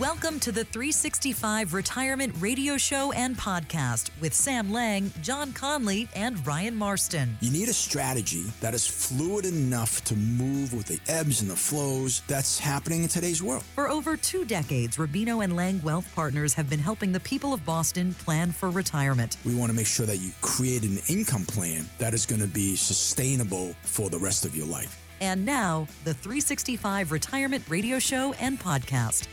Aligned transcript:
Welcome 0.00 0.40
to 0.40 0.50
the 0.50 0.64
365 0.64 1.72
Retirement 1.72 2.34
Radio 2.40 2.76
Show 2.76 3.12
and 3.12 3.36
Podcast 3.36 4.10
with 4.20 4.34
Sam 4.34 4.72
Lang, 4.72 5.12
John 5.22 5.52
Conley, 5.52 6.08
and 6.16 6.44
Ryan 6.44 6.74
Marston. 6.74 7.36
You 7.40 7.52
need 7.52 7.68
a 7.68 7.72
strategy 7.74 8.44
that 8.60 8.74
is 8.74 8.84
fluid 8.86 9.44
enough 9.44 10.02
to 10.04 10.16
move 10.16 10.72
with 10.72 10.86
the 10.86 10.98
ebbs 11.06 11.42
and 11.42 11.50
the 11.50 11.54
flows 11.54 12.22
that's 12.26 12.58
happening 12.58 13.04
in 13.04 13.08
today's 13.08 13.40
world. 13.40 13.62
For 13.76 13.88
over 13.88 14.16
two 14.16 14.44
decades, 14.44 14.96
Rubino 14.96 15.44
and 15.44 15.54
Lang 15.54 15.80
Wealth 15.82 16.10
Partners 16.14 16.54
have 16.54 16.68
been 16.68 16.80
helping 16.80 17.12
the 17.12 17.20
people 17.20 17.52
of 17.52 17.64
Boston 17.64 18.14
plan 18.14 18.50
for 18.50 18.70
retirement. 18.70 19.36
We 19.44 19.54
want 19.54 19.70
to 19.70 19.76
make 19.76 19.86
sure 19.86 20.06
that 20.06 20.16
you 20.16 20.30
create 20.40 20.82
an 20.82 20.98
income 21.08 21.44
plan 21.44 21.88
that 21.98 22.14
is 22.14 22.26
going 22.26 22.40
to 22.40 22.48
be 22.48 22.74
sustainable 22.74 23.76
for 23.82 24.10
the 24.10 24.18
rest 24.18 24.44
of 24.44 24.56
your 24.56 24.66
life. 24.66 24.98
And 25.20 25.46
now, 25.46 25.86
the 26.02 26.14
365 26.14 27.12
Retirement 27.12 27.62
Radio 27.68 28.00
Show 28.00 28.32
and 28.40 28.58
Podcast. 28.58 29.28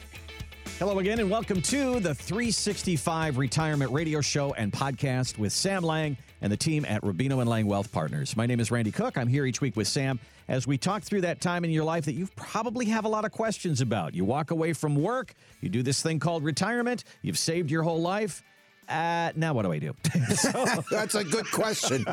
Hello 0.81 0.97
again, 0.97 1.19
and 1.19 1.29
welcome 1.29 1.61
to 1.61 1.99
the 1.99 2.15
365 2.15 3.37
Retirement 3.37 3.91
Radio 3.91 4.19
Show 4.19 4.51
and 4.53 4.73
Podcast 4.73 5.37
with 5.37 5.53
Sam 5.53 5.83
Lang 5.83 6.17
and 6.41 6.51
the 6.51 6.57
team 6.57 6.85
at 6.85 7.03
Rubino 7.03 7.39
and 7.39 7.47
Lang 7.47 7.67
Wealth 7.67 7.91
Partners. 7.91 8.35
My 8.35 8.47
name 8.47 8.59
is 8.59 8.71
Randy 8.71 8.91
Cook. 8.91 9.15
I'm 9.15 9.27
here 9.27 9.45
each 9.45 9.61
week 9.61 9.75
with 9.75 9.87
Sam 9.87 10.19
as 10.47 10.65
we 10.65 10.79
talk 10.79 11.03
through 11.03 11.21
that 11.21 11.39
time 11.39 11.63
in 11.63 11.69
your 11.69 11.83
life 11.83 12.05
that 12.05 12.15
you 12.15 12.27
probably 12.35 12.85
have 12.85 13.05
a 13.05 13.07
lot 13.07 13.25
of 13.25 13.31
questions 13.31 13.79
about. 13.79 14.15
You 14.15 14.25
walk 14.25 14.49
away 14.49 14.73
from 14.73 14.95
work, 14.95 15.35
you 15.59 15.69
do 15.69 15.83
this 15.83 16.01
thing 16.01 16.17
called 16.17 16.43
retirement, 16.43 17.03
you've 17.21 17.37
saved 17.37 17.69
your 17.69 17.83
whole 17.83 18.01
life, 18.01 18.41
uh, 18.89 19.31
now 19.35 19.53
what 19.53 19.63
do 19.63 19.71
I 19.71 19.79
do? 19.79 19.95
so, 20.35 20.65
that's 20.91 21.15
a 21.15 21.23
good 21.23 21.49
question. 21.51 22.05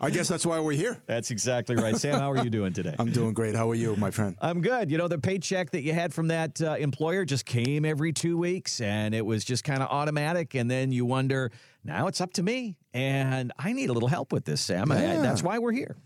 I 0.00 0.10
guess 0.10 0.28
that's 0.28 0.46
why 0.46 0.58
we're 0.60 0.72
here. 0.72 1.00
That's 1.06 1.30
exactly 1.30 1.76
right. 1.76 1.96
Sam, 1.96 2.18
how 2.18 2.30
are 2.30 2.42
you 2.42 2.50
doing 2.50 2.72
today? 2.72 2.94
I'm 2.98 3.10
doing 3.10 3.34
great. 3.34 3.54
How 3.54 3.70
are 3.70 3.74
you, 3.74 3.96
my 3.96 4.10
friend? 4.10 4.36
I'm 4.40 4.60
good. 4.60 4.90
You 4.90 4.98
know, 4.98 5.08
the 5.08 5.18
paycheck 5.18 5.70
that 5.70 5.82
you 5.82 5.92
had 5.92 6.14
from 6.14 6.28
that 6.28 6.60
uh, 6.60 6.72
employer 6.74 7.24
just 7.24 7.44
came 7.44 7.84
every 7.84 8.12
two 8.12 8.38
weeks 8.38 8.80
and 8.80 9.14
it 9.14 9.24
was 9.24 9.44
just 9.44 9.64
kind 9.64 9.82
of 9.82 9.88
automatic. 9.90 10.54
And 10.54 10.70
then 10.70 10.92
you 10.92 11.04
wonder, 11.04 11.50
now 11.84 12.06
it's 12.06 12.20
up 12.20 12.32
to 12.34 12.42
me. 12.42 12.76
And 12.92 13.52
I 13.58 13.72
need 13.72 13.90
a 13.90 13.92
little 13.92 14.08
help 14.08 14.32
with 14.32 14.44
this, 14.44 14.60
Sam. 14.60 14.90
Yeah. 14.90 15.18
I, 15.18 15.22
that's 15.22 15.42
why 15.42 15.58
we're 15.58 15.72
here. 15.72 15.96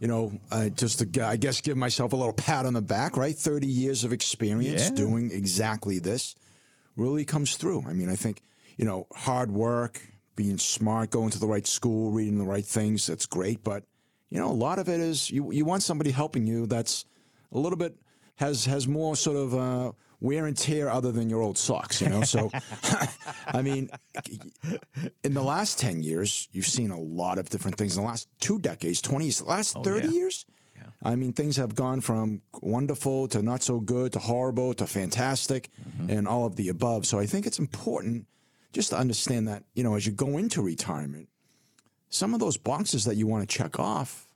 You 0.00 0.08
know, 0.08 0.32
uh, 0.50 0.70
just 0.70 0.98
to, 1.14 1.26
I 1.26 1.36
guess, 1.36 1.60
give 1.60 1.76
myself 1.76 2.12
a 2.12 2.16
little 2.16 2.32
pat 2.32 2.66
on 2.66 2.72
the 2.72 2.82
back, 2.82 3.16
right? 3.16 3.34
30 3.34 3.66
years 3.66 4.02
of 4.02 4.12
experience 4.12 4.88
yeah. 4.88 4.94
doing 4.94 5.30
exactly 5.30 5.98
this 5.98 6.34
really 6.96 7.24
comes 7.24 7.56
through. 7.56 7.84
I 7.86 7.92
mean, 7.92 8.08
I 8.08 8.16
think 8.16 8.42
you 8.82 8.88
know, 8.88 9.06
hard 9.14 9.52
work, 9.52 10.00
being 10.34 10.58
smart, 10.58 11.08
going 11.10 11.30
to 11.30 11.38
the 11.38 11.46
right 11.46 11.68
school, 11.68 12.10
reading 12.10 12.36
the 12.36 12.44
right 12.44 12.66
things. 12.66 13.06
That's 13.06 13.26
great. 13.26 13.62
But, 13.62 13.84
you 14.28 14.40
know, 14.40 14.50
a 14.50 14.58
lot 14.66 14.80
of 14.80 14.88
it 14.88 14.98
is 14.98 15.30
you, 15.30 15.52
you 15.52 15.64
want 15.64 15.84
somebody 15.84 16.10
helping 16.10 16.48
you 16.48 16.66
that's 16.66 17.04
a 17.52 17.58
little 17.60 17.78
bit 17.78 17.94
has 18.34 18.64
has 18.64 18.88
more 18.88 19.14
sort 19.14 19.36
of 19.36 19.54
uh, 19.54 19.92
wear 20.18 20.46
and 20.46 20.56
tear 20.56 20.90
other 20.90 21.12
than 21.12 21.30
your 21.30 21.42
old 21.42 21.58
socks, 21.58 22.00
you 22.00 22.08
know. 22.08 22.22
So, 22.22 22.50
I 23.46 23.62
mean, 23.62 23.88
in 25.22 25.32
the 25.32 25.44
last 25.44 25.78
ten 25.78 26.02
years, 26.02 26.48
you've 26.50 26.66
seen 26.66 26.90
a 26.90 26.98
lot 26.98 27.38
of 27.38 27.50
different 27.50 27.78
things. 27.78 27.96
In 27.96 28.02
the 28.02 28.08
last 28.08 28.26
two 28.40 28.58
decades, 28.58 29.00
twenty 29.00 29.26
years, 29.26 29.42
last 29.42 29.76
oh, 29.76 29.84
thirty 29.84 30.08
yeah. 30.08 30.14
years, 30.14 30.46
yeah. 30.74 30.86
I 31.04 31.14
mean, 31.14 31.34
things 31.34 31.56
have 31.56 31.76
gone 31.76 32.00
from 32.00 32.42
wonderful 32.60 33.28
to 33.28 33.42
not 33.42 33.62
so 33.62 33.78
good 33.78 34.14
to 34.14 34.18
horrible 34.18 34.74
to 34.74 34.88
fantastic, 34.88 35.68
mm-hmm. 35.78 36.10
and 36.10 36.26
all 36.26 36.46
of 36.46 36.56
the 36.56 36.68
above. 36.68 37.06
So, 37.06 37.20
I 37.20 37.26
think 37.26 37.46
it's 37.46 37.60
important 37.60 38.26
just 38.72 38.90
to 38.90 38.96
understand 38.96 39.48
that, 39.48 39.64
you 39.74 39.84
know, 39.84 39.94
as 39.94 40.06
you 40.06 40.12
go 40.12 40.38
into 40.38 40.62
retirement, 40.62 41.28
some 42.08 42.34
of 42.34 42.40
those 42.40 42.56
boxes 42.56 43.04
that 43.04 43.16
you 43.16 43.26
want 43.26 43.48
to 43.48 43.56
check 43.56 43.78
off 43.78 44.26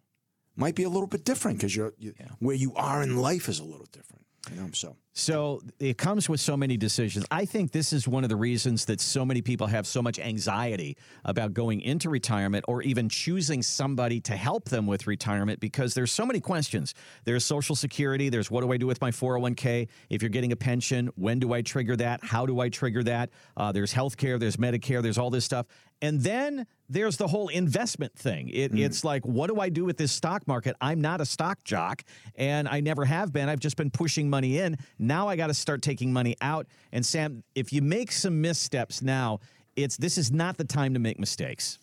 might 0.56 0.75
be 0.75 0.84
a 0.84 0.89
little 0.89 1.06
bit 1.06 1.25
different 1.25 1.59
because 1.59 1.77
you're 1.77 1.93
you, 1.98 2.15
yeah. 2.19 2.28
where 2.39 2.56
you 2.56 2.75
are 2.75 3.03
in 3.03 3.17
life 3.17 3.48
is 3.48 3.61
a 3.61 3.65
little 3.65 3.87
different. 3.93 4.25
You 4.51 4.61
know, 4.61 4.70
so 4.73 4.97
so 5.19 5.62
it 5.81 5.97
comes 5.97 6.28
with 6.28 6.41
so 6.41 6.59
many 6.59 6.77
decisions. 6.77 7.25
I 7.31 7.47
think 7.47 7.72
this 7.72 7.95
is 7.95 8.06
one 8.06 8.22
of 8.22 8.28
the 8.28 8.36
reasons 8.36 8.84
that 8.84 9.00
so 9.00 9.25
many 9.25 9.41
people 9.41 9.67
have 9.67 9.86
so 9.86 10.03
much 10.03 10.19
anxiety 10.19 10.98
about 11.25 11.55
going 11.55 11.81
into 11.81 12.11
retirement 12.11 12.67
or 12.69 12.83
even 12.83 13.09
choosing 13.09 13.62
somebody 13.62 14.21
to 14.21 14.37
help 14.37 14.69
them 14.69 14.87
with 14.87 15.06
retirement 15.06 15.59
because 15.59 15.94
there's 15.94 16.12
so 16.12 16.27
many 16.27 16.38
questions. 16.38 16.93
There's 17.25 17.47
Social 17.47 17.75
Security, 17.75 18.28
there's 18.28 18.50
what 18.50 18.60
do 18.60 18.71
I 18.71 18.77
do 18.77 18.87
with 18.87 19.00
my 19.00 19.10
401k? 19.10 19.88
If 20.10 20.21
you're 20.21 20.28
getting 20.28 20.53
a 20.53 20.56
pension, 20.56 21.09
when 21.15 21.38
do 21.38 21.54
I 21.54 21.62
trigger 21.62 21.97
that? 21.97 22.22
How 22.22 22.44
do 22.44 22.60
I 22.60 22.69
trigger 22.69 23.03
that? 23.04 23.31
Uh, 23.56 23.72
there's 23.72 23.94
healthcare, 23.94 24.38
there's 24.38 24.59
Medicare, 24.59 25.03
there's 25.03 25.16
all 25.16 25.31
this 25.31 25.47
stuff. 25.47 25.65
And 26.03 26.21
then 26.21 26.67
there's 26.89 27.17
the 27.17 27.27
whole 27.27 27.49
investment 27.49 28.15
thing. 28.15 28.49
It, 28.51 28.73
mm. 28.73 28.84
It's 28.84 29.03
like, 29.03 29.25
what 29.25 29.49
do 29.49 29.61
I 29.61 29.69
do 29.69 29.84
with 29.84 29.97
this 29.97 30.12
stock 30.12 30.47
market? 30.47 30.77
I'm 30.81 31.01
not 31.01 31.21
a 31.21 31.27
stock 31.27 31.65
jock, 31.65 32.03
and 32.34 32.69
I 32.69 32.81
never 32.81 33.05
have 33.05 33.33
been. 33.33 33.49
I've 33.49 33.61
just 33.61 33.77
been 33.77 33.91
pushing 33.91 34.29
money 34.29 34.59
in. 34.59 34.77
Now 34.99 35.29
I 35.29 35.37
got 35.37 35.47
to 35.47 35.55
start 35.55 35.83
taking 35.83 36.12
money 36.12 36.37
out. 36.41 36.67
And 36.93 37.05
Sam, 37.05 37.43
if 37.55 37.73
you 37.73 37.83
make 37.83 38.12
some 38.12 38.41
missteps 38.41 39.03
now, 39.03 39.41
it's 39.75 39.97
this 39.97 40.19
is 40.19 40.31
not 40.31 40.57
the 40.59 40.65
time 40.65 40.95
to 40.95 41.01
make 41.01 41.19
mistakes. 41.19 41.79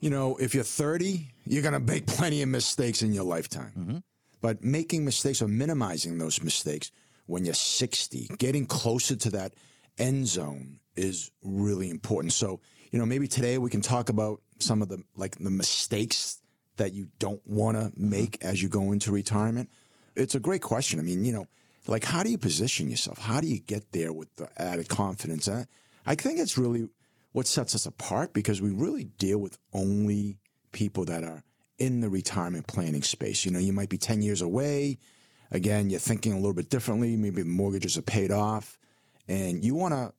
You 0.00 0.10
know, 0.10 0.36
if 0.36 0.54
you're 0.54 0.64
30, 0.64 1.28
you're 1.46 1.62
going 1.62 1.74
to 1.74 1.80
make 1.80 2.06
plenty 2.18 2.42
of 2.42 2.48
mistakes 2.48 3.02
in 3.02 3.12
your 3.12 3.24
lifetime. 3.24 3.72
Mm-hmm. 3.78 3.96
But 4.40 4.64
making 4.64 5.04
mistakes 5.04 5.40
or 5.40 5.48
minimizing 5.48 6.18
those 6.18 6.42
mistakes 6.42 6.90
when 7.26 7.44
you're 7.44 7.54
60, 7.54 8.28
getting 8.38 8.66
closer 8.66 9.14
to 9.14 9.30
that 9.30 9.54
end 9.98 10.26
zone 10.26 10.80
is 10.96 11.30
really 11.42 11.90
important. 11.90 12.32
So, 12.32 12.60
you 12.92 12.98
know, 12.98 13.06
maybe 13.06 13.26
today 13.26 13.58
we 13.58 13.70
can 13.70 13.80
talk 13.80 14.10
about 14.10 14.40
some 14.58 14.82
of 14.82 14.88
the 14.88 15.02
like 15.16 15.36
the 15.38 15.50
mistakes 15.50 16.40
that 16.76 16.92
you 16.92 17.08
don't 17.18 17.40
want 17.46 17.76
to 17.76 17.84
mm-hmm. 17.84 18.10
make 18.10 18.38
as 18.44 18.62
you 18.62 18.68
go 18.68 18.92
into 18.92 19.10
retirement. 19.10 19.70
It's 20.14 20.34
a 20.34 20.40
great 20.40 20.62
question. 20.62 21.00
I 21.00 21.02
mean, 21.02 21.24
you 21.24 21.32
know, 21.32 21.46
like 21.86 22.04
how 22.04 22.22
do 22.22 22.30
you 22.30 22.38
position 22.38 22.90
yourself? 22.90 23.18
How 23.18 23.40
do 23.40 23.48
you 23.48 23.58
get 23.58 23.92
there 23.92 24.12
with 24.12 24.34
the 24.36 24.48
added 24.60 24.88
confidence? 24.88 25.48
And 25.48 25.66
I 26.06 26.14
think 26.14 26.38
it's 26.38 26.58
really 26.58 26.88
what 27.32 27.46
sets 27.46 27.74
us 27.74 27.86
apart 27.86 28.34
because 28.34 28.60
we 28.60 28.70
really 28.70 29.04
deal 29.04 29.38
with 29.38 29.58
only 29.72 30.38
people 30.72 31.06
that 31.06 31.24
are 31.24 31.42
in 31.78 32.00
the 32.00 32.10
retirement 32.10 32.66
planning 32.66 33.02
space. 33.02 33.44
You 33.44 33.50
know, 33.50 33.58
you 33.58 33.72
might 33.72 33.88
be 33.88 33.98
10 33.98 34.20
years 34.20 34.42
away. 34.42 34.98
Again, 35.50 35.88
you're 35.88 35.98
thinking 35.98 36.32
a 36.32 36.36
little 36.36 36.52
bit 36.52 36.68
differently. 36.68 37.16
Maybe 37.16 37.42
the 37.42 37.48
mortgages 37.48 37.96
are 37.96 38.02
paid 38.02 38.30
off 38.30 38.78
and 39.28 39.64
you 39.64 39.74
want 39.74 39.94
to 39.94 40.12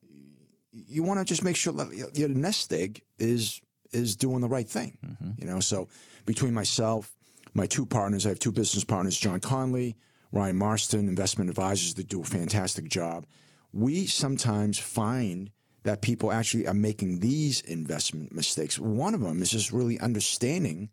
you 0.74 1.02
want 1.02 1.20
to 1.20 1.24
just 1.24 1.44
make 1.44 1.56
sure 1.56 1.72
that 1.72 2.10
your 2.14 2.28
nest 2.28 2.72
egg 2.72 3.02
is 3.18 3.60
is 3.92 4.16
doing 4.16 4.40
the 4.40 4.48
right 4.48 4.68
thing. 4.68 4.98
Mm-hmm. 5.04 5.30
You 5.38 5.46
know, 5.46 5.60
so 5.60 5.88
between 6.26 6.52
myself, 6.52 7.14
my 7.54 7.66
two 7.66 7.86
partners, 7.86 8.26
I 8.26 8.30
have 8.30 8.40
two 8.40 8.52
business 8.52 8.82
partners, 8.84 9.16
John 9.16 9.38
Conley, 9.40 9.96
Ryan 10.32 10.56
Marston, 10.56 11.08
investment 11.08 11.48
advisors 11.48 11.94
that 11.94 12.08
do 12.08 12.20
a 12.20 12.24
fantastic 12.24 12.88
job. 12.88 13.26
We 13.72 14.06
sometimes 14.06 14.78
find 14.78 15.50
that 15.84 16.02
people 16.02 16.32
actually 16.32 16.66
are 16.66 16.74
making 16.74 17.20
these 17.20 17.60
investment 17.60 18.34
mistakes. 18.34 18.78
One 18.78 19.14
of 19.14 19.20
them 19.20 19.42
is 19.42 19.50
just 19.50 19.70
really 19.70 20.00
understanding 20.00 20.88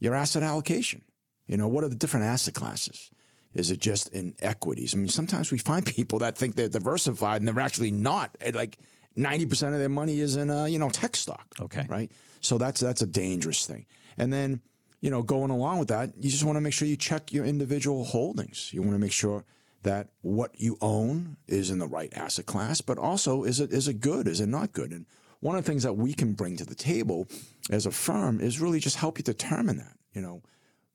your 0.00 0.14
asset 0.14 0.42
allocation. 0.42 1.02
You 1.46 1.56
know, 1.56 1.68
what 1.68 1.84
are 1.84 1.88
the 1.88 1.94
different 1.94 2.26
asset 2.26 2.54
classes? 2.54 3.10
Is 3.52 3.70
it 3.70 3.80
just 3.80 4.08
in 4.08 4.34
equities? 4.40 4.94
I 4.94 4.98
mean, 4.98 5.08
sometimes 5.08 5.52
we 5.52 5.58
find 5.58 5.86
people 5.96 6.18
that 6.20 6.36
think 6.36 6.56
they're 6.56 6.68
diversified 6.68 7.40
and 7.40 7.48
they're 7.48 7.64
actually 7.64 7.92
not. 7.92 8.36
Like 8.52 8.78
90% 9.16 9.72
of 9.72 9.78
their 9.78 9.88
money 9.88 10.20
is 10.20 10.36
in, 10.36 10.50
uh, 10.50 10.64
you 10.64 10.78
know, 10.78 10.90
tech 10.90 11.16
stock. 11.16 11.46
Okay. 11.60 11.86
Right. 11.88 12.10
So 12.40 12.58
that's, 12.58 12.80
that's 12.80 13.02
a 13.02 13.06
dangerous 13.06 13.66
thing. 13.66 13.86
And 14.18 14.32
then, 14.32 14.60
you 15.00 15.10
know, 15.10 15.22
going 15.22 15.50
along 15.50 15.78
with 15.78 15.88
that, 15.88 16.16
you 16.16 16.30
just 16.30 16.44
want 16.44 16.56
to 16.56 16.60
make 16.60 16.72
sure 16.72 16.88
you 16.88 16.96
check 16.96 17.32
your 17.32 17.44
individual 17.44 18.04
holdings. 18.04 18.70
You 18.72 18.82
want 18.82 18.94
to 18.94 18.98
make 18.98 19.12
sure 19.12 19.44
that 19.82 20.08
what 20.22 20.58
you 20.58 20.78
own 20.80 21.36
is 21.46 21.70
in 21.70 21.78
the 21.78 21.86
right 21.86 22.12
asset 22.14 22.46
class, 22.46 22.80
but 22.80 22.98
also 22.98 23.44
is 23.44 23.60
it, 23.60 23.70
is 23.70 23.86
it 23.86 24.00
good? 24.00 24.26
Is 24.26 24.40
it 24.40 24.48
not 24.48 24.72
good? 24.72 24.92
And 24.92 25.06
one 25.40 25.56
of 25.56 25.64
the 25.64 25.70
things 25.70 25.82
that 25.82 25.92
we 25.92 26.14
can 26.14 26.32
bring 26.32 26.56
to 26.56 26.64
the 26.64 26.74
table 26.74 27.28
as 27.70 27.84
a 27.84 27.90
firm 27.90 28.40
is 28.40 28.60
really 28.60 28.80
just 28.80 28.96
help 28.96 29.18
you 29.18 29.24
determine 29.24 29.76
that. 29.76 29.96
You 30.14 30.22
know, 30.22 30.42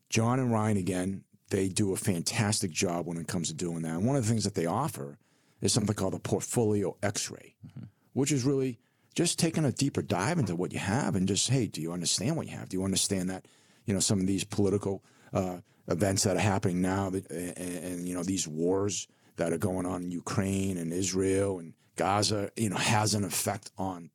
John 0.09 0.39
and 0.39 0.51
Ryan, 0.51 0.77
again, 0.77 1.23
they 1.51 1.69
do 1.69 1.93
a 1.93 1.97
fantastic 1.97 2.71
job 2.71 3.05
when 3.05 3.17
it 3.17 3.27
comes 3.27 3.49
to 3.49 3.53
doing 3.53 3.83
that. 3.83 3.93
And 3.93 4.05
one 4.05 4.15
of 4.15 4.23
the 4.23 4.29
things 4.29 4.43
that 4.43 4.55
they 4.55 4.65
offer 4.65 5.19
is 5.61 5.71
something 5.71 5.95
called 5.95 6.15
a 6.15 6.19
portfolio 6.19 6.95
x-ray. 7.03 7.55
Mm-hmm 7.67 7.85
which 8.13 8.31
is 8.31 8.43
really 8.43 8.79
just 9.15 9.39
taking 9.39 9.65
a 9.65 9.71
deeper 9.71 10.01
dive 10.01 10.39
into 10.39 10.55
what 10.55 10.71
you 10.71 10.79
have 10.79 11.15
and 11.15 11.27
just, 11.27 11.49
hey, 11.49 11.67
do 11.67 11.81
you 11.81 11.91
understand 11.91 12.35
what 12.35 12.47
you 12.47 12.55
have? 12.55 12.69
Do 12.69 12.77
you 12.77 12.83
understand 12.83 13.29
that, 13.29 13.45
you 13.85 13.93
know, 13.93 13.99
some 13.99 14.19
of 14.19 14.27
these 14.27 14.43
political 14.43 15.03
uh, 15.33 15.57
events 15.87 16.23
that 16.23 16.37
are 16.37 16.41
happening 16.41 16.81
now 16.81 17.09
that, 17.09 17.29
and, 17.31 17.57
and, 17.57 18.07
you 18.07 18.13
know, 18.13 18.23
these 18.23 18.47
wars 18.47 19.07
that 19.37 19.51
are 19.51 19.57
going 19.57 19.85
on 19.85 20.03
in 20.03 20.11
Ukraine 20.11 20.77
and 20.77 20.93
Israel 20.93 21.59
and 21.59 21.73
Gaza, 21.95 22.51
you 22.55 22.69
know, 22.69 22.77
has 22.77 23.13
an 23.13 23.23
effect 23.23 23.71
on 23.77 24.09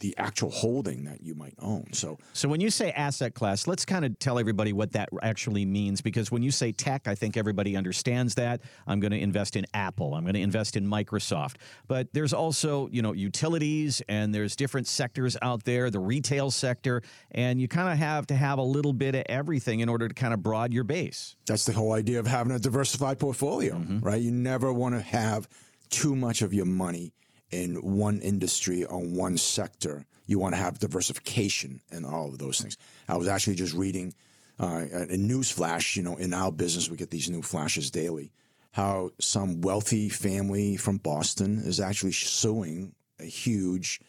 the 0.00 0.14
actual 0.18 0.50
holding 0.50 1.04
that 1.04 1.22
you 1.22 1.34
might 1.34 1.54
own. 1.58 1.86
So, 1.92 2.18
so 2.32 2.48
when 2.48 2.60
you 2.60 2.70
say 2.70 2.90
asset 2.92 3.34
class, 3.34 3.66
let's 3.66 3.84
kind 3.84 4.04
of 4.04 4.18
tell 4.18 4.38
everybody 4.38 4.72
what 4.72 4.92
that 4.92 5.08
actually 5.22 5.64
means 5.64 6.00
because 6.00 6.30
when 6.30 6.42
you 6.42 6.50
say 6.50 6.72
tech, 6.72 7.06
I 7.06 7.14
think 7.14 7.36
everybody 7.36 7.76
understands 7.76 8.34
that. 8.34 8.60
I'm 8.86 9.00
going 9.00 9.12
to 9.12 9.18
invest 9.18 9.56
in 9.56 9.64
Apple. 9.72 10.14
I'm 10.14 10.24
going 10.24 10.34
to 10.34 10.40
invest 10.40 10.76
in 10.76 10.86
Microsoft. 10.86 11.56
But 11.86 12.12
there's 12.12 12.32
also, 12.32 12.88
you 12.88 13.02
know, 13.02 13.12
utilities 13.12 14.02
and 14.08 14.34
there's 14.34 14.56
different 14.56 14.88
sectors 14.88 15.36
out 15.42 15.64
there, 15.64 15.90
the 15.90 16.00
retail 16.00 16.50
sector, 16.50 17.02
and 17.30 17.60
you 17.60 17.68
kind 17.68 17.88
of 17.88 17.98
have 17.98 18.26
to 18.26 18.34
have 18.34 18.58
a 18.58 18.62
little 18.62 18.92
bit 18.92 19.14
of 19.14 19.22
everything 19.26 19.80
in 19.80 19.88
order 19.88 20.08
to 20.08 20.14
kind 20.14 20.34
of 20.34 20.42
broad 20.42 20.72
your 20.72 20.84
base. 20.84 21.36
That's 21.46 21.64
the 21.64 21.72
whole 21.72 21.92
idea 21.92 22.18
of 22.18 22.26
having 22.26 22.52
a 22.52 22.58
diversified 22.58 23.18
portfolio, 23.18 23.74
mm-hmm. 23.74 24.00
right? 24.00 24.20
You 24.20 24.32
never 24.32 24.72
want 24.72 24.94
to 24.96 25.00
have 25.00 25.48
too 25.88 26.16
much 26.16 26.42
of 26.42 26.52
your 26.52 26.66
money 26.66 27.12
in 27.62 27.76
one 27.76 28.20
industry 28.20 28.84
or 28.84 28.98
one 28.98 29.36
sector. 29.36 30.04
You 30.26 30.38
want 30.38 30.54
to 30.54 30.60
have 30.60 30.78
diversification 30.78 31.80
in 31.92 32.04
all 32.04 32.28
of 32.28 32.38
those 32.38 32.60
things. 32.60 32.76
I 33.08 33.16
was 33.16 33.28
actually 33.28 33.56
just 33.56 33.74
reading 33.74 34.14
uh, 34.58 34.84
a 34.92 35.16
news 35.16 35.50
flash. 35.50 35.96
You 35.96 36.02
know, 36.02 36.16
in 36.16 36.34
our 36.34 36.50
business, 36.50 36.90
we 36.90 36.96
get 36.96 37.10
these 37.10 37.30
new 37.30 37.42
flashes 37.42 37.90
daily. 37.90 38.32
How 38.72 39.10
some 39.20 39.60
wealthy 39.60 40.08
family 40.08 40.76
from 40.76 40.96
Boston 40.96 41.58
is 41.58 41.78
actually 41.78 42.12
suing 42.12 42.94
a 43.20 43.24
huge, 43.24 44.00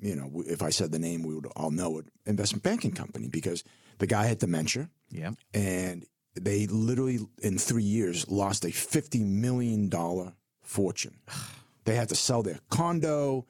you 0.00 0.16
know, 0.16 0.42
if 0.46 0.62
I 0.62 0.70
said 0.70 0.90
the 0.90 0.98
name, 0.98 1.22
we 1.22 1.34
would 1.34 1.46
all 1.54 1.70
know 1.70 1.98
it, 1.98 2.06
investment 2.26 2.64
banking 2.64 2.92
company 2.92 3.28
because 3.28 3.62
the 3.98 4.06
guy 4.06 4.26
had 4.26 4.38
dementia. 4.38 4.90
Yeah. 5.10 5.32
And 5.54 6.04
they 6.34 6.66
literally, 6.66 7.20
in 7.42 7.58
three 7.58 7.84
years, 7.84 8.28
lost 8.28 8.64
a 8.64 8.68
$50 8.68 9.24
million 9.24 9.90
fortune. 10.62 11.18
they 11.88 11.96
had 11.96 12.08
to 12.10 12.14
sell 12.14 12.42
their 12.42 12.58
condo 12.70 13.46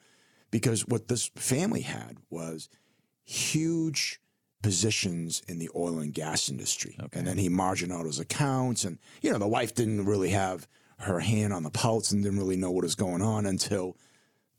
because 0.51 0.87
what 0.87 1.07
this 1.07 1.27
family 1.35 1.81
had 1.81 2.17
was 2.29 2.69
huge 3.25 4.19
positions 4.61 5.41
in 5.47 5.59
the 5.59 5.69
oil 5.75 5.99
and 5.99 6.13
gas 6.13 6.49
industry. 6.49 6.97
Okay. 6.99 7.19
And 7.19 7.27
then 7.27 7.37
he 7.37 7.49
margined 7.49 7.91
out 7.91 8.05
his 8.05 8.19
accounts. 8.19 8.83
And, 8.83 8.97
you 9.21 9.31
know, 9.31 9.37
the 9.37 9.47
wife 9.47 9.75
didn't 9.75 10.05
really 10.05 10.29
have 10.29 10.67
her 10.99 11.19
hand 11.19 11.53
on 11.53 11.63
the 11.63 11.69
pulse 11.69 12.11
and 12.11 12.23
didn't 12.23 12.39
really 12.39 12.57
know 12.57 12.71
what 12.71 12.83
was 12.83 12.95
going 12.95 13.21
on 13.21 13.45
until 13.45 13.95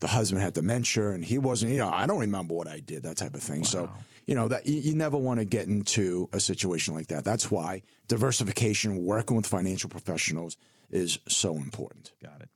the 0.01 0.09
husband 0.09 0.41
had 0.41 0.55
dementia 0.55 1.11
and 1.11 1.25
he 1.25 1.39
wasn't, 1.39 1.73
you 1.73 1.79
know, 1.79 1.91
I 1.91 2.07
don't 2.07 2.21
remember 2.21 2.55
what 2.55 2.69
I 2.69 2.81
did, 2.81 3.03
that 3.03 3.19
type 3.19 3.35
of 3.35 3.43
thing. 3.43 3.65
So, 3.65 3.91
you 4.27 4.35
know, 4.35 4.49
that 4.49 4.67
you, 4.67 4.81
you 4.81 4.95
never 4.95 5.19
want 5.19 5.41
to 5.41 5.45
get 5.45 5.69
into 5.69 6.29
a 6.33 6.41
situation 6.41 6.95
like 6.95 7.09
that. 7.09 7.25
That's 7.25 7.51
why 7.51 7.83
diversification, 8.09 9.05
working 9.05 9.37
with 9.37 9.47
financial 9.47 9.91
professionals 9.91 10.57
is 10.91 11.19
so 11.29 11.57
important. 11.57 12.13
Got 12.23 12.41
it. 12.41 12.49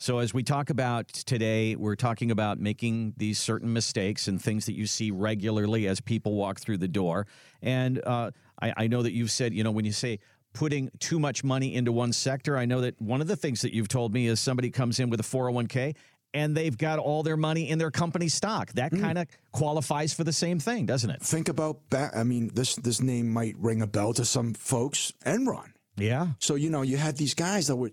So, 0.00 0.18
as 0.20 0.32
we 0.32 0.44
talk 0.44 0.70
about 0.70 1.08
today, 1.08 1.74
we're 1.74 1.96
talking 1.96 2.30
about 2.30 2.60
making 2.60 3.14
these 3.16 3.38
certain 3.40 3.72
mistakes 3.72 4.28
and 4.28 4.40
things 4.40 4.66
that 4.66 4.74
you 4.74 4.86
see 4.86 5.10
regularly 5.10 5.88
as 5.88 6.00
people 6.00 6.34
walk 6.34 6.60
through 6.60 6.78
the 6.78 6.86
door. 6.86 7.26
And 7.62 8.00
uh, 8.06 8.30
I, 8.62 8.72
I 8.76 8.86
know 8.86 9.02
that 9.02 9.12
you've 9.12 9.32
said, 9.32 9.52
you 9.52 9.64
know, 9.64 9.72
when 9.72 9.84
you 9.84 9.90
say 9.92 10.20
putting 10.54 10.90
too 11.00 11.18
much 11.18 11.42
money 11.42 11.74
into 11.74 11.90
one 11.90 12.12
sector, 12.12 12.56
I 12.56 12.64
know 12.64 12.80
that 12.82 13.00
one 13.02 13.20
of 13.20 13.26
the 13.26 13.34
things 13.34 13.62
that 13.62 13.74
you've 13.74 13.88
told 13.88 14.14
me 14.14 14.28
is 14.28 14.38
somebody 14.38 14.70
comes 14.70 15.00
in 15.00 15.10
with 15.10 15.18
a 15.18 15.24
401k 15.24 15.96
and 16.32 16.56
they've 16.56 16.78
got 16.78 17.00
all 17.00 17.24
their 17.24 17.36
money 17.36 17.68
in 17.68 17.78
their 17.78 17.90
company 17.90 18.28
stock. 18.28 18.70
That 18.74 18.92
Mm. 18.92 19.00
kind 19.00 19.18
of 19.18 19.26
qualifies 19.50 20.14
for 20.14 20.22
the 20.22 20.32
same 20.32 20.60
thing, 20.60 20.86
doesn't 20.86 21.10
it? 21.10 21.22
Think 21.22 21.48
about 21.48 21.90
that. 21.90 22.16
I 22.16 22.22
mean, 22.22 22.52
this 22.54 22.76
this 22.76 23.00
name 23.00 23.28
might 23.32 23.56
ring 23.58 23.82
a 23.82 23.86
bell 23.88 24.12
to 24.14 24.24
some 24.24 24.54
folks. 24.54 25.12
Enron. 25.26 25.72
Yeah. 25.96 26.28
So 26.38 26.54
you 26.54 26.70
know, 26.70 26.82
you 26.82 26.98
had 26.98 27.16
these 27.16 27.34
guys 27.34 27.66
that 27.66 27.74
were 27.76 27.90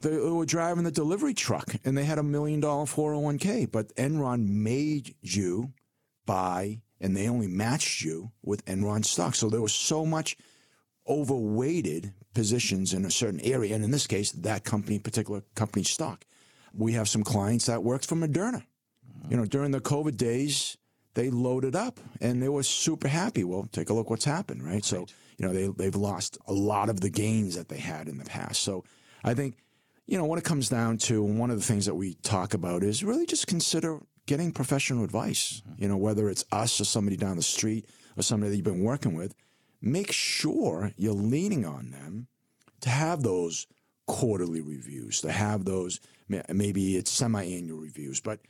they 0.00 0.16
were 0.16 0.46
driving 0.46 0.84
the 0.84 0.90
delivery 0.90 1.34
truck 1.34 1.76
and 1.84 1.96
they 1.96 2.04
had 2.04 2.18
a 2.18 2.22
million 2.22 2.60
dollar 2.60 2.84
401k, 2.84 3.70
but 3.70 3.94
Enron 3.96 4.48
made 4.48 5.14
you 5.22 5.72
buy 6.26 6.80
and 7.00 7.16
they 7.16 7.28
only 7.28 7.48
matched 7.48 8.02
you 8.02 8.30
with 8.42 8.64
Enron 8.66 9.04
stock. 9.04 9.34
So 9.34 9.48
there 9.48 9.62
was 9.62 9.74
so 9.74 10.06
much 10.06 10.36
overweighted 11.08 12.12
positions 12.34 12.92
in 12.94 13.04
a 13.04 13.10
certain 13.10 13.40
area, 13.40 13.74
and 13.74 13.84
in 13.84 13.90
this 13.90 14.06
case, 14.06 14.32
that 14.32 14.64
company, 14.64 14.98
particular 14.98 15.42
company 15.54 15.84
stock. 15.84 16.24
We 16.72 16.92
have 16.94 17.08
some 17.08 17.22
clients 17.22 17.66
that 17.66 17.84
worked 17.84 18.06
for 18.06 18.16
Moderna. 18.16 18.62
Mm-hmm. 18.62 19.30
You 19.30 19.36
know, 19.36 19.44
during 19.44 19.70
the 19.70 19.80
COVID 19.80 20.16
days, 20.16 20.76
they 21.14 21.30
loaded 21.30 21.76
up 21.76 22.00
and 22.20 22.42
they 22.42 22.48
were 22.48 22.62
super 22.62 23.08
happy. 23.08 23.44
Well, 23.44 23.68
take 23.70 23.90
a 23.90 23.94
look 23.94 24.10
what's 24.10 24.24
happened, 24.24 24.64
right? 24.64 24.84
So, 24.84 25.06
you 25.38 25.46
know, 25.46 25.52
they, 25.52 25.68
they've 25.68 25.94
lost 25.94 26.38
a 26.46 26.52
lot 26.52 26.88
of 26.88 27.00
the 27.00 27.10
gains 27.10 27.54
that 27.56 27.68
they 27.68 27.78
had 27.78 28.08
in 28.08 28.18
the 28.18 28.24
past. 28.24 28.62
So 28.62 28.84
I 29.22 29.34
think, 29.34 29.56
you 30.06 30.18
know, 30.18 30.26
when 30.26 30.38
it 30.38 30.44
comes 30.44 30.68
down 30.68 30.98
to 30.98 31.22
one 31.22 31.50
of 31.50 31.56
the 31.56 31.64
things 31.64 31.86
that 31.86 31.94
we 31.94 32.14
talk 32.14 32.54
about 32.54 32.82
is 32.82 33.02
really 33.02 33.26
just 33.26 33.46
consider 33.46 34.00
getting 34.26 34.52
professional 34.52 35.04
advice, 35.04 35.62
mm-hmm. 35.66 35.82
you 35.82 35.88
know, 35.88 35.96
whether 35.96 36.28
it's 36.28 36.44
us 36.52 36.80
or 36.80 36.84
somebody 36.84 37.16
down 37.16 37.36
the 37.36 37.42
street 37.42 37.88
or 38.16 38.22
somebody 38.22 38.50
that 38.50 38.56
you've 38.56 38.64
been 38.64 38.82
working 38.82 39.14
with, 39.14 39.34
make 39.80 40.12
sure 40.12 40.92
you're 40.96 41.12
leaning 41.12 41.64
on 41.64 41.90
them 41.90 42.26
to 42.80 42.90
have 42.90 43.22
those 43.22 43.66
quarterly 44.06 44.60
reviews, 44.60 45.20
to 45.22 45.32
have 45.32 45.64
those, 45.64 46.00
maybe 46.28 46.96
it's 46.96 47.10
semi-annual 47.10 47.78
reviews, 47.78 48.20
but 48.20 48.40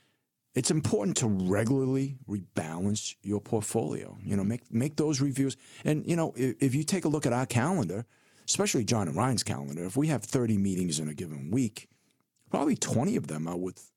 it's 0.55 0.71
important 0.71 1.17
to 1.17 1.27
regularly 1.27 2.17
rebalance 2.29 3.15
your 3.23 3.41
portfolio. 3.41 4.17
You 4.23 4.37
know, 4.37 4.43
mm-hmm. 4.43 4.49
make 4.49 4.73
make 4.73 4.97
those 4.97 5.21
reviews. 5.21 5.57
And 5.85 6.07
you 6.07 6.17
know, 6.17 6.33
if, 6.37 6.57
if 6.61 6.75
you 6.75 6.85
take 6.85 7.05
a 7.05 7.09
look 7.09 7.27
at 7.27 7.33
our 7.33 7.47
calendar, 7.47 8.07
especially 8.47 8.85
John 8.85 9.09
and 9.09 9.17
Ryan's 9.17 9.43
calendar, 9.43 9.85
if 9.85 9.97
we 9.97 10.09
have 10.09 10.23
30 10.25 10.59
meetings 10.59 11.01
in 11.01 11.09
a 11.09 11.15
given 11.15 11.51
week, 11.51 11.89
probably 12.51 12.77
20 12.77 13.17
of 13.17 13.27
them 13.27 13.49
are 13.49 13.57
with 13.57 13.91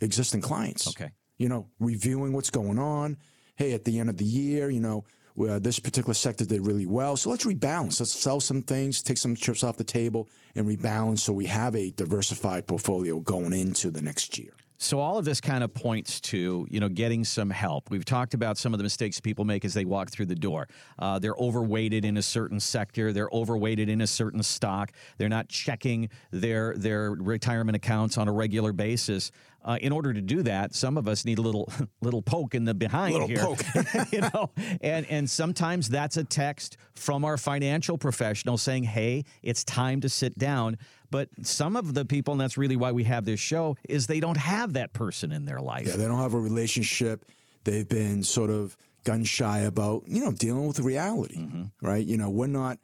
existing 0.00 0.40
clients. 0.40 0.88
Okay. 0.88 1.10
You 1.38 1.48
know, 1.48 1.68
reviewing 1.80 2.32
what's 2.32 2.50
going 2.50 2.78
on. 2.78 3.16
Hey, 3.56 3.72
at 3.72 3.84
the 3.84 3.98
end 3.98 4.08
of 4.08 4.16
the 4.16 4.24
year, 4.24 4.70
you 4.70 4.80
know, 4.80 5.04
where 5.34 5.52
uh, 5.52 5.58
this 5.58 5.78
particular 5.78 6.14
sector 6.14 6.44
did 6.44 6.66
really 6.66 6.86
well. 6.86 7.16
So 7.16 7.30
let's 7.30 7.44
rebalance. 7.44 8.00
Let's 8.00 8.12
sell 8.12 8.40
some 8.40 8.62
things, 8.62 9.02
take 9.02 9.18
some 9.18 9.34
chips 9.34 9.64
off 9.64 9.76
the 9.76 9.84
table, 9.84 10.28
and 10.54 10.66
rebalance 10.66 11.20
so 11.20 11.32
we 11.32 11.46
have 11.46 11.74
a 11.74 11.90
diversified 11.92 12.66
portfolio 12.66 13.20
going 13.20 13.52
into 13.52 13.90
the 13.90 14.02
next 14.02 14.38
year. 14.38 14.52
So 14.82 14.98
all 14.98 15.16
of 15.16 15.24
this 15.24 15.40
kind 15.40 15.62
of 15.62 15.72
points 15.72 16.20
to 16.22 16.66
you 16.68 16.80
know 16.80 16.88
getting 16.88 17.24
some 17.24 17.50
help. 17.50 17.88
We've 17.88 18.04
talked 18.04 18.34
about 18.34 18.58
some 18.58 18.74
of 18.74 18.78
the 18.78 18.82
mistakes 18.82 19.20
people 19.20 19.44
make 19.44 19.64
as 19.64 19.74
they 19.74 19.84
walk 19.84 20.10
through 20.10 20.26
the 20.26 20.34
door. 20.34 20.66
Uh, 20.98 21.20
they're 21.20 21.36
overweighted 21.36 22.04
in 22.04 22.16
a 22.16 22.22
certain 22.22 22.58
sector. 22.58 23.12
They're 23.12 23.30
overweighted 23.32 23.88
in 23.88 24.00
a 24.00 24.08
certain 24.08 24.42
stock. 24.42 24.90
They're 25.18 25.28
not 25.28 25.48
checking 25.48 26.08
their 26.32 26.74
their 26.76 27.12
retirement 27.12 27.76
accounts 27.76 28.18
on 28.18 28.26
a 28.26 28.32
regular 28.32 28.72
basis. 28.72 29.30
Uh, 29.64 29.78
in 29.80 29.92
order 29.92 30.12
to 30.12 30.20
do 30.20 30.42
that, 30.42 30.74
some 30.74 30.98
of 30.98 31.06
us 31.06 31.24
need 31.24 31.38
a 31.38 31.42
little 31.42 31.72
little 32.00 32.20
poke 32.20 32.56
in 32.56 32.64
the 32.64 32.74
behind 32.74 33.14
Little 33.14 33.28
here. 33.28 34.06
you 34.10 34.20
know, 34.20 34.50
and 34.80 35.06
and 35.06 35.30
sometimes 35.30 35.88
that's 35.90 36.16
a 36.16 36.24
text 36.24 36.76
from 36.96 37.24
our 37.24 37.36
financial 37.36 37.96
professional 37.96 38.58
saying, 38.58 38.82
"Hey, 38.82 39.24
it's 39.42 39.62
time 39.62 40.00
to 40.00 40.08
sit 40.08 40.36
down." 40.36 40.76
But 41.12 41.28
some 41.42 41.76
of 41.76 41.92
the 41.92 42.06
people, 42.06 42.32
and 42.32 42.40
that's 42.40 42.56
really 42.56 42.74
why 42.74 42.92
we 42.92 43.04
have 43.04 43.26
this 43.26 43.38
show, 43.38 43.76
is 43.86 44.06
they 44.06 44.18
don't 44.18 44.38
have 44.38 44.72
that 44.72 44.94
person 44.94 45.30
in 45.30 45.44
their 45.44 45.60
life. 45.60 45.86
Yeah, 45.86 45.96
they 45.96 46.06
don't 46.06 46.18
have 46.18 46.32
a 46.32 46.40
relationship. 46.40 47.26
They've 47.64 47.88
been 47.88 48.24
sort 48.24 48.48
of 48.48 48.78
gun 49.04 49.22
shy 49.24 49.60
about, 49.60 50.04
you 50.06 50.24
know, 50.24 50.32
dealing 50.32 50.66
with 50.66 50.80
reality, 50.80 51.36
mm-hmm. 51.36 51.86
right? 51.86 52.04
You 52.04 52.16
know, 52.16 52.30
we're 52.30 52.46
not 52.46 52.78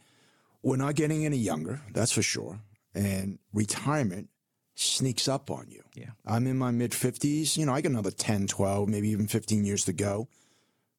we're 0.63 0.77
not 0.77 0.95
getting 0.95 1.25
any 1.25 1.39
younger, 1.39 1.81
that's 1.95 2.13
for 2.13 2.21
sure. 2.21 2.61
And 2.95 3.39
retirement 3.55 4.29
sneaks 4.75 5.27
up 5.27 5.51
on 5.51 5.67
you. 5.71 5.83
Yeah. 5.95 6.11
I'm 6.27 6.47
in 6.47 6.59
my 6.59 6.71
mid 6.71 6.91
50s, 6.91 7.57
you 7.57 7.65
know, 7.65 7.73
I 7.73 7.81
got 7.81 7.93
another 7.93 8.11
10, 8.11 8.47
12, 8.47 8.89
maybe 8.91 9.09
even 9.09 9.27
15 9.27 9.65
years 9.65 9.87
to 9.87 9.95
go. 9.95 10.29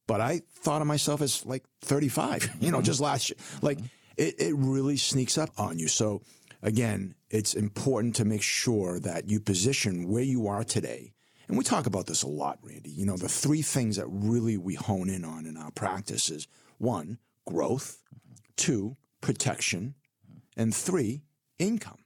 But 0.07 0.19
I 0.19 0.41
thought 0.55 0.81
of 0.81 0.87
myself 0.87 1.21
as 1.21 1.45
like 1.45 1.63
35, 1.81 2.55
you 2.59 2.71
know, 2.71 2.81
just 2.81 2.97
mm-hmm. 2.97 3.05
last 3.05 3.29
year. 3.29 3.37
Like 3.61 3.77
mm-hmm. 3.77 3.87
it, 4.17 4.35
it 4.39 4.55
really 4.55 4.97
sneaks 4.97 5.37
up 5.37 5.51
on 5.59 5.77
you. 5.77 5.87
So 5.87 6.23
again, 6.61 7.15
it's 7.29 7.53
important 7.53 8.15
to 8.15 8.25
make 8.25 8.41
sure 8.41 8.99
that 8.99 9.29
you 9.29 9.39
position 9.39 10.07
where 10.09 10.23
you 10.23 10.47
are 10.47 10.63
today. 10.63 11.13
And 11.47 11.57
we 11.57 11.63
talk 11.63 11.87
about 11.87 12.05
this 12.05 12.23
a 12.23 12.27
lot, 12.27 12.59
Randy. 12.61 12.91
You 12.91 13.05
know, 13.05 13.17
the 13.17 13.27
three 13.27 13.63
things 13.63 13.95
that 13.95 14.07
really 14.07 14.57
we 14.57 14.75
hone 14.75 15.09
in 15.09 15.25
on 15.25 15.45
in 15.45 15.57
our 15.57 15.71
practice 15.71 16.29
is 16.29 16.47
one, 16.77 17.17
growth, 17.47 18.03
two, 18.55 18.97
protection, 19.21 19.95
and 20.55 20.73
three, 20.73 21.23
income. 21.57 21.97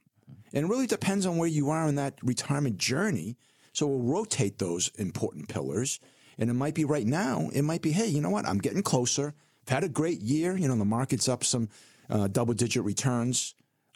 And 0.52 0.64
it 0.64 0.68
really 0.68 0.86
depends 0.86 1.26
on 1.26 1.36
where 1.36 1.48
you 1.48 1.70
are 1.70 1.86
in 1.86 1.96
that 1.96 2.14
retirement 2.22 2.78
journey. 2.78 3.36
So 3.72 3.86
we'll 3.86 4.12
rotate 4.12 4.58
those 4.58 4.88
important 4.96 5.48
pillars. 5.48 6.00
And 6.38 6.48
it 6.48 6.54
might 6.54 6.74
be 6.74 6.84
right 6.84 7.06
now, 7.06 7.50
it 7.52 7.62
might 7.62 7.82
be, 7.82 7.92
hey, 7.92 8.06
you 8.06 8.20
know 8.20 8.30
what? 8.30 8.46
I'm 8.46 8.58
getting 8.58 8.82
closer. 8.82 9.34
I've 9.66 9.74
had 9.74 9.84
a 9.84 9.88
great 9.88 10.20
year. 10.20 10.56
You 10.56 10.68
know, 10.68 10.76
the 10.76 10.84
market's 10.84 11.28
up 11.28 11.44
some 11.44 11.68
uh, 12.08 12.28
double 12.28 12.54
digit 12.54 12.84
returns. 12.84 13.54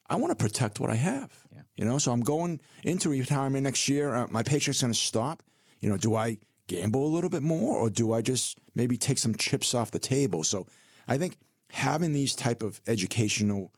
I 0.08 0.16
want 0.16 0.30
to 0.36 0.42
protect 0.42 0.80
what 0.80 0.90
I 0.90 0.94
have. 0.94 1.30
Yeah. 1.54 1.62
You 1.76 1.84
know, 1.84 1.98
so 1.98 2.12
I'm 2.12 2.20
going 2.20 2.60
into 2.82 3.10
retirement 3.10 3.64
next 3.64 3.88
year. 3.88 4.14
Uh, 4.14 4.26
my 4.30 4.42
paycheck's 4.42 4.80
going 4.80 4.92
to 4.92 4.98
stop. 4.98 5.42
You 5.80 5.88
know, 5.88 5.96
do 5.96 6.14
I 6.14 6.38
gamble 6.66 7.06
a 7.06 7.08
little 7.08 7.30
bit 7.30 7.42
more 7.42 7.76
or 7.76 7.90
do 7.90 8.12
I 8.12 8.22
just 8.22 8.58
maybe 8.74 8.96
take 8.96 9.18
some 9.18 9.34
chips 9.34 9.74
off 9.74 9.90
the 9.90 9.98
table? 9.98 10.44
So 10.44 10.66
I 11.06 11.18
think 11.18 11.36
having 11.70 12.12
these 12.12 12.34
type 12.34 12.62
of 12.62 12.80
educational 12.86 13.72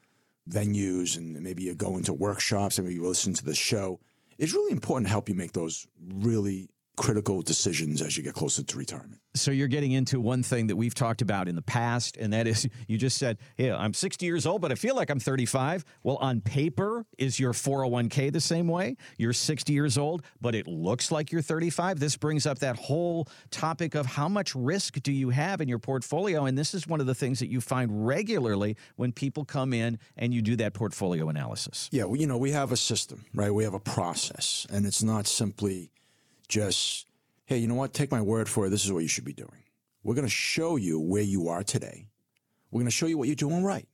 venues 0.49 1.16
and 1.16 1.40
maybe 1.40 1.62
you 1.64 1.75
go 1.75 1.96
into 1.96 2.12
workshops 2.12 2.78
and 2.78 2.87
maybe 2.87 2.96
you 3.00 3.06
listen 3.06 3.34
to 3.34 3.44
the 3.44 3.54
show 3.54 4.00
is 4.38 4.54
really 4.54 4.72
important 4.72 5.06
to 5.06 5.10
help 5.10 5.28
you 5.28 5.34
make 5.34 5.52
those 5.52 5.87
really 6.00 6.68
critical 7.00 7.40
decisions 7.40 8.02
as 8.02 8.19
you 8.19 8.23
get 8.23 8.35
closer 8.35 8.62
to 8.62 8.76
retirement. 8.76 9.19
So 9.35 9.52
you're 9.52 9.69
getting 9.69 9.92
into 9.92 10.21
one 10.21 10.42
thing 10.42 10.66
that 10.66 10.76
we've 10.76 10.95
talked 10.95 11.23
about 11.23 11.49
in 11.49 11.54
the 11.54 11.62
past, 11.62 12.19
and 12.19 12.30
that 12.35 12.47
is 12.47 12.69
you 12.88 12.99
just 12.99 13.16
said, 13.16 13.38
"Hey, 13.57 13.73
I'm 13.73 13.95
60 13.95 14.26
years 14.26 14.45
old, 14.45 14.61
but 14.61 14.71
I 14.71 14.75
feel 14.75 14.95
like 14.95 15.09
I'm 15.09 15.19
35." 15.19 15.83
Well, 16.02 16.16
on 16.16 16.42
paper, 16.42 17.07
is 17.16 17.40
your 17.40 17.54
401k 17.54 18.30
the 18.30 18.40
same 18.40 18.69
way? 18.69 18.97
You're 19.16 19.33
60 19.33 19.73
years 19.73 19.97
old, 19.97 20.23
but 20.42 20.54
it 20.54 20.66
looks 20.66 21.11
like 21.11 21.33
you're 21.33 21.40
35. 21.40 22.00
This 22.00 22.19
brings 22.19 22.45
up 22.45 22.59
that 22.59 22.76
whole 22.76 23.28
topic 23.50 23.95
of 23.95 24.04
how 24.04 24.28
much 24.28 24.54
risk 24.54 25.00
do 25.00 25.11
you 25.11 25.30
have 25.30 25.62
in 25.62 25.69
your 25.69 25.78
portfolio, 25.78 26.45
and 26.45 26.59
this 26.59 26.75
is 26.75 26.87
one 26.87 27.00
of 27.00 27.07
the 27.07 27.14
things 27.14 27.38
that 27.38 27.49
you 27.49 27.62
find 27.62 28.07
regularly 28.07 28.76
when 28.97 29.11
people 29.11 29.47
come 29.47 29.73
in 29.73 29.99
and 30.19 30.35
you 30.35 30.42
do 30.42 30.54
that 30.57 30.75
portfolio 30.75 31.30
analysis. 31.30 31.88
Yeah, 31.92 32.04
well, 32.04 32.16
you 32.16 32.26
know, 32.26 32.37
we 32.37 32.50
have 32.50 32.73
a 32.73 32.76
system, 32.76 33.25
right? 33.33 33.54
We 33.54 33.64
have 33.64 33.75
a 33.75 33.80
process, 33.80 34.66
and 34.71 34.85
it's 34.85 35.02
not 35.02 35.26
simply 35.26 35.92
just 36.50 37.07
hey, 37.47 37.59
you 37.59 37.66
know 37.66 37.75
what? 37.75 37.92
Take 37.92 38.12
my 38.12 38.21
word 38.21 38.49
for 38.49 38.66
it. 38.66 38.71
This 38.71 38.85
is 38.85 38.92
what 38.92 39.02
you 39.02 39.09
should 39.09 39.25
be 39.25 39.33
doing. 39.33 39.64
We're 40.04 40.14
going 40.14 40.26
to 40.26 40.30
show 40.30 40.76
you 40.76 41.00
where 41.00 41.23
you 41.23 41.49
are 41.49 41.64
today. 41.64 42.07
We're 42.71 42.78
going 42.78 42.87
to 42.87 42.97
show 42.97 43.07
you 43.07 43.19
what 43.19 43.26
you're 43.26 43.35
doing 43.35 43.64
right. 43.64 43.88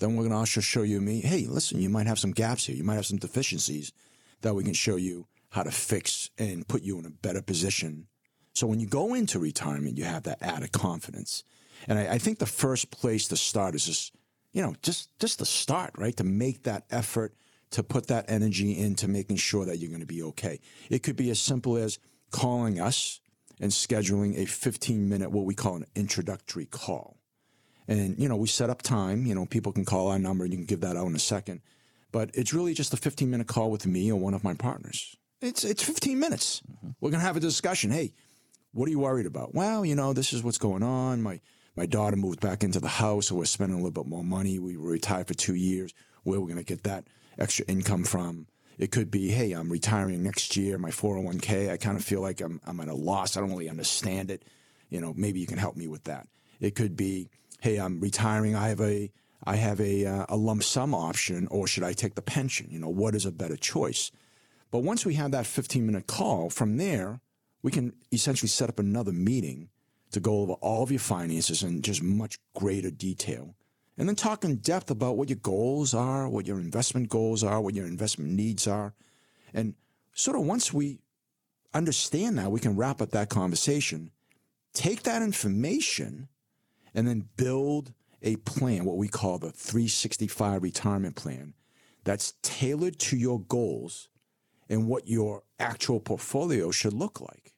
Then 0.00 0.16
we're 0.16 0.22
going 0.22 0.32
to 0.32 0.38
also 0.38 0.60
show 0.60 0.82
you 0.82 1.00
me, 1.00 1.20
hey, 1.20 1.46
listen, 1.46 1.80
you 1.80 1.88
might 1.88 2.08
have 2.08 2.18
some 2.18 2.32
gaps 2.32 2.66
here. 2.66 2.74
You 2.74 2.82
might 2.82 2.96
have 2.96 3.06
some 3.06 3.18
deficiencies 3.18 3.92
that 4.40 4.54
we 4.54 4.64
can 4.64 4.72
show 4.72 4.96
you 4.96 5.28
how 5.50 5.62
to 5.62 5.70
fix 5.70 6.30
and 6.36 6.66
put 6.66 6.82
you 6.82 6.98
in 6.98 7.06
a 7.06 7.10
better 7.10 7.42
position. 7.42 8.08
So 8.54 8.66
when 8.66 8.80
you 8.80 8.88
go 8.88 9.14
into 9.14 9.38
retirement, 9.38 9.96
you 9.96 10.04
have 10.04 10.24
that 10.24 10.42
added 10.42 10.72
confidence. 10.72 11.44
And 11.86 11.96
I, 11.96 12.14
I 12.14 12.18
think 12.18 12.38
the 12.38 12.46
first 12.46 12.90
place 12.90 13.28
to 13.28 13.36
start 13.36 13.76
is 13.76 13.86
just, 13.86 14.14
you 14.52 14.62
know, 14.62 14.74
just 14.82 15.16
just 15.20 15.38
to 15.38 15.44
start, 15.44 15.92
right? 15.96 16.16
To 16.16 16.24
make 16.24 16.64
that 16.64 16.86
effort, 16.90 17.34
to 17.70 17.82
put 17.82 18.08
that 18.08 18.24
energy 18.28 18.76
into 18.76 19.08
making 19.08 19.36
sure 19.36 19.64
that 19.64 19.78
you're 19.78 19.90
going 19.90 20.00
to 20.00 20.06
be 20.06 20.22
okay. 20.22 20.60
It 20.88 21.02
could 21.02 21.16
be 21.16 21.30
as 21.30 21.38
simple 21.38 21.76
as 21.76 21.98
calling 22.30 22.80
us 22.80 23.20
and 23.60 23.70
scheduling 23.70 24.36
a 24.38 24.46
15 24.46 25.08
minute, 25.08 25.30
what 25.30 25.44
we 25.44 25.54
call 25.54 25.76
an 25.76 25.86
introductory 25.94 26.66
call. 26.66 27.16
And, 27.86 28.18
you 28.18 28.28
know, 28.28 28.36
we 28.36 28.48
set 28.48 28.70
up 28.70 28.82
time, 28.82 29.26
you 29.26 29.34
know, 29.34 29.46
people 29.46 29.72
can 29.72 29.84
call 29.84 30.08
our 30.08 30.18
number 30.18 30.44
and 30.44 30.52
you 30.52 30.58
can 30.58 30.66
give 30.66 30.80
that 30.80 30.96
out 30.96 31.06
in 31.06 31.14
a 31.14 31.20
second. 31.20 31.60
But 32.12 32.30
it's 32.34 32.52
really 32.52 32.74
just 32.74 32.94
a 32.94 32.96
15 32.96 33.30
minute 33.30 33.46
call 33.46 33.70
with 33.70 33.86
me 33.86 34.10
or 34.10 34.18
one 34.18 34.34
of 34.34 34.44
my 34.44 34.54
partners. 34.54 35.16
It's, 35.40 35.64
it's 35.64 35.82
15 35.82 36.18
minutes. 36.18 36.62
Mm-hmm. 36.70 36.90
We're 37.00 37.10
going 37.10 37.20
to 37.20 37.26
have 37.26 37.36
a 37.36 37.40
discussion. 37.40 37.90
Hey, 37.90 38.12
what 38.72 38.86
are 38.86 38.90
you 38.90 39.00
worried 39.00 39.26
about? 39.26 39.54
Well, 39.54 39.84
you 39.84 39.94
know, 39.94 40.12
this 40.12 40.32
is 40.32 40.42
what's 40.42 40.58
going 40.58 40.82
on. 40.82 41.22
My, 41.22 41.40
my 41.76 41.86
daughter 41.86 42.16
moved 42.16 42.40
back 42.40 42.62
into 42.62 42.80
the 42.80 42.88
house, 42.88 43.28
so 43.28 43.36
we're 43.36 43.44
spending 43.44 43.78
a 43.78 43.82
little 43.82 44.02
bit 44.02 44.08
more 44.08 44.24
money. 44.24 44.58
We 44.58 44.76
were 44.76 44.90
retired 44.90 45.28
for 45.28 45.34
two 45.34 45.54
years. 45.54 45.94
Where 46.22 46.38
are 46.38 46.40
we're 46.40 46.48
going 46.48 46.58
to 46.58 46.64
get 46.64 46.84
that 46.84 47.06
extra 47.40 47.64
income 47.66 48.04
from? 48.04 48.46
It 48.78 48.92
could 48.92 49.10
be, 49.10 49.28
hey, 49.28 49.52
I'm 49.52 49.70
retiring 49.70 50.22
next 50.22 50.56
year, 50.56 50.78
my 50.78 50.90
401k. 50.90 51.70
I 51.70 51.76
kind 51.76 51.98
of 51.98 52.04
feel 52.04 52.20
like 52.20 52.40
I'm, 52.40 52.60
I'm 52.66 52.80
at 52.80 52.88
a 52.88 52.94
loss. 52.94 53.36
I 53.36 53.40
don't 53.40 53.50
really 53.50 53.68
understand 53.68 54.30
it. 54.30 54.44
You 54.88 55.00
know, 55.00 55.12
maybe 55.14 55.38
you 55.40 55.46
can 55.46 55.58
help 55.58 55.76
me 55.76 55.86
with 55.86 56.04
that. 56.04 56.26
It 56.60 56.74
could 56.74 56.96
be, 56.96 57.28
hey, 57.60 57.76
I'm 57.76 58.00
retiring. 58.00 58.56
I 58.56 58.68
have 58.68 58.80
a, 58.80 59.12
I 59.44 59.56
have 59.56 59.80
a, 59.80 60.06
uh, 60.06 60.26
a 60.30 60.36
lump 60.36 60.62
sum 60.62 60.94
option, 60.94 61.46
or 61.48 61.66
should 61.66 61.84
I 61.84 61.92
take 61.92 62.14
the 62.14 62.22
pension? 62.22 62.68
You 62.70 62.78
know, 62.78 62.88
what 62.88 63.14
is 63.14 63.26
a 63.26 63.32
better 63.32 63.56
choice? 63.56 64.10
But 64.70 64.78
once 64.78 65.04
we 65.04 65.14
have 65.14 65.32
that 65.32 65.46
15 65.46 65.84
minute 65.84 66.06
call, 66.06 66.48
from 66.48 66.76
there, 66.76 67.20
we 67.62 67.70
can 67.70 67.92
essentially 68.12 68.48
set 68.48 68.68
up 68.68 68.78
another 68.78 69.12
meeting 69.12 69.68
to 70.12 70.20
go 70.20 70.40
over 70.40 70.54
all 70.54 70.82
of 70.82 70.90
your 70.90 71.00
finances 71.00 71.62
in 71.62 71.82
just 71.82 72.02
much 72.02 72.38
greater 72.54 72.90
detail 72.90 73.54
and 74.00 74.08
then 74.08 74.16
talk 74.16 74.46
in 74.46 74.56
depth 74.56 74.90
about 74.90 75.18
what 75.18 75.28
your 75.28 75.36
goals 75.42 75.92
are, 75.92 76.26
what 76.26 76.46
your 76.46 76.58
investment 76.58 77.10
goals 77.10 77.44
are, 77.44 77.60
what 77.60 77.74
your 77.74 77.86
investment 77.86 78.30
needs 78.30 78.66
are. 78.66 78.94
And 79.52 79.74
sort 80.14 80.38
of 80.38 80.46
once 80.46 80.72
we 80.72 81.00
understand 81.74 82.38
that, 82.38 82.50
we 82.50 82.60
can 82.60 82.76
wrap 82.76 83.02
up 83.02 83.10
that 83.10 83.28
conversation, 83.28 84.10
take 84.72 85.02
that 85.02 85.20
information, 85.20 86.28
and 86.94 87.06
then 87.06 87.28
build 87.36 87.92
a 88.22 88.36
plan, 88.36 88.86
what 88.86 88.96
we 88.96 89.06
call 89.06 89.36
the 89.36 89.50
365 89.50 90.62
retirement 90.62 91.14
plan, 91.14 91.52
that's 92.02 92.32
tailored 92.40 92.98
to 93.00 93.18
your 93.18 93.40
goals 93.40 94.08
and 94.70 94.88
what 94.88 95.08
your 95.08 95.42
actual 95.58 96.00
portfolio 96.00 96.70
should 96.70 96.94
look 96.94 97.20
like 97.20 97.52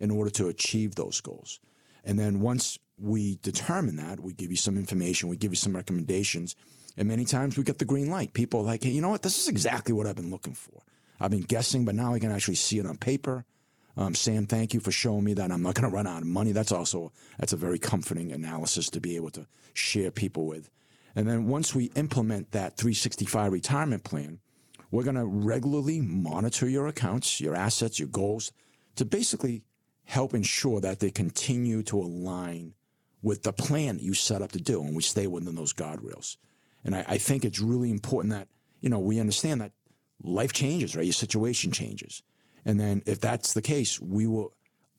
in 0.00 0.10
order 0.10 0.30
to 0.30 0.48
achieve 0.48 0.94
those 0.94 1.20
goals. 1.20 1.60
And 2.02 2.18
then 2.18 2.40
once 2.40 2.78
we 3.02 3.38
determine 3.42 3.96
that. 3.96 4.20
We 4.20 4.32
give 4.32 4.50
you 4.50 4.56
some 4.56 4.76
information, 4.76 5.28
we 5.28 5.36
give 5.36 5.52
you 5.52 5.56
some 5.56 5.74
recommendations, 5.74 6.54
and 6.96 7.08
many 7.08 7.24
times 7.24 7.58
we 7.58 7.64
get 7.64 7.78
the 7.78 7.84
green 7.84 8.10
light. 8.10 8.32
People 8.32 8.60
are 8.60 8.64
like, 8.64 8.84
hey, 8.84 8.90
you 8.90 9.00
know 9.00 9.08
what? 9.08 9.22
This 9.22 9.40
is 9.40 9.48
exactly 9.48 9.92
what 9.92 10.06
I've 10.06 10.16
been 10.16 10.30
looking 10.30 10.54
for. 10.54 10.82
I've 11.20 11.30
been 11.30 11.42
guessing, 11.42 11.84
but 11.84 11.94
now 11.94 12.14
I 12.14 12.18
can 12.18 12.30
actually 12.30 12.56
see 12.56 12.78
it 12.78 12.86
on 12.86 12.96
paper. 12.96 13.44
Um, 13.96 14.14
Sam, 14.14 14.46
thank 14.46 14.72
you 14.72 14.80
for 14.80 14.90
showing 14.90 15.24
me 15.24 15.34
that 15.34 15.50
I'm 15.50 15.62
not 15.62 15.74
going 15.74 15.88
to 15.88 15.94
run 15.94 16.06
out 16.06 16.22
of 16.22 16.28
money. 16.28 16.52
That's 16.52 16.72
also 16.72 17.12
that's 17.38 17.52
a 17.52 17.56
very 17.56 17.78
comforting 17.78 18.32
analysis 18.32 18.88
to 18.90 19.00
be 19.00 19.16
able 19.16 19.30
to 19.30 19.46
share 19.74 20.10
people 20.10 20.46
with. 20.46 20.70
And 21.14 21.28
then 21.28 21.46
once 21.46 21.74
we 21.74 21.86
implement 21.94 22.52
that 22.52 22.76
365 22.76 23.52
retirement 23.52 24.04
plan, 24.04 24.40
we're 24.90 25.04
going 25.04 25.16
to 25.16 25.26
regularly 25.26 26.00
monitor 26.00 26.68
your 26.68 26.86
accounts, 26.86 27.40
your 27.40 27.54
assets, 27.54 27.98
your 27.98 28.08
goals 28.08 28.52
to 28.96 29.04
basically 29.04 29.64
help 30.04 30.34
ensure 30.34 30.80
that 30.80 31.00
they 31.00 31.10
continue 31.10 31.82
to 31.82 31.98
align 31.98 32.74
with 33.22 33.42
the 33.42 33.52
plan 33.52 33.96
that 33.96 34.02
you 34.02 34.14
set 34.14 34.42
up 34.42 34.52
to 34.52 34.60
do, 34.60 34.82
and 34.82 34.94
we 34.94 35.02
stay 35.02 35.26
within 35.26 35.54
those 35.54 35.72
guardrails. 35.72 36.36
And 36.84 36.94
I, 36.94 37.04
I 37.08 37.18
think 37.18 37.44
it's 37.44 37.60
really 37.60 37.90
important 37.90 38.32
that 38.32 38.48
you 38.80 38.88
know 38.88 38.98
we 38.98 39.20
understand 39.20 39.60
that 39.60 39.72
life 40.22 40.52
changes, 40.52 40.96
right? 40.96 41.06
Your 41.06 41.12
situation 41.12 41.72
changes, 41.72 42.22
and 42.64 42.78
then 42.78 43.02
if 43.06 43.20
that's 43.20 43.54
the 43.54 43.62
case, 43.62 44.00
we 44.00 44.26
will 44.26 44.52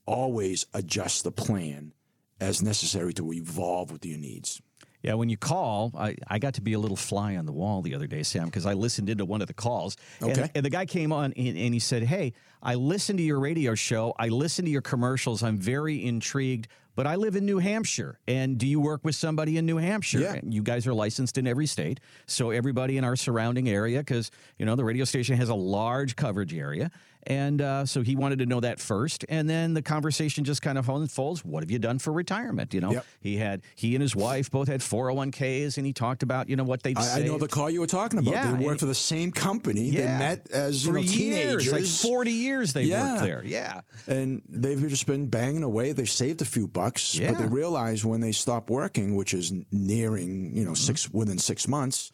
always 0.06 0.66
adjust 0.74 1.24
the 1.24 1.32
plan 1.32 1.94
as 2.40 2.62
necessary 2.62 3.14
to 3.14 3.32
evolve 3.32 3.92
with 3.92 4.06
your 4.06 4.18
needs. 4.18 4.62
Yeah, 5.04 5.16
when 5.16 5.30
you 5.30 5.36
call, 5.36 5.92
I, 5.98 6.16
I 6.28 6.40
got 6.40 6.54
to 6.56 6.62
be 6.62 6.74
a 6.74 6.80
little 6.80 6.98
fly 6.98 7.36
on 7.36 7.46
the 7.46 7.52
wall 7.52 7.82
the 7.82 7.94
other 7.94 8.08
day, 8.08 8.24
Sam, 8.24 8.46
because 8.46 8.66
I 8.66 8.74
listened 8.74 9.10
into 9.10 9.26
one 9.26 9.42
of 9.42 9.48
the 9.48 9.54
calls. 9.54 9.98
Okay. 10.22 10.44
And, 10.44 10.52
and 10.56 10.66
the 10.66 10.70
guy 10.70 10.86
came 10.86 11.12
on 11.12 11.34
and, 11.34 11.58
and, 11.58 11.74
he 11.74 11.80
said, 11.80 12.04
Hey, 12.04 12.34
I 12.62 12.76
listened 12.76 13.20
to 13.20 13.24
your 13.24 13.40
radio 13.40 13.76
show. 13.76 14.16
I 14.18 14.30
listened 14.30 14.66
to 14.68 14.72
your 14.72 14.82
commercials. 14.82 15.44
I'm 15.44 15.58
very 15.58 16.06
intrigued 16.06 16.70
but 16.96 17.08
I 17.08 17.16
live 17.16 17.36
in 17.36 17.46
New 17.46 17.58
Hampshire. 17.58 18.20
And 18.28 18.58
do 18.58 18.68
you 18.68 18.80
work 18.80 19.02
with 19.04 19.16
somebody 19.16 19.58
in 19.58 19.66
New 19.66 19.78
Hampshire? 19.78 20.20
Yeah. 20.20 20.40
You 20.44 20.62
guys 20.62 20.86
are 20.86 20.94
licensed 20.94 21.38
in 21.38 21.48
every 21.48 21.66
state. 21.66 22.00
So 22.28 22.52
everybody 22.52 22.98
in 22.98 23.04
our 23.04 23.16
surrounding 23.16 23.68
area, 23.70 24.00
because, 24.00 24.32
you 24.58 24.66
know, 24.66 24.76
the 24.76 24.86
radio 24.86 25.06
station 25.06 25.36
has 25.38 25.50
a 25.50 25.56
large 25.56 26.16
coverage 26.16 26.54
area. 26.54 26.92
And 27.28 27.62
uh, 27.62 27.86
so 27.86 28.02
he 28.02 28.16
wanted 28.16 28.40
to 28.40 28.46
know 28.46 28.60
that 28.60 28.80
first. 28.80 29.26
And 29.30 29.50
then 29.50 29.74
the 29.74 29.82
conversation 29.82 30.44
just 30.44 30.62
kind 30.62 30.78
of 30.78 30.90
unfolds. 30.90 31.46
What 31.46 31.64
have 31.64 31.72
you 31.72 31.80
done 31.80 32.00
for 32.00 32.12
retirement? 32.12 32.74
You 32.74 32.82
know, 32.82 32.92
yep. 32.92 33.06
he 33.22 33.38
had, 33.38 33.62
he 33.76 33.96
and 33.96 34.02
his 34.02 34.16
wife 34.16 34.52
both 34.52 34.68
had 34.68 34.82
401ks 34.82 35.78
and 35.78 35.86
he 35.86 35.94
talked 35.94 36.24
about, 36.24 36.50
you 36.50 36.56
know, 36.56 36.64
what 36.64 36.84
they'd 36.84 36.98
I, 36.98 37.20
I 37.20 37.24
know 37.24 37.38
the 37.38 37.48
call 37.48 37.70
you 37.70 37.80
were 37.80 37.88
talking 37.88 38.20
about. 38.20 38.34
Yeah, 38.34 38.56
they 38.56 38.66
worked 38.66 38.82
for 38.82 38.86
the 38.86 38.96
same 38.96 39.32
company. 39.32 39.90
Yeah. 39.90 40.02
They 40.02 40.20
met 40.20 40.52
as, 40.52 40.86
you 40.86 40.92
for 40.92 40.98
know, 40.98 41.04
years, 41.04 41.64
teenagers. 41.64 41.72
like 41.72 41.86
40 41.86 42.32
years 42.32 42.74
they 42.74 42.84
yeah. 42.84 43.14
worked 43.14 43.24
there. 43.24 43.44
Yeah. 43.46 43.82
And 44.08 44.42
they've 44.50 44.80
just 44.90 45.08
been 45.08 45.28
banging 45.28 45.64
away. 45.64 45.94
They've 45.94 46.10
saved 46.10 46.42
a 46.42 46.46
few 46.46 46.68
bucks, 46.68 47.16
yeah. 47.16 47.32
but 47.32 47.40
they 47.40 47.48
realize 47.48 48.04
when 48.04 48.22
they 48.22 48.32
stop 48.32 48.70
working, 48.70 49.16
which 49.16 49.34
is 49.34 49.54
nearing, 49.72 50.56
you 50.56 50.64
know, 50.64 50.72
mm-hmm. 50.72 50.76
six 50.76 51.10
within 51.12 51.38
six 51.38 51.68
months, 51.68 52.12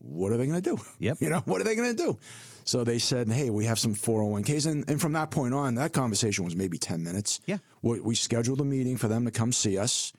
what 0.00 0.32
are 0.32 0.36
they 0.36 0.46
going 0.46 0.60
to 0.60 0.76
do? 0.76 0.82
Yep. 0.98 1.18
You 1.20 1.30
know, 1.30 1.42
what 1.46 1.60
are 1.60 1.64
they 1.64 1.76
going 1.76 1.96
to 1.96 2.02
do? 2.02 2.18
So 2.64 2.84
they 2.84 2.98
said, 2.98 3.28
hey, 3.28 3.50
we 3.50 3.64
have 3.64 3.78
some 3.78 3.94
401ks. 3.94 4.66
And, 4.70 4.88
and 4.88 5.00
from 5.00 5.12
that 5.14 5.30
point 5.30 5.54
on, 5.54 5.76
that 5.76 5.92
conversation 5.92 6.44
was 6.44 6.54
maybe 6.54 6.78
10 6.78 7.02
minutes. 7.02 7.40
Yeah. 7.46 7.58
We, 7.82 8.00
we 8.00 8.14
scheduled 8.14 8.60
a 8.60 8.64
meeting 8.64 8.96
for 8.96 9.08
them 9.08 9.24
to 9.24 9.30
come 9.30 9.52
see 9.52 9.78
us. 9.78 10.12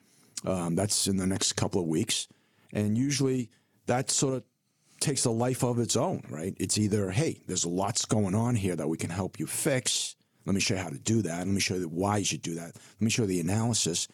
Um, 0.44 0.74
that's 0.74 1.06
in 1.06 1.18
the 1.18 1.26
next 1.26 1.52
couple 1.52 1.80
of 1.80 1.86
weeks. 1.86 2.26
And 2.72 2.98
usually 2.98 3.50
that 3.86 4.10
sort 4.10 4.34
of 4.34 4.42
takes 4.98 5.24
a 5.24 5.30
life 5.30 5.62
of 5.62 5.78
its 5.78 5.96
own, 5.96 6.22
right? 6.28 6.54
It's 6.58 6.78
either, 6.78 7.10
hey, 7.10 7.40
there's 7.46 7.66
lots 7.66 8.04
going 8.04 8.34
on 8.34 8.56
here 8.56 8.74
that 8.74 8.88
we 8.88 8.96
can 8.96 9.10
help 9.10 9.38
you 9.38 9.46
fix. 9.46 10.16
Let 10.44 10.54
me 10.54 10.60
show 10.60 10.74
you 10.74 10.80
how 10.80 10.88
to 10.88 10.98
do 10.98 11.22
that. 11.22 11.38
Let 11.38 11.46
me 11.48 11.60
show 11.60 11.74
you 11.74 11.88
why 11.88 12.18
you 12.18 12.24
should 12.24 12.42
do 12.42 12.54
that. 12.56 12.74
Let 12.74 13.00
me 13.00 13.10
show 13.10 13.22
you 13.22 13.28
the 13.28 13.40
analysis. 13.40 14.08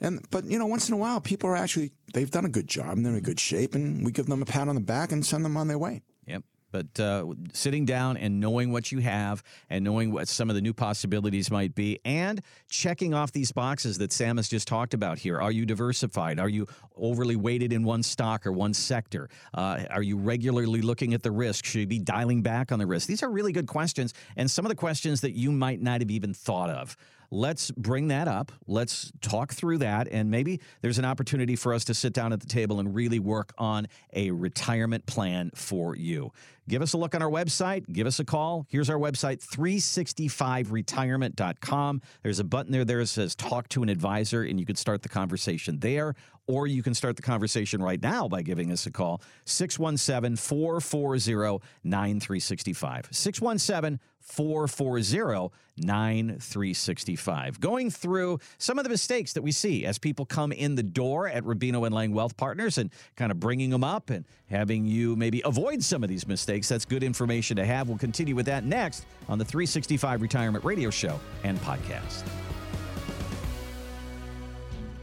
And 0.00 0.24
but 0.30 0.44
you 0.44 0.58
know, 0.58 0.66
once 0.66 0.88
in 0.88 0.94
a 0.94 0.98
while, 0.98 1.20
people 1.20 1.48
are 1.50 1.56
actually 1.56 1.92
they've 2.12 2.30
done 2.30 2.44
a 2.44 2.50
good 2.50 2.68
job 2.68 2.96
and 2.96 3.04
they're 3.04 3.14
in 3.14 3.22
good 3.22 3.40
shape, 3.40 3.74
and 3.74 4.04
we 4.04 4.12
give 4.12 4.26
them 4.26 4.42
a 4.42 4.46
pat 4.46 4.68
on 4.68 4.74
the 4.74 4.80
back 4.80 5.12
and 5.12 5.24
send 5.24 5.44
them 5.44 5.56
on 5.56 5.68
their 5.68 5.78
way. 5.78 6.02
Yep. 6.26 6.42
But 6.74 6.98
uh, 6.98 7.26
sitting 7.52 7.84
down 7.84 8.16
and 8.16 8.40
knowing 8.40 8.72
what 8.72 8.90
you 8.90 8.98
have 8.98 9.44
and 9.70 9.84
knowing 9.84 10.10
what 10.10 10.26
some 10.26 10.50
of 10.50 10.56
the 10.56 10.60
new 10.60 10.74
possibilities 10.74 11.48
might 11.48 11.72
be 11.72 12.00
and 12.04 12.42
checking 12.68 13.14
off 13.14 13.30
these 13.30 13.52
boxes 13.52 13.98
that 13.98 14.10
Sam 14.12 14.38
has 14.38 14.48
just 14.48 14.66
talked 14.66 14.92
about 14.92 15.20
here. 15.20 15.40
Are 15.40 15.52
you 15.52 15.66
diversified? 15.66 16.40
Are 16.40 16.48
you 16.48 16.66
overly 16.96 17.36
weighted 17.36 17.72
in 17.72 17.84
one 17.84 18.02
stock 18.02 18.44
or 18.44 18.50
one 18.50 18.74
sector? 18.74 19.28
Uh, 19.56 19.84
are 19.88 20.02
you 20.02 20.16
regularly 20.16 20.80
looking 20.80 21.14
at 21.14 21.22
the 21.22 21.30
risk? 21.30 21.64
Should 21.64 21.78
you 21.78 21.86
be 21.86 22.00
dialing 22.00 22.42
back 22.42 22.72
on 22.72 22.80
the 22.80 22.86
risk? 22.86 23.06
These 23.06 23.22
are 23.22 23.30
really 23.30 23.52
good 23.52 23.68
questions 23.68 24.12
and 24.36 24.50
some 24.50 24.64
of 24.64 24.68
the 24.68 24.74
questions 24.74 25.20
that 25.20 25.30
you 25.30 25.52
might 25.52 25.80
not 25.80 26.00
have 26.00 26.10
even 26.10 26.34
thought 26.34 26.70
of 26.70 26.96
let's 27.34 27.70
bring 27.72 28.08
that 28.08 28.28
up. 28.28 28.52
Let's 28.66 29.12
talk 29.20 29.52
through 29.52 29.76
that. 29.78 30.08
And 30.08 30.30
maybe 30.30 30.60
there's 30.80 30.98
an 30.98 31.04
opportunity 31.04 31.54
for 31.56 31.74
us 31.74 31.84
to 31.86 31.94
sit 31.94 32.12
down 32.12 32.32
at 32.32 32.38
the 32.40 32.46
table 32.46 32.78
and 32.80 32.94
really 32.94 33.18
work 33.18 33.52
on 33.58 33.88
a 34.12 34.30
retirement 34.30 35.06
plan 35.06 35.50
for 35.54 35.96
you. 35.96 36.30
Give 36.66 36.80
us 36.80 36.94
a 36.94 36.96
look 36.96 37.14
on 37.14 37.20
our 37.20 37.28
website. 37.28 37.92
Give 37.92 38.06
us 38.06 38.20
a 38.20 38.24
call. 38.24 38.64
Here's 38.70 38.88
our 38.88 38.96
website, 38.96 39.46
365retirement.com. 39.46 42.00
There's 42.22 42.38
a 42.38 42.44
button 42.44 42.72
there 42.72 42.86
there 42.86 43.00
that 43.00 43.08
says 43.08 43.34
talk 43.34 43.68
to 43.70 43.82
an 43.82 43.88
advisor, 43.90 44.42
and 44.42 44.58
you 44.58 44.64
can 44.64 44.76
start 44.76 45.02
the 45.02 45.10
conversation 45.10 45.80
there. 45.80 46.14
Or 46.46 46.66
you 46.66 46.82
can 46.82 46.94
start 46.94 47.16
the 47.16 47.22
conversation 47.22 47.82
right 47.82 48.02
now 48.02 48.28
by 48.28 48.42
giving 48.42 48.70
us 48.70 48.84
a 48.86 48.90
call, 48.90 49.22
617 49.46 50.36
440 50.36 51.64
9365. 51.84 53.08
617 53.10 53.98
440 54.20 55.52
9365. 55.76 57.60
Going 57.60 57.90
through 57.90 58.38
some 58.58 58.78
of 58.78 58.84
the 58.84 58.90
mistakes 58.90 59.32
that 59.32 59.42
we 59.42 59.52
see 59.52 59.84
as 59.84 59.98
people 59.98 60.24
come 60.24 60.52
in 60.52 60.74
the 60.74 60.82
door 60.82 61.28
at 61.28 61.44
Rubino 61.44 61.84
and 61.84 61.94
Lang 61.94 62.12
Wealth 62.12 62.36
Partners 62.36 62.78
and 62.78 62.90
kind 63.16 63.30
of 63.30 63.40
bringing 63.40 63.70
them 63.70 63.84
up 63.84 64.10
and 64.10 64.24
having 64.48 64.86
you 64.86 65.16
maybe 65.16 65.42
avoid 65.44 65.82
some 65.82 66.02
of 66.02 66.08
these 66.08 66.26
mistakes. 66.26 66.68
That's 66.68 66.84
good 66.84 67.02
information 67.02 67.56
to 67.56 67.64
have. 67.64 67.88
We'll 67.88 67.98
continue 67.98 68.34
with 68.34 68.46
that 68.46 68.64
next 68.64 69.06
on 69.28 69.38
the 69.38 69.44
365 69.44 70.22
Retirement 70.22 70.64
Radio 70.64 70.90
Show 70.90 71.18
and 71.42 71.58
podcast. 71.60 72.24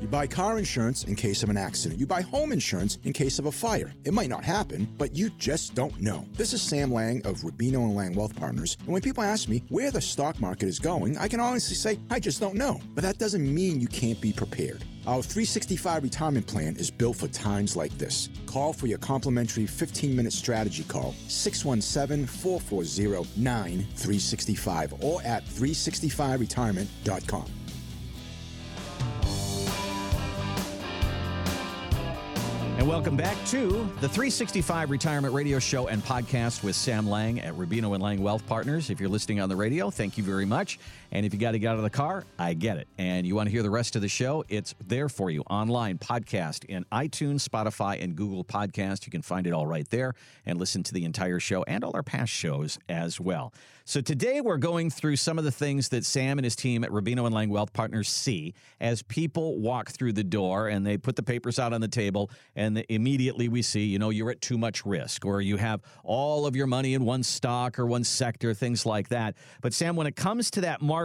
You 0.01 0.07
buy 0.07 0.25
car 0.25 0.57
insurance 0.57 1.03
in 1.03 1.15
case 1.15 1.43
of 1.43 1.51
an 1.51 1.57
accident. 1.57 1.99
You 1.99 2.07
buy 2.07 2.21
home 2.21 2.51
insurance 2.51 2.97
in 3.03 3.13
case 3.13 3.37
of 3.37 3.45
a 3.45 3.51
fire. 3.51 3.93
It 4.03 4.15
might 4.15 4.29
not 4.29 4.43
happen, 4.43 4.87
but 4.97 5.15
you 5.15 5.29
just 5.37 5.75
don't 5.75 6.01
know. 6.01 6.25
This 6.33 6.53
is 6.53 6.61
Sam 6.63 6.91
Lang 6.91 7.23
of 7.23 7.41
Rubino 7.41 7.83
and 7.83 7.95
Lang 7.95 8.15
Wealth 8.15 8.35
Partners. 8.35 8.77
And 8.79 8.87
when 8.87 9.03
people 9.03 9.21
ask 9.21 9.47
me 9.47 9.61
where 9.69 9.91
the 9.91 10.01
stock 10.01 10.41
market 10.41 10.67
is 10.67 10.79
going, 10.79 11.19
I 11.19 11.27
can 11.27 11.39
honestly 11.39 11.75
say, 11.75 11.99
I 12.09 12.19
just 12.19 12.39
don't 12.39 12.55
know. 12.55 12.81
But 12.95 13.03
that 13.03 13.19
doesn't 13.19 13.53
mean 13.53 13.79
you 13.79 13.87
can't 13.87 14.19
be 14.19 14.33
prepared. 14.33 14.83
Our 15.05 15.21
365 15.21 16.01
retirement 16.01 16.47
plan 16.47 16.77
is 16.77 16.89
built 16.89 17.17
for 17.17 17.27
times 17.27 17.75
like 17.75 17.95
this. 17.99 18.27
Call 18.47 18.73
for 18.73 18.87
your 18.87 18.97
complimentary 18.97 19.67
15 19.67 20.15
minute 20.15 20.33
strategy 20.33 20.83
call, 20.83 21.13
617 21.27 22.25
440 22.25 23.29
9365 23.39 25.03
or 25.03 25.21
at 25.21 25.45
365retirement.com. 25.45 27.45
And 32.77 32.87
welcome 32.89 33.15
back 33.15 33.37
to 33.47 33.69
the 33.99 34.09
365 34.09 34.89
Retirement 34.89 35.33
Radio 35.35 35.59
Show 35.59 35.87
and 35.87 36.03
podcast 36.03 36.63
with 36.63 36.75
Sam 36.75 37.07
Lang 37.07 37.39
at 37.39 37.53
Rubino 37.53 37.93
and 37.93 38.01
Lang 38.01 38.23
Wealth 38.23 38.45
Partners. 38.47 38.89
If 38.89 38.99
you're 38.99 39.09
listening 39.09 39.39
on 39.39 39.49
the 39.49 39.55
radio, 39.55 39.91
thank 39.91 40.17
you 40.17 40.23
very 40.23 40.45
much. 40.45 40.79
And 41.11 41.25
if 41.25 41.33
you 41.33 41.39
got 41.39 41.51
to 41.51 41.59
get 41.59 41.67
out 41.67 41.77
of 41.77 41.83
the 41.83 41.89
car, 41.89 42.23
I 42.39 42.53
get 42.53 42.77
it. 42.77 42.87
And 42.97 43.27
you 43.27 43.35
want 43.35 43.47
to 43.47 43.51
hear 43.51 43.63
the 43.63 43.69
rest 43.69 43.95
of 43.95 44.01
the 44.01 44.07
show, 44.07 44.45
it's 44.47 44.73
there 44.85 45.09
for 45.09 45.29
you 45.29 45.41
online, 45.49 45.97
podcast 45.97 46.63
in 46.65 46.85
iTunes, 46.91 47.47
Spotify, 47.47 48.01
and 48.01 48.15
Google 48.15 48.45
Podcast. 48.45 49.05
You 49.05 49.11
can 49.11 49.21
find 49.21 49.45
it 49.45 49.51
all 49.51 49.67
right 49.67 49.89
there 49.89 50.13
and 50.45 50.57
listen 50.57 50.83
to 50.83 50.93
the 50.93 51.03
entire 51.03 51.39
show 51.39 51.63
and 51.63 51.83
all 51.83 51.91
our 51.93 52.03
past 52.03 52.31
shows 52.31 52.79
as 52.87 53.19
well. 53.19 53.53
So 53.83 53.99
today 53.99 54.41
we're 54.41 54.57
going 54.57 54.89
through 54.89 55.17
some 55.17 55.37
of 55.37 55.43
the 55.43 55.51
things 55.51 55.89
that 55.89 56.05
Sam 56.05 56.37
and 56.37 56.45
his 56.45 56.55
team 56.55 56.83
at 56.83 56.91
Rubino 56.91 57.25
and 57.25 57.33
Lang 57.33 57.49
Wealth 57.49 57.73
Partners 57.73 58.07
see 58.07 58.53
as 58.79 59.01
people 59.01 59.59
walk 59.59 59.89
through 59.89 60.13
the 60.13 60.23
door 60.23 60.67
and 60.69 60.85
they 60.85 60.97
put 60.97 61.15
the 61.15 61.23
papers 61.23 61.59
out 61.59 61.73
on 61.73 61.81
the 61.81 61.87
table 61.87 62.29
and 62.55 62.85
immediately 62.89 63.49
we 63.49 63.61
see, 63.61 63.83
you 63.83 63.99
know, 63.99 64.11
you're 64.11 64.29
at 64.29 64.39
too 64.39 64.57
much 64.57 64.85
risk 64.85 65.25
or 65.25 65.41
you 65.41 65.57
have 65.57 65.81
all 66.03 66.45
of 66.45 66.55
your 66.55 66.67
money 66.67 66.93
in 66.93 67.03
one 67.03 67.23
stock 67.23 67.79
or 67.79 67.85
one 67.85 68.03
sector, 68.03 68.53
things 68.53 68.85
like 68.85 69.09
that. 69.09 69.35
But 69.61 69.73
Sam, 69.73 69.95
when 69.95 70.07
it 70.07 70.15
comes 70.15 70.51
to 70.51 70.61
that 70.61 70.81
market, 70.81 71.00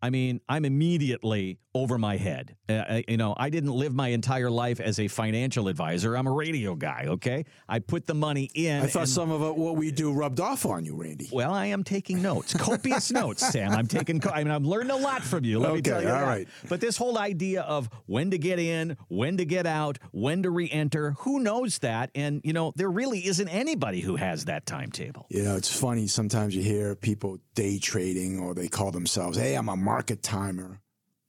I 0.00 0.10
mean, 0.10 0.40
I'm 0.48 0.64
immediately 0.64 1.58
over 1.78 1.98
my 1.98 2.16
head. 2.16 2.56
Uh, 2.68 3.02
you 3.08 3.16
know, 3.16 3.34
I 3.36 3.50
didn't 3.50 3.72
live 3.72 3.94
my 3.94 4.08
entire 4.08 4.50
life 4.50 4.80
as 4.80 4.98
a 4.98 5.08
financial 5.08 5.68
advisor. 5.68 6.16
I'm 6.16 6.26
a 6.26 6.32
radio 6.32 6.74
guy, 6.74 7.04
okay? 7.08 7.44
I 7.68 7.78
put 7.78 8.06
the 8.06 8.14
money 8.14 8.50
in. 8.54 8.82
I 8.82 8.86
thought 8.86 9.00
and, 9.00 9.08
some 9.08 9.30
of 9.30 9.42
it, 9.42 9.56
what 9.56 9.76
we 9.76 9.90
do 9.90 10.12
rubbed 10.12 10.40
off 10.40 10.66
on 10.66 10.84
you, 10.84 10.96
Randy. 10.96 11.28
Well, 11.32 11.54
I 11.54 11.66
am 11.66 11.84
taking 11.84 12.20
notes, 12.20 12.54
copious 12.54 13.10
notes, 13.12 13.48
Sam. 13.48 13.72
I'm 13.72 13.86
taking, 13.86 14.20
I 14.28 14.44
mean, 14.44 14.52
I'm 14.52 14.64
learning 14.64 14.90
a 14.90 14.96
lot 14.96 15.22
from 15.22 15.44
you. 15.44 15.58
Let 15.58 15.70
okay, 15.70 15.76
me 15.76 15.82
tell 15.82 16.02
you. 16.02 16.08
All 16.08 16.20
that. 16.20 16.26
right. 16.26 16.48
But 16.68 16.80
this 16.80 16.96
whole 16.96 17.18
idea 17.18 17.62
of 17.62 17.88
when 18.06 18.30
to 18.32 18.38
get 18.38 18.58
in, 18.58 18.96
when 19.08 19.36
to 19.36 19.44
get 19.44 19.66
out, 19.66 19.98
when 20.10 20.42
to 20.42 20.50
re 20.50 20.68
enter, 20.70 21.12
who 21.20 21.40
knows 21.40 21.78
that? 21.78 22.10
And, 22.14 22.40
you 22.44 22.52
know, 22.52 22.72
there 22.76 22.90
really 22.90 23.26
isn't 23.26 23.48
anybody 23.48 24.00
who 24.00 24.16
has 24.16 24.46
that 24.46 24.66
timetable. 24.66 25.26
You 25.30 25.44
know, 25.44 25.56
it's 25.56 25.74
funny. 25.74 26.06
Sometimes 26.06 26.54
you 26.54 26.62
hear 26.62 26.94
people 26.94 27.38
day 27.54 27.78
trading 27.78 28.40
or 28.40 28.54
they 28.54 28.68
call 28.68 28.90
themselves, 28.90 29.38
hey, 29.38 29.54
I'm 29.54 29.68
a 29.68 29.76
market 29.76 30.22
timer. 30.22 30.80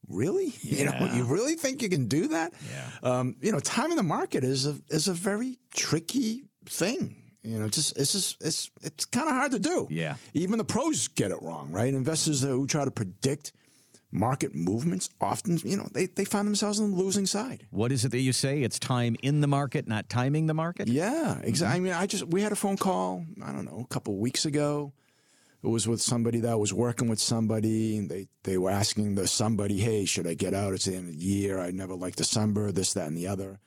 Really? 0.10 0.54
Yeah. 0.64 0.78
You 0.80 0.86
know, 0.86 1.14
you 1.14 1.24
really 1.26 1.56
think 1.56 1.82
you 1.82 1.90
can 1.90 2.08
do 2.08 2.30
that? 2.30 2.54
Yeah. 2.72 3.10
Um, 3.12 3.36
you 3.42 3.52
know, 3.52 3.60
time 3.60 3.92
in 3.92 3.98
the 3.98 4.04
market 4.04 4.44
is 4.44 4.66
a 4.66 4.76
is 4.90 5.08
a 5.08 5.14
very 5.14 5.60
tricky 5.74 6.44
thing. 6.66 7.16
You 7.44 7.60
know, 7.60 7.70
just 7.70 7.98
it's 7.98 8.12
just 8.14 8.42
it's 8.42 8.72
it's 8.82 9.06
kind 9.06 9.28
of 9.28 9.34
hard 9.36 9.52
to 9.52 9.60
do. 9.60 9.88
Yeah. 9.90 10.16
Even 10.34 10.58
the 10.58 10.64
pros 10.66 11.08
get 11.08 11.32
it 11.32 11.42
wrong, 11.42 11.72
right? 11.72 11.94
Investors 11.94 12.42
who 12.42 12.66
try 12.68 12.86
to 12.86 12.92
predict 12.92 13.54
market 14.12 14.56
movements 14.56 15.10
often, 15.22 15.60
you 15.64 15.78
know, 15.78 15.88
they, 15.94 16.08
they 16.08 16.26
find 16.26 16.48
themselves 16.48 16.80
on 16.80 16.92
the 16.92 16.98
losing 16.98 17.26
side. 17.26 17.66
What 17.70 17.92
is 17.92 18.06
it 18.06 18.10
that 18.12 18.20
you 18.20 18.34
say? 18.34 18.64
It's 18.64 18.80
time 18.80 19.16
in 19.22 19.42
the 19.42 19.48
market, 19.48 19.88
not 19.88 20.10
timing 20.10 20.48
the 20.48 20.54
market? 20.54 20.88
Yeah, 20.88 21.40
exactly. 21.44 21.78
I 21.78 21.80
mean, 21.80 21.94
I 21.94 22.08
just 22.08 22.26
we 22.28 22.42
had 22.42 22.52
a 22.52 22.56
phone 22.56 22.78
call, 22.78 23.26
I 23.44 23.52
don't 23.52 23.66
know, 23.66 23.82
a 23.84 23.94
couple 23.94 24.14
of 24.14 24.20
weeks 24.20 24.46
ago. 24.46 24.94
It 25.62 25.68
was 25.68 25.88
with 25.88 26.02
somebody 26.02 26.40
that 26.42 26.58
was 26.58 26.74
working 26.74 27.10
with 27.10 27.20
somebody, 27.20 27.98
and 27.98 28.10
they, 28.10 28.28
they 28.44 28.58
were 28.58 28.70
asking 28.72 29.16
the 29.16 29.28
somebody, 29.28 29.78
hey, 29.80 30.06
should 30.06 30.26
I 30.26 30.34
get 30.34 30.54
out? 30.54 30.74
It's 30.74 30.86
the 30.86 30.96
end 30.96 31.10
of 31.10 31.18
the 31.18 31.24
year. 31.26 31.60
I 31.60 31.72
never 31.72 31.96
liked 31.96 32.18
December, 32.18 32.72
this, 32.72 32.94
that, 32.94 33.08
and 33.08 33.18
the 33.18 33.28
other. 33.28 33.60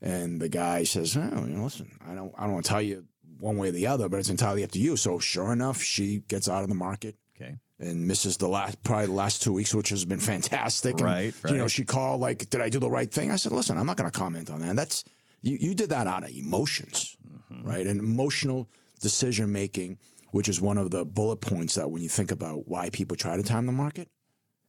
And 0.00 0.40
the 0.40 0.48
guy 0.48 0.84
says, 0.84 1.16
oh, 1.16 1.20
you 1.46 1.54
know, 1.56 1.64
listen, 1.64 1.90
I 2.08 2.14
don't, 2.14 2.32
I 2.38 2.44
don't 2.44 2.54
want 2.54 2.64
to 2.64 2.70
tell 2.70 2.82
you 2.82 3.04
one 3.38 3.58
way 3.58 3.68
or 3.68 3.72
the 3.72 3.86
other, 3.86 4.08
but 4.08 4.18
it's 4.18 4.30
entirely 4.30 4.64
up 4.64 4.70
to 4.72 4.78
you. 4.78 4.96
So 4.96 5.18
sure 5.18 5.52
enough, 5.52 5.82
she 5.82 6.20
gets 6.28 6.48
out 6.48 6.62
of 6.62 6.68
the 6.70 6.74
market. 6.74 7.16
Okay. 7.38 7.56
And 7.78 8.06
misses 8.08 8.38
the 8.38 8.48
last, 8.48 8.82
probably 8.82 9.06
the 9.06 9.12
last 9.12 9.42
two 9.42 9.52
weeks, 9.52 9.74
which 9.74 9.90
has 9.90 10.06
been 10.06 10.20
fantastic. 10.20 10.92
And, 10.94 11.02
Right, 11.02 11.34
You 11.46 11.58
know, 11.58 11.68
she 11.68 11.84
called 11.84 12.22
like, 12.22 12.48
did 12.48 12.62
I 12.62 12.70
do 12.70 12.78
the 12.78 12.88
right 12.88 13.10
thing? 13.12 13.30
I 13.30 13.36
said, 13.36 13.52
listen, 13.52 13.76
I'm 13.76 13.84
not 13.84 13.98
going 13.98 14.10
to 14.10 14.18
comment 14.18 14.48
on 14.50 14.60
that. 14.60 14.76
That's 14.76 15.04
you. 15.42 15.58
You 15.60 15.74
did 15.74 15.90
that 15.90 16.06
out 16.06 16.24
of 16.24 16.30
emotions, 16.30 17.16
Mm-hmm. 17.52 17.68
right? 17.68 17.86
And 17.86 18.00
emotional 18.00 18.68
decision 19.00 19.52
making, 19.52 19.98
which 20.30 20.48
is 20.48 20.60
one 20.60 20.78
of 20.78 20.90
the 20.90 21.04
bullet 21.04 21.36
points 21.40 21.74
that 21.74 21.90
when 21.90 22.02
you 22.02 22.08
think 22.08 22.30
about 22.30 22.66
why 22.68 22.90
people 22.90 23.16
try 23.16 23.36
to 23.36 23.42
time 23.42 23.66
the 23.66 23.72
market, 23.72 24.08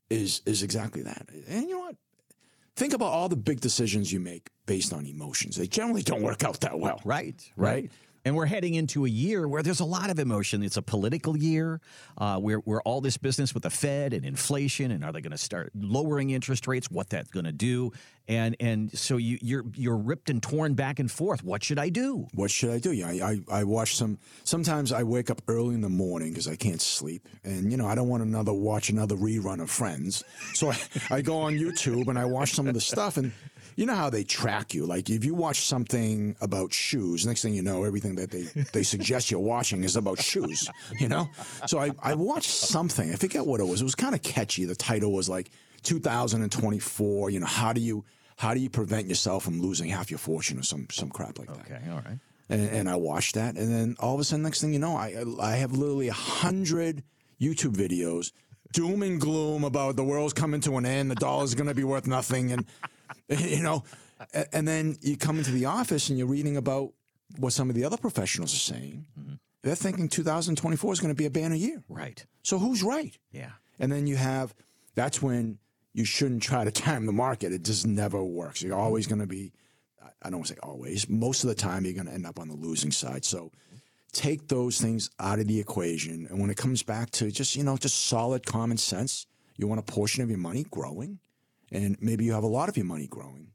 is 0.10 0.42
is 0.46 0.64
exactly 0.64 1.02
that. 1.04 1.28
And 1.48 1.64
you 1.64 1.70
know 1.76 1.80
what? 1.80 1.96
Think 2.76 2.94
about 2.94 3.08
all 3.08 3.28
the 3.28 3.36
big 3.36 3.60
decisions 3.60 4.14
you 4.14 4.20
make 4.20 4.50
based 4.68 4.94
on 4.94 5.06
emotions. 5.08 5.56
They 5.56 5.66
generally 5.68 6.04
don't 6.04 6.22
work 6.22 6.44
out 6.44 6.60
that 6.62 6.80
well. 6.80 7.02
Right, 7.04 7.44
Right. 7.56 7.74
right. 7.84 7.92
And 8.28 8.36
we're 8.36 8.46
heading 8.46 8.74
into 8.74 9.06
a 9.06 9.10
year 9.10 9.48
where 9.48 9.64
there's 9.64 9.80
a 9.80 9.86
lot 9.86 10.10
of 10.10 10.20
emotion. 10.20 10.62
It's 10.62 10.76
a 10.76 10.82
political 10.82 11.38
year. 11.38 11.80
Uh, 12.18 12.38
where 12.38 12.82
all 12.82 13.00
this 13.00 13.16
business 13.16 13.54
with 13.54 13.64
the 13.64 13.70
Fed 13.70 14.12
and 14.12 14.26
inflation, 14.26 14.92
and 14.92 15.06
are 15.06 15.14
they 15.14 15.22
going 15.22 15.32
to 15.32 15.38
start 15.38 15.72
lowering 15.74 16.32
interest 16.32 16.68
rates? 16.68 16.92
What 16.92 17.10
that's 17.10 17.32
going 17.32 17.46
to 17.46 17.54
do? 17.54 17.94
And 18.28 18.58
and 18.60 18.92
so 18.92 19.16
you 19.16 19.38
you're 19.42 19.64
you're 19.76 19.96
ripped 19.96 20.30
and 20.30 20.44
torn 20.44 20.74
back 20.74 21.00
and 21.00 21.10
forth. 21.10 21.42
What 21.42 21.64
should 21.64 21.80
I 21.80 21.88
do? 21.88 22.28
what 22.34 22.52
should 22.52 22.72
I 22.72 22.80
do? 22.80 22.92
Yeah, 22.92 23.08
I, 23.08 23.14
I, 23.14 23.60
I 23.60 23.64
watch 23.64 23.96
some. 23.96 24.20
Sometimes 24.44 24.92
I 24.92 25.04
wake 25.04 25.30
up 25.30 25.42
early 25.48 25.76
in 25.76 25.80
the 25.80 25.88
morning 25.88 26.32
because 26.32 26.50
I 26.50 26.58
can't 26.58 26.82
sleep, 26.82 27.30
and 27.46 27.72
you 27.72 27.78
know 27.78 27.88
I 27.88 27.96
don't 27.96 28.10
want 28.10 28.24
another 28.24 28.52
watch 28.52 28.90
another 28.90 29.16
rerun 29.16 29.62
of 29.62 29.70
Friends. 29.70 30.26
So 30.54 30.72
I, 30.72 30.78
I 31.10 31.22
go 31.22 31.40
on 31.40 31.54
YouTube 31.54 32.10
and 32.10 32.20
I 32.20 32.26
watch 32.26 32.52
some 32.52 32.68
of 32.68 32.74
the 32.74 32.82
stuff, 32.82 33.16
and 33.16 33.32
you 33.78 33.86
know 33.86 33.96
how 33.96 34.10
they 34.10 34.24
track 34.24 34.74
you. 34.74 34.86
Like 34.86 35.10
if 35.10 35.24
you 35.24 35.36
watch 35.36 35.62
something 35.62 36.36
about 36.42 36.74
shoes, 36.74 37.26
next 37.26 37.44
thing 37.44 37.54
you 37.54 37.62
know, 37.62 37.84
everything 37.84 38.16
that 38.16 38.32
they 38.32 38.44
they 38.74 38.84
suggest 38.84 39.32
you're 39.32 39.40
watching 39.40 39.84
is 39.84 39.96
about 39.96 40.20
shoes. 40.20 40.68
You 41.00 41.08
know, 41.08 41.30
so 41.68 41.80
I 41.80 41.92
I 42.02 42.16
watched 42.16 42.50
something. 42.50 43.12
I 43.14 43.16
forget 43.16 43.46
what 43.46 43.60
it 43.60 43.68
was. 43.68 43.82
It 43.82 43.84
was 43.84 43.96
kind 43.96 44.16
of 44.16 44.24
catchy. 44.24 44.66
The 44.66 44.76
title 44.76 45.14
was 45.14 45.30
like 45.30 45.52
2024. 45.84 47.30
You 47.30 47.40
know, 47.40 47.46
how 47.46 47.72
do 47.72 47.80
you 47.80 48.04
how 48.38 48.56
do 48.56 48.60
you 48.60 48.70
prevent 48.70 49.08
yourself 49.08 49.44
from 49.44 49.62
losing 49.62 49.90
half 49.90 50.10
your 50.10 50.18
fortune 50.18 50.60
or 50.60 50.64
some 50.64 50.88
some 50.92 51.10
crap 51.10 51.38
like 51.38 51.48
that? 51.48 51.60
Okay, 51.60 51.82
all 51.90 51.98
right. 51.98 52.20
and, 52.50 52.70
and 52.70 52.90
I 52.90 52.96
watched 52.96 53.36
that, 53.36 53.58
and 53.58 53.72
then 53.72 53.96
all 54.00 54.16
of 54.16 54.20
a 54.20 54.24
sudden, 54.24 54.42
next 54.44 54.60
thing 54.60 54.74
you 54.74 54.80
know, 54.80 54.96
I 54.96 55.24
I 55.40 55.56
have 55.58 55.72
literally 55.74 56.08
a 56.08 56.14
hundred 56.14 57.04
YouTube 57.40 57.76
videos, 57.76 58.32
doom 58.74 59.04
and 59.04 59.22
gloom 59.22 59.64
about 59.64 59.98
the 59.98 60.04
world's 60.04 60.34
coming 60.34 60.62
to 60.62 60.78
an 60.78 60.86
end, 60.86 61.12
the 61.12 61.16
dollar's 61.16 61.54
going 61.54 61.68
to 61.68 61.76
be 61.76 61.84
worth 61.84 62.08
nothing, 62.08 62.52
and 62.52 62.66
you 63.30 63.62
know, 63.62 63.84
and 64.52 64.68
then 64.68 64.98
you 65.02 65.18
come 65.18 65.38
into 65.38 65.52
the 65.52 65.66
office 65.66 66.10
and 66.10 66.18
you're 66.18 66.28
reading 66.28 66.58
about 66.58 66.94
what 67.38 67.54
some 67.54 67.70
of 67.70 67.76
the 67.76 67.84
other 67.84 67.98
professionals 67.98 68.54
are 68.54 68.58
saying. 68.58 69.06
Mm-hmm. 69.20 69.34
They're 69.64 69.76
thinking 69.76 70.08
2024 70.08 70.94
is 70.94 71.00
going 71.00 71.14
to 71.14 71.18
be 71.18 71.26
a 71.26 71.30
banner 71.30 71.56
year. 71.56 71.84
Right. 71.90 72.26
So 72.44 72.58
who's 72.58 72.84
right? 72.84 73.18
Yeah. 73.32 73.52
And 73.80 73.92
then 73.92 74.08
you 74.08 74.16
have 74.16 74.54
that's 74.96 75.22
when 75.22 75.60
you 75.94 76.06
shouldn't 76.06 76.44
try 76.44 76.64
to 76.64 76.72
time 76.86 77.06
the 77.06 77.12
market. 77.12 77.54
It 77.54 77.64
just 77.64 77.86
never 77.86 78.24
works. 78.24 78.62
You're 78.62 78.78
always 78.78 79.08
going 79.08 79.20
to 79.20 79.28
be, 79.28 79.52
I 80.22 80.30
don't 80.30 80.40
want 80.40 80.48
to 80.48 80.54
say 80.54 80.60
always, 80.64 81.10
most 81.10 81.44
of 81.44 81.50
the 81.50 81.56
time 81.56 81.86
you're 81.86 81.94
going 81.94 82.08
to 82.08 82.14
end 82.14 82.26
up 82.26 82.40
on 82.40 82.48
the 82.48 82.56
losing 82.56 82.92
side. 82.92 83.26
So 83.26 83.52
take 84.14 84.48
those 84.48 84.80
things 84.80 85.10
out 85.20 85.40
of 85.40 85.48
the 85.48 85.60
equation. 85.60 86.28
And 86.30 86.40
when 86.40 86.50
it 86.50 86.58
comes 86.58 86.82
back 86.84 87.12
to 87.12 87.32
just, 87.32 87.56
you 87.56 87.64
know, 87.64 87.78
just 87.78 88.06
solid 88.06 88.46
common 88.46 88.78
sense, 88.78 89.28
You 89.58 89.68
want 89.68 89.80
a 89.80 89.84
portion 89.84 90.24
of 90.24 90.30
your 90.30 90.38
money 90.38 90.66
growing, 90.70 91.20
and 91.72 91.98
maybe 92.02 92.26
you 92.26 92.34
have 92.34 92.44
a 92.44 92.48
lot 92.48 92.70
of 92.70 92.78
your 92.78 92.86
money 92.86 93.08
growing. 93.08 93.52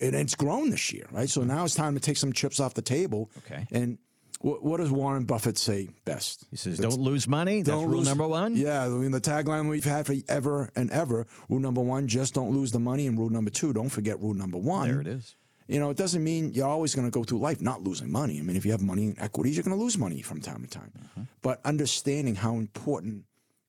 And 0.00 0.14
it's 0.14 0.34
grown 0.34 0.70
this 0.70 0.92
year, 0.92 1.06
right? 1.10 1.28
So 1.28 1.42
now 1.42 1.64
it's 1.64 1.74
time 1.74 1.94
to 1.94 2.00
take 2.00 2.16
some 2.16 2.32
chips 2.32 2.58
off 2.58 2.74
the 2.74 2.82
table. 2.82 3.30
Okay. 3.38 3.66
And 3.70 3.98
what, 4.40 4.62
what 4.64 4.78
does 4.78 4.90
Warren 4.90 5.24
Buffett 5.24 5.58
say 5.58 5.90
best? 6.06 6.46
He 6.50 6.56
says, 6.56 6.78
"Don't 6.78 7.00
lose 7.00 7.28
money." 7.28 7.62
That's 7.62 7.76
rule 7.76 7.98
lose- 7.98 8.08
number 8.08 8.26
one. 8.26 8.56
Yeah, 8.56 8.86
I 8.86 8.88
mean 8.88 9.10
the 9.10 9.20
tagline 9.20 9.68
we've 9.68 9.84
had 9.84 10.06
for 10.06 10.14
ever 10.28 10.70
and 10.74 10.90
ever. 10.90 11.26
Rule 11.50 11.60
number 11.60 11.82
one: 11.82 12.08
just 12.08 12.32
don't 12.32 12.52
lose 12.52 12.72
the 12.72 12.78
money, 12.78 13.06
and 13.06 13.18
rule 13.18 13.28
number 13.28 13.50
two: 13.50 13.74
don't 13.74 13.90
forget 13.90 14.18
rule 14.20 14.32
number 14.32 14.56
one. 14.56 14.88
There 14.88 15.00
it 15.00 15.06
is. 15.06 15.36
You 15.68 15.78
know, 15.78 15.90
it 15.90 15.96
doesn't 15.96 16.24
mean 16.24 16.52
you're 16.52 16.66
always 16.66 16.94
going 16.94 17.06
to 17.06 17.12
go 17.12 17.22
through 17.22 17.38
life 17.38 17.60
not 17.60 17.82
losing 17.82 18.10
money. 18.10 18.38
I 18.38 18.42
mean, 18.42 18.56
if 18.56 18.64
you 18.64 18.72
have 18.72 18.82
money 18.82 19.04
in 19.04 19.20
equities, 19.20 19.56
you're 19.56 19.62
going 19.62 19.76
to 19.76 19.82
lose 19.82 19.96
money 19.96 20.20
from 20.20 20.40
time 20.40 20.62
to 20.62 20.68
time. 20.68 20.90
Mm-hmm. 20.98 21.22
But 21.42 21.60
understanding 21.64 22.34
how 22.34 22.54
important 22.54 23.24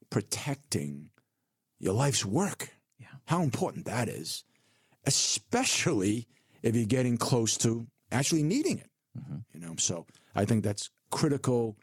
protecting 0.10 1.10
your 1.80 1.94
life's 1.94 2.26
work. 2.26 2.70
How 3.32 3.41
important 3.44 3.86
that 3.86 4.10
is, 4.10 4.44
especially 5.06 6.28
if 6.63 6.76
you're 6.76 6.84
getting 6.84 7.15
close 7.15 7.56
to 7.56 7.88
actually 8.12 8.44
needing 8.44 8.78
it. 8.78 8.89
Mm-hmm. 9.17 9.38
You 9.54 9.60
know, 9.62 9.76
so 9.78 10.06
I 10.36 10.44
think 10.44 10.65
that's 10.65 10.89
critical 11.12 11.78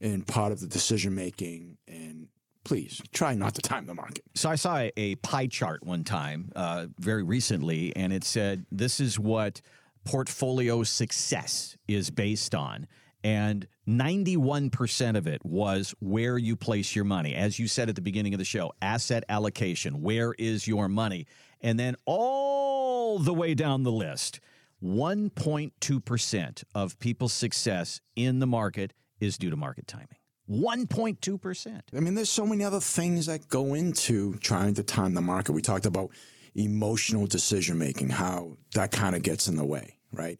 and 0.00 0.26
part 0.26 0.50
of 0.50 0.60
the 0.60 0.66
decision 0.66 1.14
making. 1.14 1.76
And 1.86 2.28
please 2.64 3.02
try 3.12 3.34
not 3.34 3.54
to 3.56 3.60
time 3.60 3.84
the 3.84 3.92
market. 3.92 4.24
So 4.34 4.48
I 4.48 4.54
saw 4.54 4.78
a, 4.78 4.92
a 4.96 5.16
pie 5.16 5.46
chart 5.46 5.84
one 5.84 6.04
time, 6.04 6.50
uh, 6.56 6.86
very 6.98 7.22
recently, 7.22 7.94
and 7.94 8.10
it 8.10 8.24
said 8.24 8.64
this 8.72 8.98
is 8.98 9.18
what 9.18 9.60
portfolio 10.06 10.84
success 10.84 11.76
is 11.86 12.08
based 12.08 12.54
on. 12.54 12.86
And 13.24 13.66
91% 13.88 15.16
of 15.16 15.26
it 15.26 15.44
was 15.44 15.94
where 15.98 16.36
you 16.36 16.56
place 16.56 16.94
your 16.94 17.06
money. 17.06 17.34
As 17.34 17.58
you 17.58 17.66
said 17.66 17.88
at 17.88 17.94
the 17.94 18.02
beginning 18.02 18.34
of 18.34 18.38
the 18.38 18.44
show, 18.44 18.72
asset 18.82 19.24
allocation. 19.30 20.02
Where 20.02 20.34
is 20.38 20.68
your 20.68 20.88
money? 20.88 21.26
And 21.62 21.80
then 21.80 21.96
all 22.04 23.18
the 23.18 23.32
way 23.32 23.54
down 23.54 23.82
the 23.82 23.90
list, 23.90 24.40
1.2% 24.84 26.64
of 26.74 26.98
people's 26.98 27.32
success 27.32 28.02
in 28.14 28.40
the 28.40 28.46
market 28.46 28.92
is 29.20 29.38
due 29.38 29.48
to 29.48 29.56
market 29.56 29.86
timing. 29.86 30.18
1.2%. 30.50 31.80
I 31.96 32.00
mean, 32.00 32.14
there's 32.14 32.28
so 32.28 32.44
many 32.44 32.62
other 32.62 32.80
things 32.80 33.24
that 33.26 33.48
go 33.48 33.72
into 33.72 34.34
trying 34.36 34.74
to 34.74 34.82
time 34.82 35.14
the 35.14 35.22
market. 35.22 35.52
We 35.52 35.62
talked 35.62 35.86
about 35.86 36.10
emotional 36.54 37.26
decision 37.26 37.78
making, 37.78 38.10
how 38.10 38.58
that 38.74 38.92
kind 38.92 39.16
of 39.16 39.22
gets 39.22 39.48
in 39.48 39.56
the 39.56 39.64
way, 39.64 39.96
right? 40.12 40.38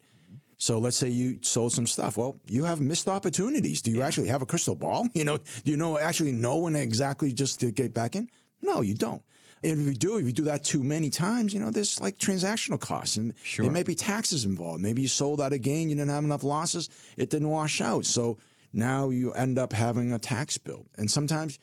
So 0.57 0.79
let's 0.79 0.97
say 0.97 1.09
you 1.09 1.39
sold 1.41 1.73
some 1.73 1.87
stuff. 1.87 2.17
Well, 2.17 2.39
you 2.47 2.63
have 2.63 2.79
missed 2.79 3.07
opportunities. 3.07 3.81
Do 3.81 3.91
you 3.91 4.01
actually 4.01 4.29
have 4.29 4.41
a 4.41 4.45
crystal 4.45 4.75
ball? 4.75 5.07
You 5.13 5.23
know, 5.25 5.37
do 5.37 5.71
you 5.71 5.77
know 5.77 5.97
actually 5.97 6.31
know 6.31 6.57
when 6.57 6.75
exactly 6.75 7.33
just 7.33 7.59
to 7.61 7.71
get 7.71 7.93
back 7.93 8.15
in? 8.15 8.29
No, 8.61 8.81
you 8.81 8.93
don't. 8.93 9.21
And 9.63 9.81
if 9.81 9.87
you 9.87 9.93
do, 9.93 10.17
if 10.17 10.25
you 10.25 10.31
do 10.31 10.43
that 10.43 10.63
too 10.63 10.83
many 10.83 11.09
times, 11.09 11.53
you 11.53 11.59
know, 11.59 11.71
there's 11.71 11.99
like 11.99 12.17
transactional 12.17 12.79
costs 12.79 13.17
and 13.17 13.33
Sure. 13.43 13.63
there 13.65 13.71
may 13.73 13.83
be 13.83 13.95
taxes 13.95 14.45
involved. 14.45 14.81
Maybe 14.81 15.01
you 15.01 15.07
sold 15.07 15.41
out 15.41 15.53
a 15.53 15.57
gain, 15.57 15.89
you 15.89 15.95
didn't 15.95 16.11
have 16.11 16.23
enough 16.23 16.43
losses, 16.43 16.89
it 17.17 17.29
didn't 17.29 17.49
wash 17.49 17.81
out. 17.81 18.05
So 18.05 18.37
now 18.73 19.09
you 19.09 19.31
end 19.33 19.57
up 19.57 19.73
having 19.73 20.11
a 20.13 20.19
tax 20.19 20.57
bill. 20.57 20.85
And 20.97 21.09
sometimes 21.09 21.57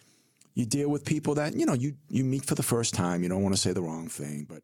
you 0.54 0.66
deal 0.66 0.88
with 0.88 1.04
people 1.04 1.34
that, 1.36 1.54
you 1.54 1.64
know, 1.66 1.74
you, 1.74 1.94
you 2.08 2.24
meet 2.24 2.44
for 2.44 2.54
the 2.54 2.62
first 2.62 2.92
time. 2.94 3.22
You 3.22 3.28
don't 3.28 3.42
want 3.42 3.54
to 3.54 3.60
say 3.60 3.72
the 3.72 3.82
wrong 3.82 4.08
thing, 4.08 4.46
but, 4.48 4.62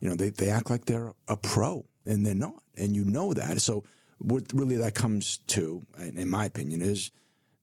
you 0.00 0.08
know, 0.08 0.16
they, 0.16 0.28
they 0.30 0.50
act 0.50 0.68
like 0.68 0.84
they're 0.84 1.12
a 1.28 1.36
pro 1.36 1.86
and 2.06 2.24
they're 2.24 2.34
not. 2.34 2.62
And 2.76 2.94
you 2.94 3.04
know 3.04 3.32
that. 3.34 3.60
So 3.60 3.84
what 4.18 4.52
really 4.52 4.76
that 4.76 4.94
comes 4.94 5.38
to, 5.48 5.82
in 5.98 6.28
my 6.28 6.44
opinion, 6.46 6.82
is 6.82 7.10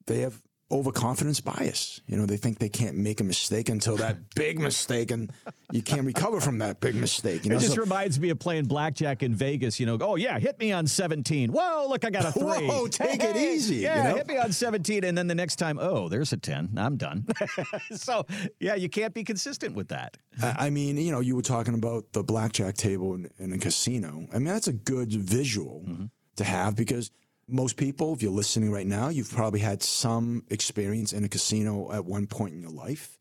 they 0.06 0.20
have 0.22 0.42
overconfidence 0.72 1.42
bias. 1.42 2.02
You 2.08 2.18
know, 2.18 2.26
they 2.26 2.38
think 2.38 2.60
they 2.60 2.70
can't 2.70 2.96
make 2.98 3.20
a 3.20 3.24
mistake 3.24 3.70
until 3.70 3.98
that 3.98 4.18
big 4.36 4.60
mistake 4.60 5.12
and 5.12 5.32
you 5.72 5.82
can't 5.82 6.06
recover 6.06 6.40
from 6.40 6.60
that 6.60 6.80
big 6.80 6.96
mistake. 6.96 7.44
You 7.44 7.52
know, 7.52 7.58
It 7.58 7.62
just 7.62 7.76
So- 7.76 7.82
reminds 7.82 8.20
me 8.20 8.30
of 8.30 8.40
playing 8.40 8.66
blackjack 8.66 9.24
in 9.24 9.36
Vegas. 9.36 9.80
You 9.80 9.86
know, 9.86 9.98
oh 10.02 10.16
yeah, 10.16 10.40
hit 10.40 10.60
me 10.60 10.72
on 10.72 10.88
seventeen. 10.88 11.52
Whoa, 11.52 11.88
look, 11.90 12.06
I 12.06 12.10
got 12.10 12.26
a 12.26 12.32
three. 12.40 12.68
Whoa, 12.68 12.88
take 12.88 13.24
it 13.24 13.36
easy, 13.36 13.76
you 13.76 13.82
Yeah, 13.82 14.04
know? 14.10 14.16
hit 14.16 14.28
me 14.28 14.38
on 14.38 14.52
seventeen, 14.52 15.04
and 15.04 15.18
then 15.18 15.28
the 15.28 15.36
next 15.36 15.58
time, 15.58 15.78
oh, 15.82 16.08
there's 16.10 16.34
a 16.34 16.38
ten. 16.38 16.70
I'm 16.78 16.98
done. 16.98 17.26
so 17.92 18.26
yeah, 18.60 18.76
you 18.76 18.90
can't 18.90 19.14
be 19.14 19.24
consistent 19.24 19.76
with 19.76 19.90
that. 19.90 20.18
I 20.42 20.68
I 20.68 20.70
mean, 20.70 20.98
you 20.98 21.12
know, 21.12 21.20
you 21.20 21.36
were 21.36 21.42
talking 21.42 21.74
about 21.74 22.14
the 22.14 22.24
blackjack 22.24 22.76
table 22.76 23.14
in, 23.16 23.30
in 23.40 23.52
a 23.54 23.58
casino. 23.58 24.28
I 24.34 24.36
mean, 24.38 24.46
that's 24.46 24.68
a 24.68 24.74
good 24.74 25.12
visual 25.12 25.84
mm-hmm. 25.88 26.06
to 26.38 26.44
have 26.44 26.76
because 26.76 27.12
most 27.48 27.78
people, 27.78 28.14
if 28.14 28.22
you're 28.22 28.32
listening 28.32 28.72
right 28.72 28.88
now, 28.88 29.10
you've 29.10 29.32
probably 29.32 29.60
had 29.60 29.84
some 29.84 30.44
experience 30.50 31.14
in 31.14 31.24
a 31.24 31.30
casino 31.30 31.92
at 31.92 32.06
one 32.06 32.28
point 32.28 32.54
in 32.54 32.62
your 32.62 32.72
life. 32.72 33.18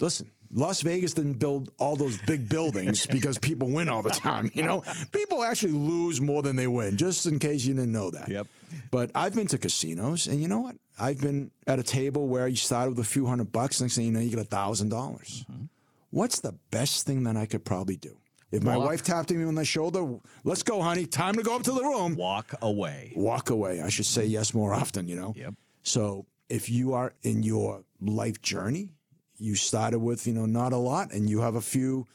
Listen, 0.00 0.30
Las 0.52 0.80
Vegas 0.82 1.14
didn't 1.14 1.34
build 1.34 1.70
all 1.78 1.96
those 1.96 2.18
big 2.22 2.48
buildings 2.48 3.06
because 3.10 3.38
people 3.38 3.68
win 3.68 3.88
all 3.88 4.02
the 4.02 4.10
time. 4.10 4.50
You 4.54 4.62
know, 4.62 4.82
people 5.12 5.42
actually 5.42 5.72
lose 5.72 6.20
more 6.20 6.42
than 6.42 6.56
they 6.56 6.66
win, 6.66 6.96
just 6.96 7.26
in 7.26 7.38
case 7.38 7.64
you 7.64 7.74
didn't 7.74 7.92
know 7.92 8.10
that. 8.10 8.28
Yep. 8.28 8.46
But 8.90 9.10
I've 9.14 9.34
been 9.34 9.46
to 9.48 9.58
casinos, 9.58 10.26
and 10.26 10.40
you 10.40 10.48
know 10.48 10.60
what? 10.60 10.76
I've 10.98 11.20
been 11.20 11.50
at 11.66 11.78
a 11.78 11.82
table 11.82 12.26
where 12.26 12.48
you 12.48 12.56
start 12.56 12.88
with 12.88 12.98
a 12.98 13.04
few 13.04 13.26
hundred 13.26 13.52
bucks, 13.52 13.80
next 13.80 13.96
thing 13.96 14.06
you 14.06 14.12
know, 14.12 14.20
you 14.20 14.30
get 14.30 14.38
a 14.38 14.44
thousand 14.44 14.88
dollars. 14.88 15.44
Mm-hmm. 15.50 15.64
What's 16.10 16.40
the 16.40 16.52
best 16.70 17.06
thing 17.06 17.24
that 17.24 17.36
I 17.36 17.46
could 17.46 17.64
probably 17.64 17.96
do? 17.96 18.16
If 18.50 18.62
my 18.62 18.76
Walk. 18.76 18.88
wife 18.88 19.02
tapped 19.02 19.30
me 19.30 19.44
on 19.44 19.54
the 19.54 19.64
shoulder, 19.64 20.18
let's 20.44 20.62
go, 20.62 20.80
honey. 20.80 21.06
Time 21.06 21.34
to 21.34 21.42
go 21.42 21.56
up 21.56 21.62
to 21.64 21.72
the 21.72 21.82
room. 21.82 22.16
Walk 22.16 22.54
away. 22.62 23.12
Walk 23.14 23.50
away. 23.50 23.82
I 23.82 23.90
should 23.90 24.06
say 24.06 24.24
yes 24.24 24.54
more 24.54 24.72
often, 24.72 25.06
you 25.06 25.16
know? 25.16 25.34
Yep. 25.36 25.54
So 25.82 26.26
if 26.48 26.70
you 26.70 26.94
are 26.94 27.12
in 27.22 27.42
your 27.42 27.84
life 28.00 28.40
journey, 28.40 28.94
you 29.36 29.54
started 29.54 29.98
with, 29.98 30.26
you 30.26 30.32
know, 30.32 30.46
not 30.46 30.72
a 30.72 30.78
lot 30.78 31.12
and 31.12 31.28
you 31.28 31.40
have 31.40 31.56
a 31.56 31.60
few 31.60 32.06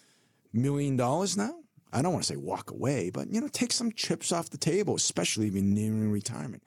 million 0.51 0.97
dollars 0.97 1.37
now. 1.37 1.55
I 1.91 2.01
don't 2.01 2.11
want 2.11 2.25
to 2.25 2.33
say 2.33 2.37
walk 2.37 2.71
away, 2.71 3.11
but 3.11 3.31
you 3.31 3.39
know, 3.39 3.47
take 3.47 3.71
some 3.71 3.91
chips 3.91 4.31
off 4.31 4.49
the 4.49 4.57
table, 4.57 4.95
especially 4.95 5.47
if 5.47 5.53
you're 5.53 5.63
nearing 5.63 6.11
retirement. 6.11 6.63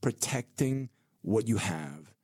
Protecting 0.00 0.88
what 1.20 1.46
you 1.46 1.58
have 1.58 2.14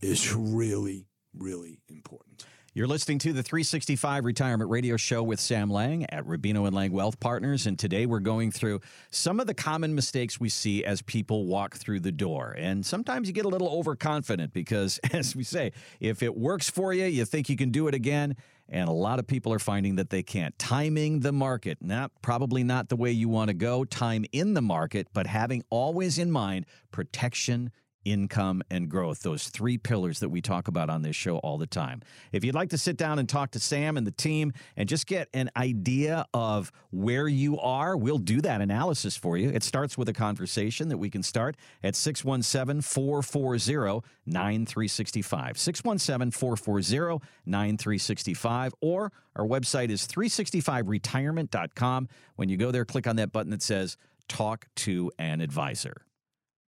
is 0.00 0.34
really, 0.34 1.06
really 1.36 1.80
important. 1.88 2.46
You're 2.76 2.86
listening 2.86 3.18
to 3.20 3.32
the 3.32 3.42
365 3.42 4.26
Retirement 4.26 4.68
Radio 4.68 4.98
Show 4.98 5.22
with 5.22 5.40
Sam 5.40 5.70
Lang 5.70 6.04
at 6.10 6.26
Rubino 6.26 6.66
and 6.66 6.76
Lang 6.76 6.92
Wealth 6.92 7.18
Partners. 7.18 7.66
And 7.66 7.78
today 7.78 8.04
we're 8.04 8.20
going 8.20 8.50
through 8.50 8.82
some 9.10 9.40
of 9.40 9.46
the 9.46 9.54
common 9.54 9.94
mistakes 9.94 10.38
we 10.38 10.50
see 10.50 10.84
as 10.84 11.00
people 11.00 11.46
walk 11.46 11.76
through 11.76 12.00
the 12.00 12.12
door. 12.12 12.54
And 12.58 12.84
sometimes 12.84 13.28
you 13.28 13.32
get 13.32 13.46
a 13.46 13.48
little 13.48 13.70
overconfident 13.70 14.52
because, 14.52 15.00
as 15.14 15.34
we 15.34 15.42
say, 15.42 15.72
if 16.00 16.22
it 16.22 16.36
works 16.36 16.68
for 16.68 16.92
you, 16.92 17.06
you 17.06 17.24
think 17.24 17.48
you 17.48 17.56
can 17.56 17.70
do 17.70 17.88
it 17.88 17.94
again. 17.94 18.36
And 18.68 18.90
a 18.90 18.92
lot 18.92 19.18
of 19.18 19.26
people 19.26 19.54
are 19.54 19.58
finding 19.58 19.96
that 19.96 20.10
they 20.10 20.22
can't. 20.22 20.58
Timing 20.58 21.20
the 21.20 21.32
market, 21.32 21.78
not 21.80 22.10
probably 22.20 22.62
not 22.62 22.90
the 22.90 22.96
way 22.96 23.10
you 23.10 23.30
want 23.30 23.48
to 23.48 23.54
go. 23.54 23.86
Time 23.86 24.26
in 24.32 24.52
the 24.52 24.60
market, 24.60 25.08
but 25.14 25.26
having 25.26 25.62
always 25.70 26.18
in 26.18 26.30
mind 26.30 26.66
protection 26.90 27.72
income, 28.06 28.62
and 28.70 28.88
growth. 28.88 29.22
Those 29.22 29.48
three 29.48 29.76
pillars 29.76 30.20
that 30.20 30.28
we 30.28 30.40
talk 30.40 30.68
about 30.68 30.88
on 30.88 31.02
this 31.02 31.16
show 31.16 31.38
all 31.38 31.58
the 31.58 31.66
time. 31.66 32.00
If 32.32 32.44
you'd 32.44 32.54
like 32.54 32.70
to 32.70 32.78
sit 32.78 32.96
down 32.96 33.18
and 33.18 33.28
talk 33.28 33.50
to 33.50 33.60
Sam 33.60 33.96
and 33.96 34.06
the 34.06 34.12
team 34.12 34.52
and 34.76 34.88
just 34.88 35.06
get 35.06 35.28
an 35.34 35.50
idea 35.56 36.24
of 36.32 36.70
where 36.90 37.26
you 37.26 37.58
are, 37.58 37.96
we'll 37.96 38.18
do 38.18 38.40
that 38.42 38.60
analysis 38.60 39.16
for 39.16 39.36
you. 39.36 39.50
It 39.50 39.64
starts 39.64 39.98
with 39.98 40.08
a 40.08 40.12
conversation 40.12 40.88
that 40.88 40.98
we 40.98 41.10
can 41.10 41.24
start 41.24 41.56
at 41.82 41.96
617 41.96 42.80
440 42.80 44.06
9365. 44.24 45.58
617 45.58 46.30
440 46.30 47.26
9365. 47.44 48.74
Or 48.80 49.12
our 49.34 49.44
website 49.44 49.90
is 49.90 50.06
365retirement.com. 50.06 52.08
When 52.36 52.48
you 52.48 52.56
go 52.56 52.70
there, 52.70 52.84
click 52.84 53.08
on 53.08 53.16
that 53.16 53.32
button 53.32 53.50
that 53.50 53.62
says 53.62 53.96
Talk 54.28 54.66
to 54.76 55.10
an 55.18 55.40
Advisor. 55.40 56.05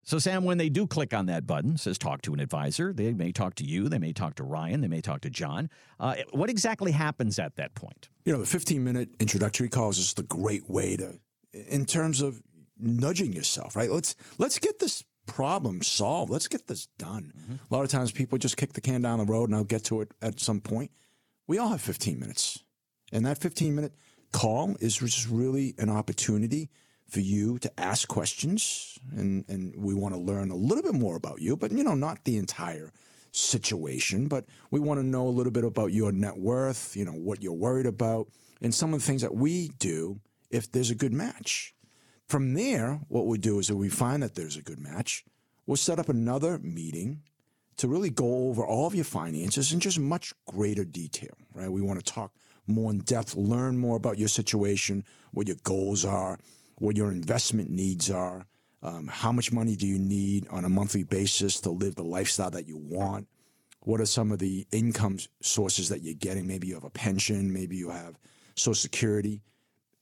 So, 0.05 0.19
Sam, 0.19 0.43
when 0.43 0.59
they 0.59 0.69
do 0.69 0.85
click 0.85 1.15
on 1.15 1.25
that 1.25 1.47
button, 1.47 1.77
says 1.77 1.97
talk 1.97 2.21
to 2.23 2.33
an 2.33 2.39
advisor, 2.39 2.93
they 2.93 3.11
may 3.11 3.31
talk 3.31 3.55
to 3.55 3.63
you, 3.63 3.89
they 3.89 3.97
may 3.97 4.13
talk 4.13 4.35
to 4.35 4.43
Ryan, 4.43 4.81
they 4.81 4.87
may 4.87 5.01
talk 5.01 5.21
to 5.21 5.31
John. 5.31 5.69
Uh, 5.99 6.15
what 6.31 6.49
exactly 6.49 6.91
happens 6.91 7.39
at 7.39 7.55
that 7.55 7.73
point? 7.73 8.09
You 8.23 8.31
know, 8.31 8.39
the 8.39 8.45
15 8.45 8.83
minute 8.83 9.09
introductory 9.19 9.67
call 9.67 9.89
is 9.89 9.97
just 9.97 10.19
a 10.19 10.23
great 10.23 10.69
way 10.69 10.95
to, 10.97 11.19
in 11.53 11.85
terms 11.85 12.21
of 12.21 12.41
nudging 12.79 13.33
yourself, 13.33 13.75
right? 13.75 13.89
Let's 13.89 14.15
let's 14.37 14.59
get 14.59 14.77
this 14.77 15.03
problem 15.25 15.81
solved. 15.81 16.31
Let's 16.31 16.47
get 16.47 16.67
this 16.67 16.87
done. 16.99 17.33
A 17.49 17.73
lot 17.73 17.83
of 17.83 17.89
times 17.89 18.11
people 18.11 18.37
just 18.37 18.57
kick 18.57 18.73
the 18.73 18.81
can 18.81 19.01
down 19.01 19.17
the 19.17 19.25
road 19.25 19.49
and 19.49 19.55
I'll 19.55 19.63
get 19.63 19.85
to 19.85 20.01
it 20.01 20.11
at 20.21 20.39
some 20.39 20.61
point. 20.61 20.91
We 21.47 21.57
all 21.57 21.69
have 21.69 21.81
15 21.81 22.19
minutes. 22.19 22.63
And 23.11 23.25
that 23.25 23.39
15 23.39 23.73
minute 23.73 23.93
call 24.31 24.75
is 24.79 24.97
just 24.97 25.29
really 25.29 25.73
an 25.77 25.89
opportunity 25.89 26.69
for 27.15 27.21
you 27.21 27.57
to 27.57 27.71
ask 27.79 28.09
questions 28.09 28.99
and, 29.15 29.45
and 29.47 29.73
we 29.77 29.93
want 29.93 30.13
to 30.13 30.19
learn 30.19 30.51
a 30.51 30.55
little 30.55 30.83
bit 30.83 30.93
more 30.93 31.15
about 31.15 31.39
you, 31.39 31.55
but 31.55 31.71
you 31.71 31.81
know, 31.81 31.95
not 31.95 32.25
the 32.25 32.35
entire 32.35 32.91
situation, 33.31 34.27
but 34.27 34.43
we 34.69 34.81
want 34.81 34.99
to 34.99 35.05
know 35.05 35.25
a 35.25 35.29
little 35.29 35.53
bit 35.53 35.63
about 35.63 35.93
your 35.93 36.11
net 36.11 36.37
worth, 36.37 36.93
you 36.93 37.05
know, 37.05 37.13
what 37.13 37.41
you're 37.41 37.53
worried 37.53 37.85
about, 37.85 38.27
and 38.61 38.75
some 38.75 38.93
of 38.93 38.99
the 38.99 39.05
things 39.05 39.21
that 39.21 39.33
we 39.33 39.69
do 39.79 40.19
if 40.49 40.69
there's 40.69 40.89
a 40.89 40.95
good 40.95 41.13
match. 41.13 41.73
From 42.27 42.53
there, 42.53 42.99
what 43.07 43.27
we 43.27 43.37
do 43.37 43.59
is 43.59 43.69
if 43.69 43.77
we 43.77 43.87
find 43.87 44.21
that 44.21 44.35
there's 44.35 44.57
a 44.57 44.61
good 44.61 44.79
match, 44.79 45.23
we'll 45.65 45.77
set 45.77 45.99
up 45.99 46.09
another 46.09 46.57
meeting 46.57 47.21
to 47.77 47.87
really 47.87 48.09
go 48.09 48.49
over 48.49 48.65
all 48.65 48.87
of 48.87 48.95
your 48.95 49.05
finances 49.05 49.71
in 49.71 49.79
just 49.79 49.99
much 49.99 50.33
greater 50.45 50.83
detail, 50.83 51.37
right? 51.53 51.71
We 51.71 51.81
want 51.81 52.05
to 52.05 52.13
talk 52.13 52.33
more 52.67 52.91
in 52.91 52.99
depth, 52.99 53.37
learn 53.37 53.77
more 53.77 53.95
about 53.95 54.17
your 54.17 54.27
situation, 54.27 55.05
what 55.31 55.47
your 55.47 55.57
goals 55.63 56.03
are, 56.03 56.39
what 56.77 56.97
your 56.97 57.11
investment 57.11 57.69
needs 57.69 58.09
are, 58.11 58.45
um, 58.83 59.07
how 59.07 59.31
much 59.31 59.51
money 59.51 59.75
do 59.75 59.87
you 59.87 59.97
need 59.97 60.47
on 60.49 60.65
a 60.65 60.69
monthly 60.69 61.03
basis 61.03 61.59
to 61.61 61.71
live 61.71 61.95
the 61.95 62.03
lifestyle 62.03 62.51
that 62.51 62.67
you 62.67 62.77
want? 62.77 63.27
What 63.81 64.01
are 64.01 64.05
some 64.05 64.31
of 64.31 64.39
the 64.39 64.67
income 64.71 65.19
sources 65.41 65.89
that 65.89 66.01
you're 66.01 66.13
getting? 66.15 66.47
Maybe 66.47 66.67
you 66.67 66.73
have 66.73 66.83
a 66.83 66.89
pension, 66.89 67.53
maybe 67.53 67.75
you 67.77 67.89
have 67.89 68.19
Social 68.55 68.75
Security. 68.75 69.41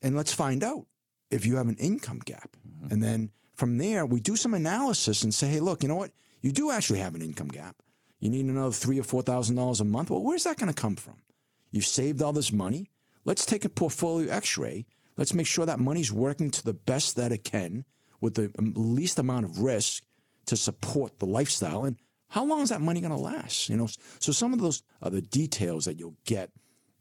And 0.02 0.16
let's 0.16 0.34
find 0.34 0.64
out 0.64 0.86
if 1.32 1.46
you 1.46 1.58
have 1.58 1.68
an 1.68 1.78
income 1.78 2.20
gap. 2.26 2.56
Mm-hmm. 2.68 2.94
And 2.94 3.04
then 3.04 3.32
from 3.56 3.78
there, 3.78 4.06
we 4.06 4.20
do 4.20 4.36
some 4.36 4.54
analysis 4.54 5.24
and 5.24 5.34
say, 5.34 5.48
hey, 5.48 5.60
look, 5.60 5.84
you 5.84 5.90
know 5.90 5.96
what? 5.96 6.12
You 6.42 6.52
do 6.52 6.72
actually 6.72 7.00
have 7.00 7.16
an 7.16 7.22
income 7.22 7.48
gap. 7.48 7.76
You 8.20 8.30
need 8.30 8.46
another 8.46 8.72
three 8.72 9.00
or 9.00 9.04
four 9.04 9.22
thousand 9.22 9.56
dollars 9.56 9.82
a 9.82 9.86
month. 9.86 10.10
Well, 10.10 10.24
where's 10.24 10.44
that 10.46 10.58
going 10.58 10.74
to 10.74 10.82
come 10.82 10.96
from? 10.96 11.16
You've 11.72 11.86
saved 11.86 12.22
all 12.22 12.34
this 12.34 12.52
money. 12.52 12.90
Let's 13.26 13.46
take 13.46 13.66
a 13.66 13.70
portfolio 13.70 14.32
x-ray. 14.32 14.86
Let's 15.18 15.34
make 15.34 15.48
sure 15.48 15.66
that 15.66 15.80
money's 15.80 16.12
working 16.12 16.52
to 16.52 16.64
the 16.64 16.74
best 16.74 17.16
that 17.16 17.32
it 17.32 17.44
can 17.44 17.86
with 18.22 18.36
the 18.36 18.52
least 18.60 19.20
amount 19.20 19.46
of 19.46 19.60
risk 19.60 20.04
to 20.46 20.58
support 20.58 21.20
the 21.20 21.26
lifestyle. 21.26 21.84
And 21.84 21.98
how 22.30 22.46
long 22.46 22.62
is 22.62 22.70
that 22.70 22.82
money 22.82 23.02
going 23.02 23.12
to 23.12 23.18
last? 23.18 23.70
You 23.70 23.78
know, 23.78 23.88
so 24.20 24.32
some 24.32 24.54
of 24.54 24.60
those 24.60 24.82
are 25.02 25.10
the 25.10 25.22
details 25.22 25.86
that 25.86 26.00
you'll 26.00 26.18
get 26.26 26.52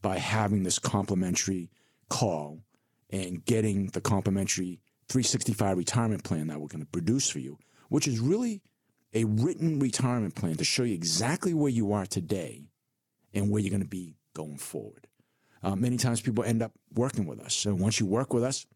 by 0.03 0.19
having 0.19 0.63
this 0.63 0.79
complimentary 0.79 1.71
call 2.11 2.65
and 3.11 3.45
getting 3.45 3.87
the 3.89 4.01
complimentary 4.01 4.81
365 5.09 5.77
retirement 5.77 6.25
plan 6.25 6.49
that 6.49 6.61
we're 6.61 6.69
going 6.69 6.83
to 6.83 6.91
produce 6.91 7.31
for 7.31 7.39
you, 7.39 7.59
which 7.89 8.09
is 8.09 8.19
really 8.21 8.63
a 9.15 9.25
written 9.25 9.79
retirement 9.79 10.35
plan 10.35 10.57
to 10.57 10.65
show 10.65 10.83
you 10.83 10.95
exactly 10.95 11.55
where 11.55 11.71
you 11.71 11.93
are 11.93 12.07
today 12.07 12.65
and 13.33 13.51
where 13.51 13.61
you're 13.61 13.71
going 13.71 13.83
to 13.83 13.89
be 13.89 14.17
going 14.35 14.59
forward. 14.59 15.07
Uh, 15.63 15.77
many 15.77 15.97
times 15.97 16.21
people 16.21 16.45
end 16.45 16.63
up 16.63 16.73
working 16.95 17.27
with 17.27 17.41
us. 17.41 17.55
So 17.55 17.75
once 17.75 18.01
you 18.01 18.07
work 18.07 18.33
with 18.33 18.43
us, 18.43 18.67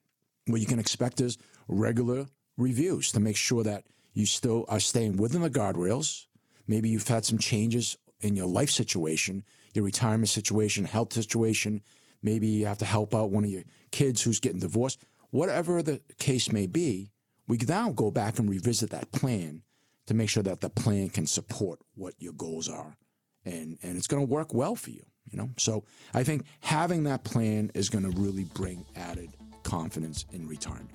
what 0.46 0.60
you 0.60 0.66
can 0.66 0.78
expect 0.78 1.20
is 1.20 1.38
regular 1.68 2.26
reviews 2.56 3.12
to 3.12 3.20
make 3.20 3.36
sure 3.36 3.62
that 3.64 3.84
you 4.12 4.26
still 4.26 4.64
are 4.68 4.80
staying 4.80 5.16
within 5.16 5.42
the 5.42 5.50
guardrails. 5.50 6.26
Maybe 6.66 6.88
you've 6.88 7.06
had 7.06 7.24
some 7.24 7.38
changes 7.38 7.98
in 8.20 8.36
your 8.36 8.46
life 8.46 8.70
situation, 8.70 9.44
your 9.74 9.84
retirement 9.84 10.28
situation, 10.28 10.84
health 10.84 11.12
situation. 11.12 11.82
Maybe 12.22 12.46
you 12.46 12.66
have 12.66 12.78
to 12.78 12.84
help 12.84 13.14
out 13.14 13.30
one 13.30 13.44
of 13.44 13.50
your 13.50 13.64
kids 13.90 14.22
who's 14.22 14.40
getting 14.40 14.60
divorced. 14.60 15.02
Whatever 15.30 15.82
the 15.82 16.00
case 16.18 16.50
may 16.50 16.66
be, 16.66 17.10
we 17.46 17.58
now 17.68 17.90
go 17.90 18.10
back 18.10 18.38
and 18.38 18.48
revisit 18.48 18.90
that 18.90 19.12
plan 19.12 19.62
to 20.06 20.14
make 20.14 20.28
sure 20.28 20.42
that 20.42 20.60
the 20.60 20.70
plan 20.70 21.08
can 21.08 21.26
support 21.26 21.80
what 21.94 22.14
your 22.18 22.32
goals 22.32 22.68
are 22.68 22.96
and, 23.46 23.78
and 23.82 23.96
it's 23.96 24.08
going 24.08 24.26
to 24.26 24.30
work 24.30 24.52
well 24.52 24.74
for 24.74 24.90
you, 24.90 25.04
you 25.30 25.38
know? 25.38 25.50
So 25.56 25.84
I 26.14 26.22
think 26.22 26.44
having 26.60 27.04
that 27.04 27.24
plan 27.24 27.70
is 27.74 27.88
going 27.88 28.04
to 28.10 28.20
really 28.20 28.44
bring 28.44 28.84
added 28.96 29.30
confidence 29.62 30.26
in 30.32 30.46
retirement. 30.46 30.90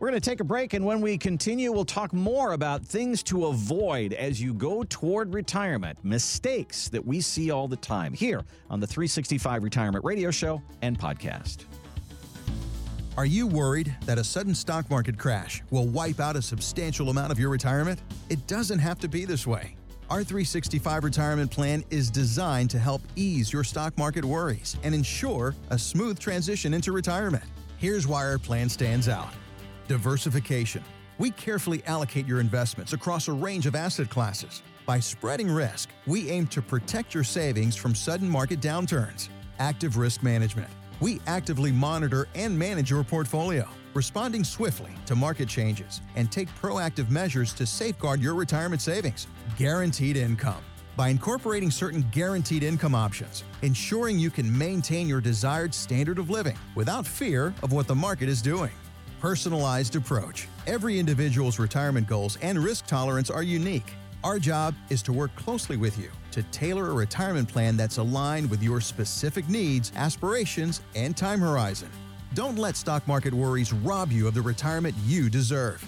We're 0.00 0.10
going 0.10 0.20
to 0.20 0.30
take 0.30 0.38
a 0.38 0.44
break, 0.44 0.74
and 0.74 0.84
when 0.84 1.00
we 1.00 1.18
continue, 1.18 1.72
we'll 1.72 1.84
talk 1.84 2.12
more 2.12 2.52
about 2.52 2.84
things 2.84 3.20
to 3.24 3.46
avoid 3.46 4.12
as 4.12 4.40
you 4.40 4.54
go 4.54 4.84
toward 4.84 5.34
retirement, 5.34 5.98
mistakes 6.04 6.88
that 6.90 7.04
we 7.04 7.20
see 7.20 7.50
all 7.50 7.66
the 7.66 7.76
time 7.76 8.12
here 8.12 8.44
on 8.70 8.78
the 8.78 8.86
365 8.86 9.64
Retirement 9.64 10.04
Radio 10.04 10.30
Show 10.30 10.62
and 10.82 10.96
podcast. 10.96 11.64
Are 13.16 13.26
you 13.26 13.48
worried 13.48 13.92
that 14.04 14.18
a 14.18 14.22
sudden 14.22 14.54
stock 14.54 14.88
market 14.88 15.18
crash 15.18 15.64
will 15.72 15.88
wipe 15.88 16.20
out 16.20 16.36
a 16.36 16.42
substantial 16.42 17.10
amount 17.10 17.32
of 17.32 17.40
your 17.40 17.50
retirement? 17.50 18.00
It 18.28 18.46
doesn't 18.46 18.78
have 18.78 19.00
to 19.00 19.08
be 19.08 19.24
this 19.24 19.48
way. 19.48 19.77
Our 20.10 20.24
365 20.24 21.04
retirement 21.04 21.50
plan 21.50 21.84
is 21.90 22.08
designed 22.08 22.70
to 22.70 22.78
help 22.78 23.02
ease 23.14 23.52
your 23.52 23.62
stock 23.62 23.96
market 23.98 24.24
worries 24.24 24.74
and 24.82 24.94
ensure 24.94 25.54
a 25.68 25.78
smooth 25.78 26.18
transition 26.18 26.72
into 26.72 26.92
retirement. 26.92 27.44
Here's 27.76 28.06
why 28.06 28.24
our 28.24 28.38
plan 28.38 28.70
stands 28.70 29.06
out. 29.10 29.34
Diversification. 29.86 30.82
We 31.18 31.30
carefully 31.32 31.82
allocate 31.84 32.26
your 32.26 32.40
investments 32.40 32.94
across 32.94 33.28
a 33.28 33.34
range 33.34 33.66
of 33.66 33.74
asset 33.74 34.08
classes. 34.08 34.62
By 34.86 34.98
spreading 34.98 35.50
risk, 35.50 35.90
we 36.06 36.30
aim 36.30 36.46
to 36.48 36.62
protect 36.62 37.12
your 37.12 37.24
savings 37.24 37.76
from 37.76 37.94
sudden 37.94 38.30
market 38.30 38.60
downturns. 38.60 39.28
Active 39.58 39.98
risk 39.98 40.22
management. 40.22 40.70
We 41.00 41.20
actively 41.26 41.70
monitor 41.70 42.28
and 42.34 42.58
manage 42.58 42.90
your 42.90 43.04
portfolio, 43.04 43.68
responding 43.98 44.44
swiftly 44.44 44.92
to 45.06 45.16
market 45.16 45.48
changes 45.48 46.02
and 46.14 46.30
take 46.30 46.48
proactive 46.62 47.10
measures 47.10 47.52
to 47.52 47.66
safeguard 47.66 48.20
your 48.20 48.34
retirement 48.34 48.80
savings. 48.80 49.26
Guaranteed 49.56 50.16
income. 50.16 50.62
By 50.96 51.08
incorporating 51.08 51.72
certain 51.72 52.06
guaranteed 52.12 52.62
income 52.62 52.94
options, 52.94 53.42
ensuring 53.62 54.16
you 54.16 54.30
can 54.30 54.56
maintain 54.56 55.08
your 55.08 55.20
desired 55.20 55.74
standard 55.74 56.20
of 56.20 56.30
living 56.30 56.56
without 56.76 57.08
fear 57.08 57.52
of 57.64 57.72
what 57.72 57.88
the 57.88 57.94
market 57.94 58.28
is 58.28 58.40
doing 58.40 58.70
personalized 59.20 59.96
approach. 59.96 60.46
Every 60.68 60.96
individual's 60.96 61.58
retirement 61.58 62.06
goals 62.06 62.38
and 62.40 62.56
risk 62.56 62.86
tolerance 62.86 63.30
are 63.30 63.42
unique. 63.42 63.92
Our 64.22 64.38
job 64.38 64.76
is 64.90 65.02
to 65.02 65.12
work 65.12 65.34
closely 65.34 65.76
with 65.76 65.98
you 65.98 66.08
to 66.30 66.44
tailor 66.52 66.90
a 66.90 66.94
retirement 66.94 67.48
plan 67.48 67.76
that's 67.76 67.96
aligned 67.96 68.48
with 68.48 68.62
your 68.62 68.80
specific 68.80 69.48
needs, 69.48 69.90
aspirations, 69.96 70.82
and 70.94 71.16
time 71.16 71.40
horizon. 71.40 71.90
Don't 72.34 72.58
let 72.58 72.76
stock 72.76 73.06
market 73.08 73.32
worries 73.32 73.72
rob 73.72 74.12
you 74.12 74.28
of 74.28 74.34
the 74.34 74.42
retirement 74.42 74.94
you 75.06 75.30
deserve. 75.30 75.82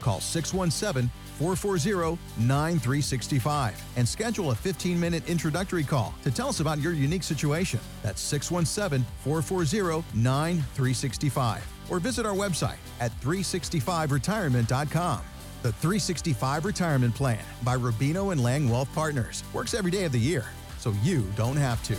Call 0.00 0.20
617 0.20 1.10
440 1.38 2.18
9365 2.38 3.82
and 3.96 4.08
schedule 4.08 4.50
a 4.50 4.54
15 4.54 5.00
minute 5.00 5.28
introductory 5.28 5.84
call 5.84 6.14
to 6.22 6.30
tell 6.30 6.48
us 6.48 6.60
about 6.60 6.80
your 6.80 6.92
unique 6.92 7.22
situation. 7.22 7.80
That's 8.02 8.20
617 8.20 9.06
440 9.24 10.04
9365 10.14 11.66
or 11.90 11.98
visit 11.98 12.26
our 12.26 12.34
website 12.34 12.78
at 13.00 13.10
365retirement.com. 13.20 15.20
The 15.62 15.72
365 15.72 16.64
Retirement 16.64 17.14
Plan 17.14 17.42
by 17.64 17.76
Rubino 17.76 18.32
and 18.32 18.42
Lang 18.42 18.68
Wealth 18.68 18.92
Partners 18.94 19.42
works 19.52 19.74
every 19.74 19.90
day 19.90 20.04
of 20.04 20.12
the 20.12 20.20
year, 20.20 20.44
so 20.78 20.94
you 21.02 21.24
don't 21.36 21.56
have 21.56 21.82
to. 21.84 21.96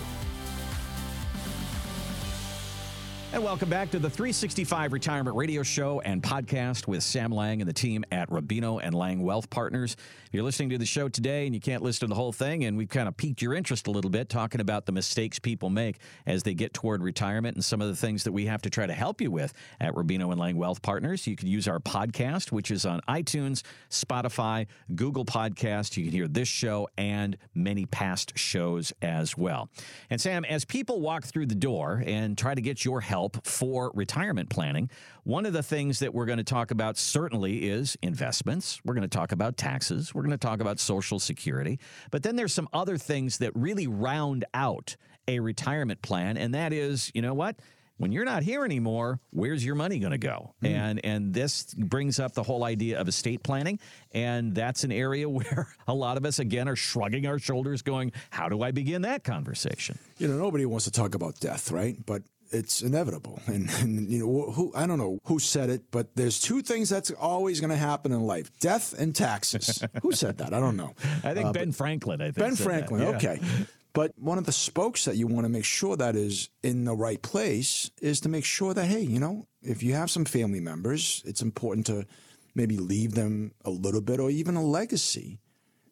And 3.38 3.46
welcome 3.46 3.70
back 3.70 3.92
to 3.92 4.00
the 4.00 4.10
365 4.10 4.92
Retirement 4.92 5.38
Radio 5.38 5.62
Show 5.62 6.00
and 6.00 6.24
podcast 6.24 6.88
with 6.88 7.04
Sam 7.04 7.32
Lang 7.32 7.62
and 7.62 7.70
the 7.70 7.74
team 7.74 8.04
at 8.12 8.32
Rubino 8.32 8.80
and 8.82 8.96
Lang 8.96 9.22
Wealth 9.22 9.48
Partners. 9.52 9.96
If 10.26 10.34
you're 10.34 10.44
listening 10.44 10.72
to 10.72 10.80
the 10.80 10.88
show 10.88 11.08
today 11.08 11.46
and 11.46 11.54
you 11.54 11.62
can't 11.62 11.84
listen 11.84 12.00
to 12.00 12.08
the 12.08 12.16
whole 12.16 12.34
thing, 12.34 12.66
and 12.66 12.76
we've 12.76 12.90
kind 12.90 13.08
of 13.08 13.16
piqued 13.16 13.44
your 13.44 13.54
interest 13.54 13.86
a 13.86 13.92
little 13.92 14.10
bit 14.10 14.28
talking 14.28 14.60
about 14.60 14.88
the 14.88 14.92
mistakes 14.92 15.38
people 15.38 15.70
make 15.70 16.00
as 16.26 16.42
they 16.42 16.56
get 16.56 16.74
toward 16.74 17.04
retirement 17.04 17.56
and 17.56 17.64
some 17.64 17.80
of 17.80 17.90
the 17.90 17.96
things 17.96 18.24
that 18.24 18.32
we 18.32 18.48
have 18.48 18.64
to 18.64 18.72
try 18.72 18.88
to 18.88 18.94
help 18.94 19.22
you 19.22 19.30
with 19.30 19.54
at 19.80 19.94
Rubino 19.94 20.32
and 20.32 20.40
Lang 20.40 20.58
Wealth 20.58 20.82
Partners. 20.82 21.28
You 21.28 21.36
can 21.36 21.48
use 21.48 21.68
our 21.68 21.80
podcast, 21.80 22.52
which 22.52 22.72
is 22.72 22.88
on 22.88 23.02
iTunes, 23.08 23.62
Spotify, 23.92 24.66
Google 24.96 25.26
Podcast. 25.26 25.96
You 25.96 26.06
can 26.06 26.12
hear 26.12 26.28
this 26.28 26.48
show 26.48 26.90
and 26.98 27.38
many 27.54 27.86
past 27.86 28.36
shows 28.36 28.94
as 29.04 29.38
well. 29.38 29.70
And 30.10 30.20
Sam, 30.20 30.44
as 30.44 30.66
people 30.66 31.02
walk 31.02 31.26
through 31.26 31.46
the 31.46 31.56
door 31.56 32.02
and 32.04 32.36
try 32.36 32.56
to 32.56 32.62
get 32.62 32.84
your 32.84 33.00
help 33.00 33.27
for 33.44 33.92
retirement 33.94 34.50
planning, 34.50 34.90
one 35.24 35.46
of 35.46 35.54
the 35.54 35.64
things 35.64 36.00
that 36.00 36.14
we're 36.14 36.26
going 36.26 36.38
to 36.38 36.44
talk 36.44 36.72
about 36.72 36.98
certainly 36.98 37.70
is 37.70 37.98
investments. 38.02 38.80
We're 38.84 38.94
going 38.94 39.08
to 39.08 39.18
talk 39.18 39.32
about 39.32 39.58
taxes. 39.58 40.14
We're 40.14 40.24
going 40.24 40.32
to 40.32 40.38
talk 40.38 40.62
about 40.62 40.80
Social 40.80 41.20
Security. 41.20 41.80
But 42.12 42.24
then 42.24 42.36
there's 42.36 42.54
some 42.54 42.70
other 42.74 42.98
things 42.98 43.40
that 43.40 43.52
really 43.56 43.88
round 43.88 44.46
out 44.54 44.96
a 45.28 45.40
retirement 45.40 46.02
plan, 46.02 46.38
and 46.38 46.54
that 46.54 46.72
is, 46.72 47.12
you 47.14 47.22
know 47.22 47.34
what? 47.34 47.58
when 47.98 48.12
you're 48.12 48.26
not 48.26 48.44
here 48.44 48.64
anymore, 48.64 49.20
where's 49.32 49.66
your 49.66 49.76
money 49.76 50.00
going 50.00 50.12
to 50.12 50.18
go? 50.18 50.54
Mm. 50.64 50.70
And 50.70 51.06
and 51.06 51.34
this 51.34 51.74
brings 51.74 52.20
up 52.20 52.34
the 52.34 52.44
whole 52.44 52.64
idea 52.64 53.00
of 53.00 53.08
estate 53.08 53.44
planning, 53.44 53.80
and 54.12 54.56
that's 54.56 54.84
an 54.84 54.92
area 54.92 55.28
where 55.30 55.68
a 55.88 55.94
lot 55.94 56.18
of 56.18 56.26
us 56.26 56.40
again 56.40 56.68
are 56.68 56.76
shrugging 56.76 57.26
our 57.26 57.40
shoulders, 57.40 57.82
going, 57.82 58.12
"How 58.30 58.50
do 58.50 58.62
I 58.62 58.72
begin 58.72 59.02
that 59.02 59.24
conversation?" 59.24 60.00
You 60.18 60.28
know, 60.28 60.38
nobody 60.38 60.66
wants 60.66 60.86
to 60.86 60.92
talk 60.92 61.16
about 61.16 61.40
death, 61.40 61.72
right? 61.72 61.98
But 62.06 62.24
it's 62.52 62.82
inevitable. 62.82 63.40
And, 63.48 63.70
and, 63.82 64.10
you 64.10 64.20
know, 64.20 64.52
who 64.52 64.72
I 64.76 64.86
don't 64.86 65.00
know 65.00 65.20
who 65.26 65.40
said 65.40 65.70
it, 65.70 65.84
but 65.90 66.16
there's 66.16 66.40
two 66.40 66.62
things 66.62 66.90
that's 66.90 67.12
always 67.12 67.60
going 67.60 67.70
to 67.70 67.78
happen 67.78 68.12
in 68.12 68.22
life: 68.22 68.52
death 68.60 68.94
and 68.98 69.16
taxes. 69.16 69.84
who 70.02 70.12
said 70.12 70.38
that? 70.40 70.54
I 70.54 70.60
don't 70.60 70.76
know. 70.76 70.94
I 71.24 71.34
think 71.34 71.48
uh, 71.48 71.54
Ben 71.54 71.72
Franklin. 71.72 72.22
I 72.22 72.26
think 72.26 72.38
Ben 72.38 72.56
Franklin. 72.56 73.02
Yeah. 73.02 73.16
Okay. 73.16 73.40
But 73.94 74.12
one 74.16 74.38
of 74.38 74.46
the 74.46 74.52
spokes 74.52 75.06
that 75.06 75.16
you 75.16 75.26
want 75.26 75.46
to 75.46 75.50
make 75.50 75.66
sure 75.66 75.98
that 75.98 76.16
is 76.16 76.50
in 76.62 76.86
the 76.86 76.94
right 76.94 77.20
place 77.20 77.90
is 78.00 78.20
to 78.20 78.30
make 78.30 78.46
sure 78.46 78.76
that 78.76 78.86
hey, 78.86 79.02
you 79.02 79.20
know, 79.20 79.48
if 79.64 79.82
you 79.82 79.94
have 79.94 80.12
some 80.12 80.24
family 80.24 80.60
members, 80.60 81.24
it's 81.26 81.42
important 81.42 81.88
to 81.88 82.06
maybe 82.54 82.78
leave 82.78 83.16
them 83.16 83.54
a 83.66 83.72
little 83.72 84.02
bit 84.02 84.20
or 84.20 84.30
even 84.30 84.56
a 84.56 84.62
legacy. 84.62 85.40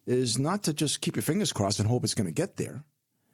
Is 0.06 0.38
not 0.38 0.62
to 0.64 0.72
just 0.72 1.00
keep 1.00 1.16
your 1.16 1.24
fingers 1.24 1.52
crossed 1.52 1.80
and 1.80 1.88
hope 1.88 2.04
it's 2.04 2.14
going 2.14 2.28
to 2.28 2.32
get 2.32 2.58
there. 2.58 2.84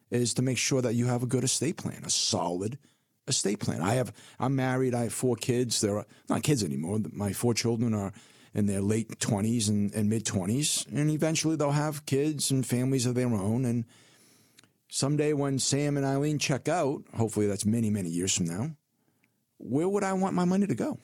Is 0.09 0.33
to 0.35 0.41
make 0.41 0.57
sure 0.57 0.81
that 0.81 0.95
you 0.95 1.05
have 1.05 1.21
a 1.21 1.27
good 1.27 1.43
estate 1.43 1.77
plan, 1.77 2.01
a 2.03 2.09
solid 2.09 2.79
estate 3.27 3.59
plan. 3.59 3.81
I 3.81 3.95
have 3.95 4.13
I'm 4.39 4.55
married. 4.55 4.93
I 4.93 5.03
have 5.03 5.13
four 5.13 5.35
kids. 5.35 5.81
They're 5.81 6.05
not 6.29 6.43
kids 6.43 6.63
anymore. 6.63 6.99
My 7.11 7.33
four 7.33 7.53
children 7.53 7.93
are 7.93 8.13
in 8.53 8.67
their 8.67 8.81
late 8.81 9.19
20s 9.19 9.69
and, 9.69 9.93
and 9.93 10.09
mid 10.09 10.25
20s, 10.25 10.87
and 10.91 11.09
eventually 11.09 11.55
they'll 11.55 11.71
have 11.71 12.05
kids 12.05 12.51
and 12.51 12.65
families 12.65 13.05
of 13.05 13.15
their 13.15 13.27
own. 13.27 13.65
And 13.65 13.85
someday 14.89 15.33
when 15.33 15.57
Sam 15.59 15.97
and 15.97 16.05
Eileen 16.05 16.37
check 16.37 16.67
out, 16.67 17.03
hopefully 17.15 17.47
that's 17.47 17.65
many, 17.65 17.89
many 17.89 18.09
years 18.09 18.35
from 18.35 18.45
now, 18.45 18.71
where 19.57 19.89
would 19.89 20.03
I 20.03 20.13
want 20.13 20.35
my 20.35 20.45
money 20.45 20.67
to 20.67 20.75
go? 20.75 20.99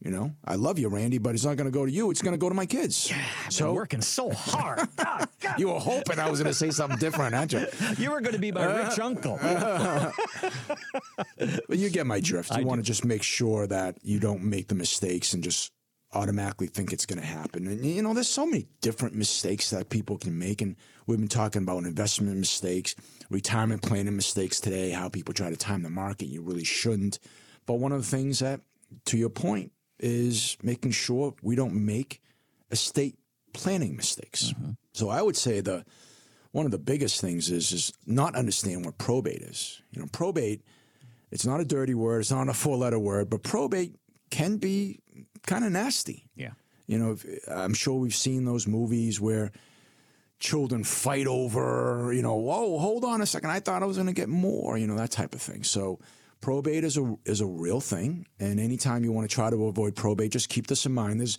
You 0.00 0.12
know, 0.12 0.32
I 0.44 0.54
love 0.54 0.78
you, 0.78 0.88
Randy, 0.88 1.18
but 1.18 1.34
it's 1.34 1.44
not 1.44 1.56
going 1.56 1.66
to 1.66 1.76
go 1.76 1.84
to 1.84 1.90
you. 1.90 2.12
It's 2.12 2.22
going 2.22 2.32
to 2.32 2.38
go 2.38 2.48
to 2.48 2.54
my 2.54 2.66
kids. 2.66 3.12
I've 3.46 3.58
been 3.58 3.74
working 3.74 4.00
so 4.00 4.30
hard. 4.30 4.88
God. 4.96 5.28
You 5.58 5.68
were 5.68 5.80
hoping 5.80 6.20
I 6.20 6.30
was 6.30 6.40
going 6.40 6.52
to 6.52 6.56
say 6.56 6.70
something 6.70 6.98
different, 6.98 7.34
aren't 7.34 7.52
you? 7.52 7.66
You 7.98 8.12
were 8.12 8.20
going 8.20 8.34
to 8.34 8.40
be 8.40 8.52
my 8.52 8.64
uh, 8.64 8.88
rich 8.88 8.98
uncle. 9.00 9.38
Uh, 9.42 10.12
uh, 10.38 11.46
but 11.68 11.78
you 11.78 11.90
get 11.90 12.06
my 12.06 12.20
drift. 12.20 12.56
You 12.56 12.64
want 12.64 12.78
to 12.78 12.84
just 12.84 13.04
make 13.04 13.24
sure 13.24 13.66
that 13.66 13.98
you 14.02 14.20
don't 14.20 14.44
make 14.44 14.68
the 14.68 14.76
mistakes 14.76 15.34
and 15.34 15.42
just 15.42 15.72
automatically 16.12 16.68
think 16.68 16.92
it's 16.92 17.06
going 17.06 17.20
to 17.20 17.26
happen. 17.26 17.66
And 17.66 17.84
you 17.84 18.02
know, 18.02 18.14
there's 18.14 18.28
so 18.28 18.46
many 18.46 18.68
different 18.80 19.16
mistakes 19.16 19.70
that 19.70 19.90
people 19.90 20.16
can 20.16 20.38
make, 20.38 20.62
and 20.62 20.76
we've 21.06 21.18
been 21.18 21.28
talking 21.28 21.62
about 21.62 21.84
investment 21.84 22.36
mistakes, 22.36 22.94
retirement 23.30 23.82
planning 23.82 24.16
mistakes 24.16 24.60
today. 24.60 24.90
How 24.90 25.08
people 25.08 25.34
try 25.34 25.50
to 25.50 25.56
time 25.56 25.82
the 25.82 25.90
market, 25.90 26.26
you 26.26 26.42
really 26.42 26.64
shouldn't. 26.64 27.18
But 27.66 27.74
one 27.74 27.92
of 27.92 28.00
the 28.00 28.16
things 28.16 28.38
that, 28.38 28.60
to 29.06 29.18
your 29.18 29.28
point, 29.30 29.72
is 29.98 30.56
making 30.62 30.92
sure 30.92 31.34
we 31.42 31.56
don't 31.56 31.74
make 31.74 32.20
estate 32.70 33.16
planning 33.52 33.96
mistakes. 33.96 34.52
Mm-hmm. 34.52 34.72
So 34.92 35.08
I 35.08 35.22
would 35.22 35.36
say 35.36 35.60
the 35.60 35.84
one 36.52 36.64
of 36.64 36.72
the 36.72 36.78
biggest 36.78 37.20
things 37.20 37.50
is 37.50 37.72
is 37.72 37.92
not 38.06 38.34
understand 38.34 38.84
what 38.84 38.98
probate 38.98 39.42
is. 39.42 39.82
You 39.90 40.00
know, 40.00 40.08
probate 40.12 40.62
it's 41.30 41.46
not 41.46 41.60
a 41.60 41.64
dirty 41.64 41.94
word, 41.94 42.20
it's 42.20 42.30
not 42.30 42.48
a 42.48 42.54
four 42.54 42.76
letter 42.76 42.98
word, 42.98 43.30
but 43.30 43.42
probate 43.42 43.94
can 44.30 44.56
be 44.56 45.00
kind 45.46 45.64
of 45.64 45.72
nasty. 45.72 46.26
Yeah. 46.34 46.52
You 46.86 46.98
know, 46.98 47.12
if, 47.12 47.26
I'm 47.48 47.74
sure 47.74 47.98
we've 47.98 48.14
seen 48.14 48.44
those 48.44 48.66
movies 48.66 49.20
where 49.20 49.52
children 50.38 50.84
fight 50.84 51.26
over, 51.26 52.12
you 52.14 52.22
know, 52.22 52.36
whoa, 52.36 52.78
hold 52.78 53.04
on 53.04 53.20
a 53.20 53.26
second, 53.26 53.50
I 53.50 53.60
thought 53.60 53.82
I 53.82 53.86
was 53.86 53.96
going 53.96 54.06
to 54.06 54.14
get 54.14 54.28
more, 54.28 54.78
you 54.78 54.86
know, 54.86 54.96
that 54.96 55.10
type 55.10 55.34
of 55.34 55.42
thing. 55.42 55.64
So 55.64 55.98
probate 56.40 56.84
is 56.84 56.96
a 56.96 57.16
is 57.24 57.40
a 57.40 57.46
real 57.46 57.80
thing, 57.80 58.26
and 58.38 58.60
anytime 58.60 59.04
you 59.04 59.12
want 59.12 59.28
to 59.28 59.34
try 59.34 59.50
to 59.50 59.66
avoid 59.66 59.96
probate, 59.96 60.32
just 60.32 60.48
keep 60.48 60.66
this 60.66 60.86
in 60.86 60.92
mind. 60.92 61.20
There's 61.20 61.38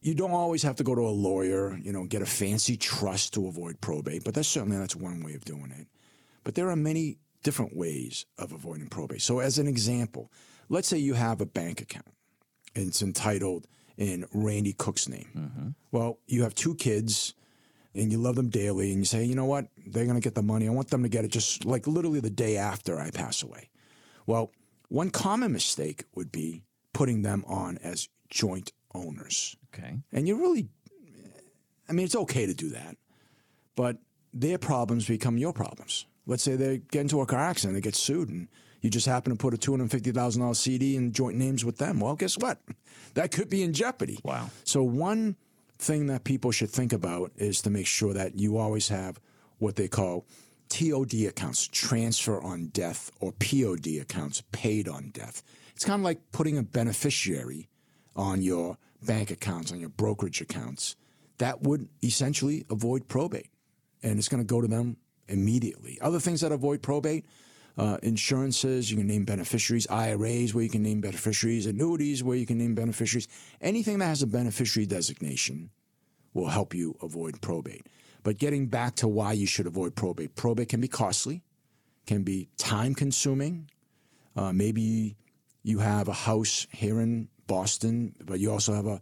you 0.00 0.14
don't 0.14 0.32
always 0.32 0.62
have 0.64 0.76
to 0.76 0.84
go 0.84 0.94
to 0.94 1.02
a 1.02 1.10
lawyer, 1.10 1.78
you 1.78 1.92
know, 1.92 2.04
get 2.04 2.22
a 2.22 2.26
fancy 2.26 2.76
trust 2.76 3.34
to 3.34 3.46
avoid 3.46 3.80
probate, 3.80 4.24
but 4.24 4.34
that's 4.34 4.48
certainly 4.48 4.76
that's 4.76 4.96
one 4.96 5.22
way 5.22 5.34
of 5.34 5.44
doing 5.44 5.72
it. 5.78 5.86
But 6.42 6.56
there 6.56 6.68
are 6.70 6.76
many 6.76 7.18
different 7.42 7.76
ways 7.76 8.26
of 8.38 8.52
avoiding 8.52 8.88
probate. 8.88 9.22
So 9.22 9.38
as 9.38 9.58
an 9.58 9.68
example, 9.68 10.30
let's 10.68 10.88
say 10.88 10.98
you 10.98 11.14
have 11.14 11.40
a 11.40 11.46
bank 11.46 11.80
account 11.80 12.06
and 12.74 12.88
it's 12.88 13.02
entitled 13.02 13.66
in 13.96 14.26
Randy 14.32 14.72
Cook's 14.72 15.08
name. 15.08 15.28
Mm-hmm. 15.36 15.68
Well, 15.92 16.18
you 16.26 16.42
have 16.42 16.54
two 16.54 16.74
kids 16.74 17.34
and 17.94 18.10
you 18.10 18.18
love 18.18 18.36
them 18.36 18.48
daily 18.48 18.90
and 18.90 19.00
you 19.00 19.04
say, 19.04 19.24
you 19.24 19.34
know 19.34 19.44
what? 19.44 19.66
They're 19.86 20.04
going 20.04 20.16
to 20.16 20.22
get 20.22 20.34
the 20.34 20.42
money. 20.42 20.66
I 20.66 20.70
want 20.70 20.88
them 20.88 21.02
to 21.02 21.08
get 21.08 21.24
it 21.24 21.30
just 21.30 21.64
like 21.64 21.86
literally 21.86 22.20
the 22.20 22.30
day 22.30 22.56
after 22.56 22.98
I 22.98 23.10
pass 23.10 23.42
away. 23.42 23.68
Well, 24.26 24.52
one 24.88 25.10
common 25.10 25.52
mistake 25.52 26.04
would 26.14 26.30
be 26.30 26.62
putting 26.92 27.22
them 27.22 27.44
on 27.46 27.78
as 27.78 28.08
joint 28.28 28.72
owners. 28.94 29.56
Okay. 29.74 29.98
And 30.12 30.28
you 30.28 30.36
really, 30.36 30.68
I 31.88 31.92
mean, 31.92 32.04
it's 32.04 32.16
okay 32.16 32.46
to 32.46 32.54
do 32.54 32.70
that, 32.70 32.96
but 33.74 33.98
their 34.32 34.58
problems 34.58 35.06
become 35.06 35.38
your 35.38 35.52
problems. 35.52 36.06
Let's 36.26 36.42
say 36.42 36.56
they 36.56 36.78
get 36.78 37.00
into 37.00 37.20
a 37.20 37.26
car 37.26 37.40
accident, 37.40 37.74
they 37.74 37.80
get 37.80 37.96
sued, 37.96 38.28
and 38.28 38.48
you 38.80 38.90
just 38.90 39.06
happen 39.06 39.32
to 39.32 39.36
put 39.36 39.54
a 39.54 39.56
$250,000 39.56 40.56
CD 40.56 40.96
in 40.96 41.12
joint 41.12 41.36
names 41.36 41.64
with 41.64 41.78
them. 41.78 42.00
Well, 42.00 42.14
guess 42.14 42.36
what? 42.36 42.60
That 43.14 43.30
could 43.30 43.48
be 43.48 43.62
in 43.62 43.72
jeopardy. 43.72 44.18
Wow. 44.22 44.50
So, 44.64 44.82
one 44.82 45.36
thing 45.78 46.06
that 46.06 46.24
people 46.24 46.52
should 46.52 46.70
think 46.70 46.92
about 46.92 47.32
is 47.36 47.62
to 47.62 47.70
make 47.70 47.86
sure 47.86 48.12
that 48.14 48.38
you 48.38 48.56
always 48.56 48.88
have 48.88 49.20
what 49.58 49.76
they 49.76 49.88
call 49.88 50.26
TOD 50.72 51.26
accounts, 51.28 51.68
transfer 51.68 52.42
on 52.42 52.68
death, 52.68 53.10
or 53.20 53.32
POD 53.32 53.98
accounts, 54.00 54.42
paid 54.52 54.88
on 54.88 55.10
death. 55.10 55.42
It's 55.74 55.84
kind 55.84 56.00
of 56.00 56.04
like 56.04 56.18
putting 56.32 56.56
a 56.56 56.62
beneficiary 56.62 57.68
on 58.16 58.40
your 58.40 58.78
bank 59.02 59.30
accounts, 59.30 59.70
on 59.70 59.80
your 59.80 59.90
brokerage 59.90 60.40
accounts. 60.40 60.96
That 61.36 61.62
would 61.62 61.88
essentially 62.02 62.64
avoid 62.70 63.06
probate, 63.06 63.50
and 64.02 64.18
it's 64.18 64.28
going 64.28 64.42
to 64.42 64.46
go 64.46 64.62
to 64.62 64.66
them 64.66 64.96
immediately. 65.28 65.98
Other 66.00 66.18
things 66.18 66.40
that 66.40 66.52
avoid 66.52 66.80
probate 66.80 67.26
uh, 67.76 67.98
insurances, 68.02 68.90
you 68.90 68.96
can 68.96 69.06
name 69.06 69.26
beneficiaries, 69.26 69.86
IRAs 69.88 70.54
where 70.54 70.64
you 70.64 70.70
can 70.70 70.82
name 70.82 71.02
beneficiaries, 71.02 71.66
annuities 71.66 72.24
where 72.24 72.36
you 72.36 72.46
can 72.46 72.56
name 72.56 72.74
beneficiaries. 72.74 73.28
Anything 73.60 73.98
that 73.98 74.06
has 74.06 74.22
a 74.22 74.26
beneficiary 74.26 74.86
designation 74.86 75.68
will 76.32 76.48
help 76.48 76.74
you 76.74 76.96
avoid 77.02 77.42
probate. 77.42 77.86
But 78.22 78.38
getting 78.38 78.68
back 78.68 78.96
to 78.96 79.08
why 79.08 79.32
you 79.32 79.46
should 79.46 79.66
avoid 79.66 79.94
probate, 79.94 80.34
probate 80.36 80.68
can 80.68 80.80
be 80.80 80.88
costly, 80.88 81.42
can 82.06 82.22
be 82.22 82.48
time 82.56 82.94
consuming. 82.94 83.68
Uh, 84.36 84.52
maybe 84.52 85.16
you 85.62 85.78
have 85.80 86.08
a 86.08 86.12
house 86.12 86.66
here 86.70 87.00
in 87.00 87.28
Boston, 87.46 88.14
but 88.24 88.38
you 88.40 88.50
also 88.50 88.72
have 88.72 88.86
a 88.86 89.00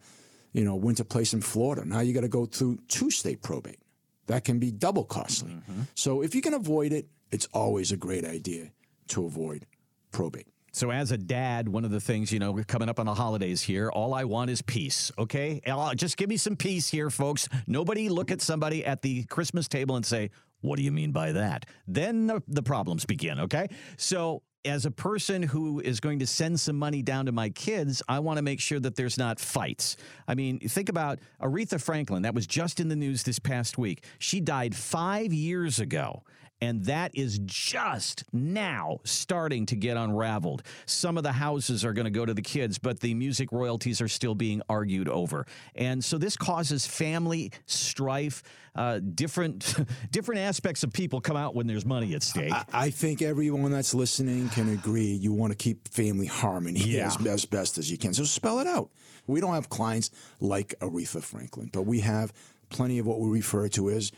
you 0.52 0.64
know 0.64 0.74
winter 0.74 1.04
place 1.04 1.33
in 1.33 1.40
Florida. 1.40 1.85
Now 1.85 2.00
you 2.00 2.12
got 2.12 2.22
to 2.22 2.28
go 2.28 2.46
through 2.46 2.78
two 2.88 3.11
state 3.11 3.42
probate. 3.42 3.78
That 4.26 4.44
can 4.44 4.59
be 4.59 4.70
double 4.70 5.04
costly. 5.04 5.56
So 5.94 6.22
if 6.22 6.35
you 6.35 6.40
can 6.40 6.54
avoid 6.54 6.92
it, 6.92 7.06
it's 7.30 7.46
always 7.52 7.92
a 7.92 7.96
great 7.96 8.24
idea 8.24 8.70
to 9.09 9.26
avoid 9.26 9.66
probate. 10.12 10.46
So, 10.72 10.90
as 10.90 11.11
a 11.11 11.18
dad, 11.18 11.68
one 11.68 11.85
of 11.85 11.90
the 11.90 12.00
things, 12.00 12.33
you 12.33 12.38
know, 12.38 12.62
coming 12.66 12.88
up 12.88 13.00
on 13.00 13.06
the 13.06 13.14
holidays 13.14 13.62
here, 13.62 13.90
all 13.90 14.14
I 14.14 14.24
want 14.24 14.50
is 14.50 14.62
peace, 14.62 15.11
okay? 15.18 15.61
Just 15.96 16.16
give 16.16 16.28
me 16.28 16.37
some 16.37 16.56
peace 16.56 16.88
here, 16.88 17.11
folks. 17.11 17.48
Nobody 17.66 18.09
look 18.09 18.30
at 18.30 18.40
somebody 18.40 18.85
at 18.85 19.02
the 19.02 19.24
Christmas 19.24 19.66
table 19.66 19.96
and 19.96 20.06
say, 20.06 20.30
What 20.61 20.76
do 20.76 20.83
you 20.83 20.92
mean 20.92 21.11
by 21.11 21.33
that? 21.33 21.66
Then 21.88 22.26
the, 22.26 22.42
the 22.46 22.62
problems 22.62 23.04
begin, 23.04 23.40
okay? 23.40 23.68
So, 23.96 24.42
as 24.64 24.85
a 24.85 24.90
person 24.90 25.42
who 25.42 25.80
is 25.80 26.00
going 26.00 26.18
to 26.18 26.26
send 26.26 26.61
some 26.61 26.78
money 26.78 27.02
down 27.02 27.26
to 27.26 27.33
my 27.33 27.48
kids, 27.48 28.02
I 28.09 28.18
want 28.18 28.37
to 28.37 28.42
make 28.42 28.61
sure 28.61 28.78
that 28.80 28.94
there's 28.94 29.16
not 29.16 29.40
fights. 29.40 29.96
I 30.28 30.35
mean, 30.35 30.59
think 30.61 30.88
about 30.88 31.18
Aretha 31.40 31.80
Franklin. 31.80 32.22
That 32.22 32.35
was 32.35 32.46
just 32.46 32.78
in 32.78 32.88
the 32.88 32.96
news 32.96 33.22
this 33.22 33.38
past 33.38 33.78
week. 33.78 34.04
She 34.18 34.40
died 34.40 34.74
five 34.76 35.33
years 35.33 35.80
ago. 35.80 36.22
And 36.61 36.85
that 36.85 37.12
is 37.14 37.38
just 37.44 38.25
now 38.33 39.01
starting 39.05 39.64
to 39.66 39.77
get 39.77 39.96
unraveled. 39.96 40.62
Some 40.87 41.16
of 41.16 41.23
the 41.23 41.33
houses 41.33 41.85
are 41.85 41.92
going 41.92 42.05
to 42.05 42.11
go 42.11 42.27
to 42.27 42.35
the 42.35 42.42
kids, 42.42 42.79
but 42.79 43.01
the 43.01 43.14
music 43.14 43.51
royalties 43.53 44.01
are 44.01 44.09
still 44.09 44.35
being 44.35 44.61
argued 44.68 45.09
over. 45.09 45.46
And 45.75 46.05
so 46.05 46.18
this 46.18 46.37
causes 46.37 46.87
family 46.87 47.53
strife. 47.66 48.42
Uh, 48.77 49.01
different, 49.01 49.75
different 50.12 50.40
aspects 50.42 50.85
of 50.85 50.92
people 50.92 51.20
come 51.20 51.37
out 51.37 51.57
when 51.57 51.66
there's 51.66 51.85
money 51.85 52.14
at 52.14 52.23
stake. 52.23 52.53
I, 52.53 52.64
I 52.73 52.90
think 52.90 53.20
everyone 53.20 53.73
that's 53.73 53.94
listening 53.94 54.49
can 54.51 54.68
agree 54.73 55.07
you 55.12 55.33
want 55.33 55.51
to 55.53 55.57
keep 55.57 55.88
family 55.88 56.27
harmony 56.27 56.79
Yeah. 56.81 57.07
as, 57.09 57.27
as 57.27 57.44
best 57.46 57.79
as 57.79 57.90
you 57.90 57.99
can. 57.99 58.14
So 58.14 58.23
spell 58.23 58.61
it 58.61 58.68
out. 58.68 58.90
We 59.27 59.40
don't 59.40 59.55
have 59.55 59.68
clients 59.70 60.11
like 60.40 60.75
Aretha 60.81 61.20
Franklin, 61.23 61.70
but 61.73 61.83
we 61.83 61.99
have 62.01 62.33
plenty 62.68 63.01
of 63.01 63.07
what 63.07 63.18
we 63.18 63.29
refer 63.29 63.68
to 63.70 63.90
as 63.90 64.12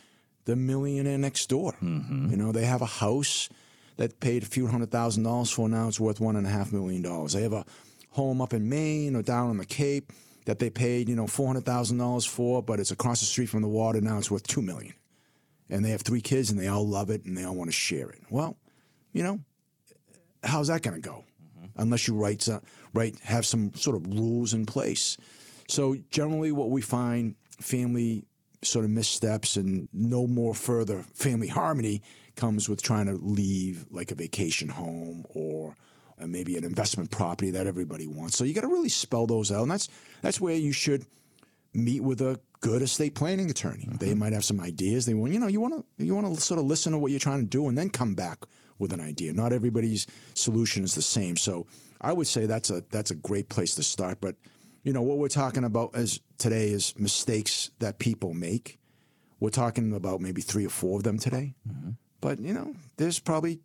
the 0.44 0.56
millionaire 0.56 1.18
next 1.18 1.48
door. 1.48 1.74
Mm-hmm. 1.82 2.30
You 2.30 2.36
know, 2.36 2.52
they 2.52 2.64
have 2.64 2.82
a 2.82 2.86
house 2.86 3.48
that 3.96 4.20
paid 4.20 4.42
a 4.42 4.46
few 4.46 4.66
hundred 4.66 4.90
thousand 4.90 5.22
dollars 5.22 5.50
for 5.50 5.68
now 5.68 5.88
it's 5.88 6.00
worth 6.00 6.20
one 6.20 6.36
and 6.36 6.46
a 6.46 6.50
half 6.50 6.72
million 6.72 7.02
dollars. 7.02 7.32
They 7.32 7.42
have 7.42 7.52
a 7.52 7.64
home 8.10 8.40
up 8.40 8.52
in 8.52 8.68
Maine 8.68 9.16
or 9.16 9.22
down 9.22 9.50
on 9.50 9.56
the 9.58 9.66
Cape 9.66 10.12
that 10.44 10.58
they 10.58 10.70
paid, 10.70 11.08
you 11.08 11.16
know, 11.16 11.26
four 11.26 11.46
hundred 11.46 11.64
thousand 11.64 11.98
dollars 11.98 12.24
for, 12.24 12.62
but 12.62 12.80
it's 12.80 12.90
across 12.90 13.20
the 13.20 13.26
street 13.26 13.48
from 13.48 13.62
the 13.62 13.68
water 13.68 14.00
now 14.00 14.18
it's 14.18 14.30
worth 14.30 14.46
two 14.46 14.62
million. 14.62 14.94
And 15.70 15.84
they 15.84 15.90
have 15.90 16.02
three 16.02 16.20
kids 16.20 16.50
and 16.50 16.58
they 16.58 16.68
all 16.68 16.86
love 16.86 17.10
it 17.10 17.24
and 17.24 17.36
they 17.36 17.44
all 17.44 17.54
want 17.54 17.68
to 17.68 17.72
share 17.72 18.10
it. 18.10 18.20
Well, 18.28 18.56
you 19.12 19.22
know, 19.22 19.40
how's 20.42 20.68
that 20.68 20.82
going 20.82 21.00
to 21.00 21.08
go? 21.08 21.24
Mm-hmm. 21.56 21.80
Unless 21.80 22.08
you 22.08 22.14
write, 22.14 22.42
some- 22.42 22.62
write, 22.92 23.18
have 23.20 23.46
some 23.46 23.72
sort 23.74 23.96
of 23.96 24.06
rules 24.06 24.52
in 24.52 24.66
place. 24.66 25.16
So 25.68 25.96
generally, 26.10 26.52
what 26.52 26.70
we 26.70 26.82
find 26.82 27.36
family 27.60 28.24
sort 28.62 28.84
of 28.84 28.90
missteps 28.90 29.56
and 29.56 29.88
no 29.92 30.26
more 30.26 30.54
further 30.54 31.02
family 31.14 31.48
harmony 31.48 32.02
comes 32.36 32.68
with 32.68 32.82
trying 32.82 33.06
to 33.06 33.14
leave 33.14 33.84
like 33.90 34.10
a 34.10 34.14
vacation 34.14 34.68
home 34.68 35.24
or 35.30 35.74
uh, 36.20 36.26
maybe 36.26 36.56
an 36.56 36.64
investment 36.64 37.10
property 37.10 37.50
that 37.50 37.66
everybody 37.66 38.06
wants. 38.06 38.36
So 38.36 38.44
you 38.44 38.54
got 38.54 38.62
to 38.62 38.68
really 38.68 38.88
spell 38.88 39.26
those 39.26 39.50
out, 39.50 39.62
and 39.62 39.70
that's 39.70 39.88
that's 40.20 40.40
where 40.40 40.56
you 40.56 40.72
should 40.72 41.06
meet 41.74 42.02
with 42.02 42.20
a 42.20 42.38
good 42.60 42.82
estate 42.82 43.14
planning 43.14 43.50
attorney. 43.50 43.88
They 43.98 44.14
might 44.14 44.32
have 44.32 44.44
some 44.44 44.60
ideas. 44.60 45.06
They 45.06 45.14
want, 45.14 45.32
you 45.32 45.40
know, 45.40 45.48
you 45.48 45.60
want 45.60 45.74
to 45.74 46.04
you 46.04 46.14
want 46.14 46.32
to 46.34 46.40
sort 46.40 46.60
of 46.60 46.66
listen 46.66 46.92
to 46.92 46.98
what 46.98 47.10
you're 47.10 47.20
trying 47.20 47.40
to 47.40 47.46
do 47.46 47.68
and 47.68 47.76
then 47.76 47.90
come 47.90 48.14
back 48.14 48.38
with 48.78 48.92
an 48.92 49.00
idea. 49.00 49.32
Not 49.32 49.52
everybody's 49.52 50.06
solution 50.34 50.84
is 50.84 50.94
the 50.94 51.02
same. 51.02 51.36
So 51.36 51.66
I 52.00 52.12
would 52.12 52.26
say 52.26 52.46
that's 52.46 52.70
a 52.70 52.82
that's 52.90 53.10
a 53.10 53.16
great 53.16 53.48
place 53.48 53.74
to 53.76 53.82
start. 53.82 54.20
But 54.20 54.36
you 54.82 54.92
know 54.92 55.02
what 55.02 55.18
we're 55.18 55.28
talking 55.28 55.64
about 55.64 55.94
as 55.94 56.20
today 56.38 56.70
is 56.70 56.94
mistakes 56.98 57.70
that 57.78 57.98
people 57.98 58.34
make. 58.34 58.78
We're 59.40 59.50
talking 59.50 59.92
about 59.94 60.20
maybe 60.20 60.40
three 60.40 60.66
or 60.66 60.70
four 60.70 60.98
of 60.98 61.04
them 61.04 61.18
today. 61.18 61.54
Mm-hmm. 61.68 61.90
But 62.20 62.40
you 62.40 62.52
know, 62.52 62.74
there's 62.96 63.18
probably 63.18 63.60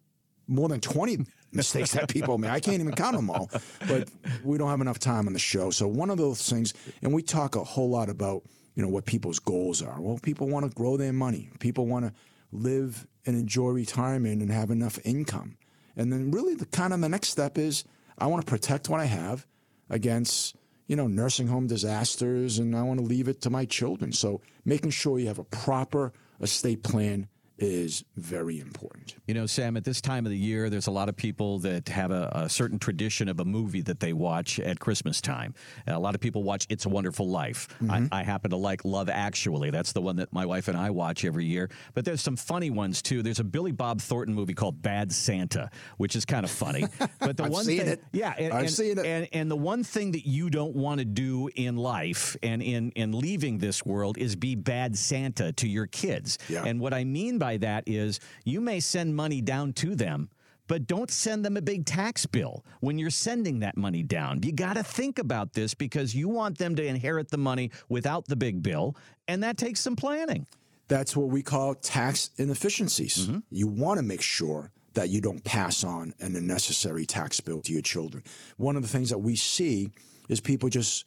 more 0.47 0.69
than 0.69 0.79
20 0.79 1.25
mistakes 1.51 1.91
that 1.91 2.09
people 2.09 2.37
make. 2.37 2.51
I 2.51 2.59
can't 2.59 2.81
even 2.81 2.93
count 2.93 3.15
them 3.15 3.29
all, 3.29 3.49
but 3.87 4.09
we 4.43 4.57
don't 4.57 4.69
have 4.69 4.81
enough 4.81 4.99
time 4.99 5.27
on 5.27 5.33
the 5.33 5.39
show. 5.39 5.69
So 5.69 5.87
one 5.87 6.09
of 6.09 6.17
those 6.17 6.47
things, 6.49 6.73
and 7.01 7.13
we 7.13 7.21
talk 7.21 7.55
a 7.55 7.63
whole 7.63 7.89
lot 7.89 8.09
about, 8.09 8.43
you 8.75 8.83
know, 8.83 8.89
what 8.89 9.05
people's 9.05 9.39
goals 9.39 9.81
are. 9.81 9.99
Well, 9.99 10.19
people 10.21 10.47
want 10.47 10.69
to 10.69 10.75
grow 10.75 10.97
their 10.97 11.13
money. 11.13 11.49
People 11.59 11.87
want 11.87 12.05
to 12.05 12.13
live 12.51 13.07
and 13.25 13.35
enjoy 13.35 13.69
retirement 13.69 14.41
and 14.41 14.51
have 14.51 14.71
enough 14.71 14.99
income. 15.03 15.57
And 15.95 16.13
then 16.13 16.31
really 16.31 16.55
the 16.55 16.65
kind 16.65 16.93
of 16.93 17.01
the 17.01 17.09
next 17.09 17.29
step 17.29 17.57
is 17.57 17.83
I 18.17 18.27
want 18.27 18.45
to 18.45 18.49
protect 18.49 18.89
what 18.89 18.99
I 18.99 19.05
have 19.05 19.45
against, 19.89 20.55
you 20.87 20.95
know, 20.95 21.07
nursing 21.07 21.47
home 21.47 21.67
disasters 21.67 22.57
and 22.57 22.75
I 22.75 22.81
want 22.81 22.99
to 22.99 23.05
leave 23.05 23.27
it 23.27 23.41
to 23.41 23.49
my 23.49 23.65
children. 23.65 24.11
So 24.11 24.41
making 24.65 24.91
sure 24.91 25.19
you 25.19 25.27
have 25.27 25.39
a 25.39 25.43
proper 25.43 26.13
estate 26.41 26.83
plan 26.83 27.27
is 27.57 28.03
very 28.15 28.59
important. 28.59 29.15
You 29.27 29.33
know, 29.33 29.45
Sam, 29.45 29.77
at 29.77 29.83
this 29.83 29.99
time 29.99 30.25
of 30.25 30.31
the 30.31 30.37
year, 30.37 30.69
there's 30.69 30.87
a 30.87 30.91
lot 30.91 31.09
of 31.09 31.15
people 31.15 31.59
that 31.59 31.89
have 31.89 32.11
a, 32.11 32.29
a, 32.33 32.49
certain 32.49 32.77
tradition 32.77 33.29
of 33.29 33.39
a 33.39 33.45
movie 33.45 33.81
that 33.81 33.99
they 33.99 34.13
watch 34.13 34.59
at 34.59 34.79
Christmas 34.79 35.21
time. 35.21 35.53
A 35.87 35.99
lot 35.99 36.15
of 36.15 36.21
people 36.21 36.43
watch 36.43 36.67
It's 36.69 36.85
a 36.85 36.89
Wonderful 36.89 37.27
Life. 37.27 37.67
Mm-hmm. 37.81 38.07
I, 38.11 38.19
I, 38.19 38.23
happen 38.23 38.51
to 38.51 38.57
like 38.57 38.85
Love 38.85 39.09
Actually. 39.09 39.71
That's 39.71 39.91
the 39.91 40.01
one 40.01 40.17
that 40.17 40.31
my 40.31 40.45
wife 40.45 40.67
and 40.67 40.77
I 40.77 40.91
watch 40.91 41.25
every 41.25 41.45
year. 41.45 41.69
But 41.93 42.05
there's 42.05 42.21
some 42.21 42.35
funny 42.35 42.69
ones 42.69 43.01
too. 43.01 43.23
There's 43.23 43.39
a 43.39 43.43
Billy 43.43 43.71
Bob 43.71 44.01
Thornton 44.01 44.35
movie 44.35 44.53
called 44.53 44.81
Bad 44.81 45.11
Santa, 45.11 45.69
which 45.97 46.15
is 46.15 46.25
kind 46.25 46.43
of 46.43 46.51
funny. 46.51 46.85
But 47.19 47.35
the 47.35 47.45
I've 47.45 47.51
one 47.51 47.65
seen 47.65 47.79
thing, 47.79 47.87
it. 47.87 48.03
yeah, 48.11 48.33
and, 48.37 48.53
I've 48.53 48.61
and, 48.61 48.71
seen 48.71 48.97
it. 48.97 49.05
And, 49.05 49.27
and 49.33 49.51
the 49.51 49.55
one 49.55 49.83
thing 49.83 50.11
that 50.11 50.27
you 50.27 50.49
don't 50.49 50.75
want 50.75 50.99
to 50.99 51.05
do 51.05 51.49
in 51.55 51.75
life 51.75 52.37
and 52.43 52.61
in 52.61 52.91
in 52.91 53.11
leaving 53.11 53.57
this 53.57 53.85
world 53.85 54.17
is 54.17 54.35
be 54.35 54.55
bad 54.55 54.97
Santa 54.97 55.51
to 55.53 55.67
your 55.67 55.87
kids. 55.87 56.37
Yeah. 56.47 56.63
And 56.63 56.79
what 56.79 56.93
I 56.93 57.03
mean 57.03 57.37
by 57.37 57.46
by 57.47 57.55
that 57.55 57.85
is 57.87 58.19
you 58.43 58.59
may 58.59 58.81
send 58.81 59.15
money 59.15 59.39
down 59.39 59.71
to 59.71 59.95
them, 59.95 60.29
but 60.67 60.85
don't 60.85 61.09
send 61.09 61.45
them 61.45 61.55
a 61.55 61.61
big 61.61 61.85
tax 61.85 62.25
bill 62.25 62.65
when 62.81 62.99
you're 62.99 63.09
sending 63.09 63.59
that 63.59 63.77
money 63.77 64.03
down. 64.03 64.43
You 64.43 64.51
got 64.51 64.73
to 64.73 64.83
think 64.83 65.17
about 65.17 65.53
this 65.53 65.73
because 65.73 66.13
you 66.13 66.27
want 66.27 66.57
them 66.57 66.75
to 66.75 66.83
inherit 66.83 67.31
the 67.31 67.37
money 67.37 67.71
without 67.87 68.27
the 68.27 68.35
big 68.35 68.61
bill, 68.61 68.97
and 69.29 69.41
that 69.43 69.55
takes 69.55 69.79
some 69.79 69.95
planning. 69.95 70.45
That's 70.89 71.15
what 71.15 71.29
we 71.29 71.41
call 71.41 71.73
tax 71.75 72.31
inefficiencies. 72.35 73.27
Mm-hmm. 73.27 73.39
You 73.49 73.67
want 73.67 73.97
to 73.99 74.03
make 74.03 74.21
sure 74.21 74.71
that 74.93 75.07
you 75.07 75.21
don't 75.21 75.41
pass 75.45 75.85
on 75.85 76.13
an 76.19 76.35
unnecessary 76.35 77.05
tax 77.05 77.39
bill 77.39 77.61
to 77.61 77.71
your 77.71 77.81
children. 77.81 78.25
One 78.57 78.75
of 78.75 78.81
the 78.81 78.89
things 78.89 79.09
that 79.09 79.19
we 79.19 79.37
see 79.37 79.91
is 80.27 80.41
people 80.41 80.67
just 80.67 81.05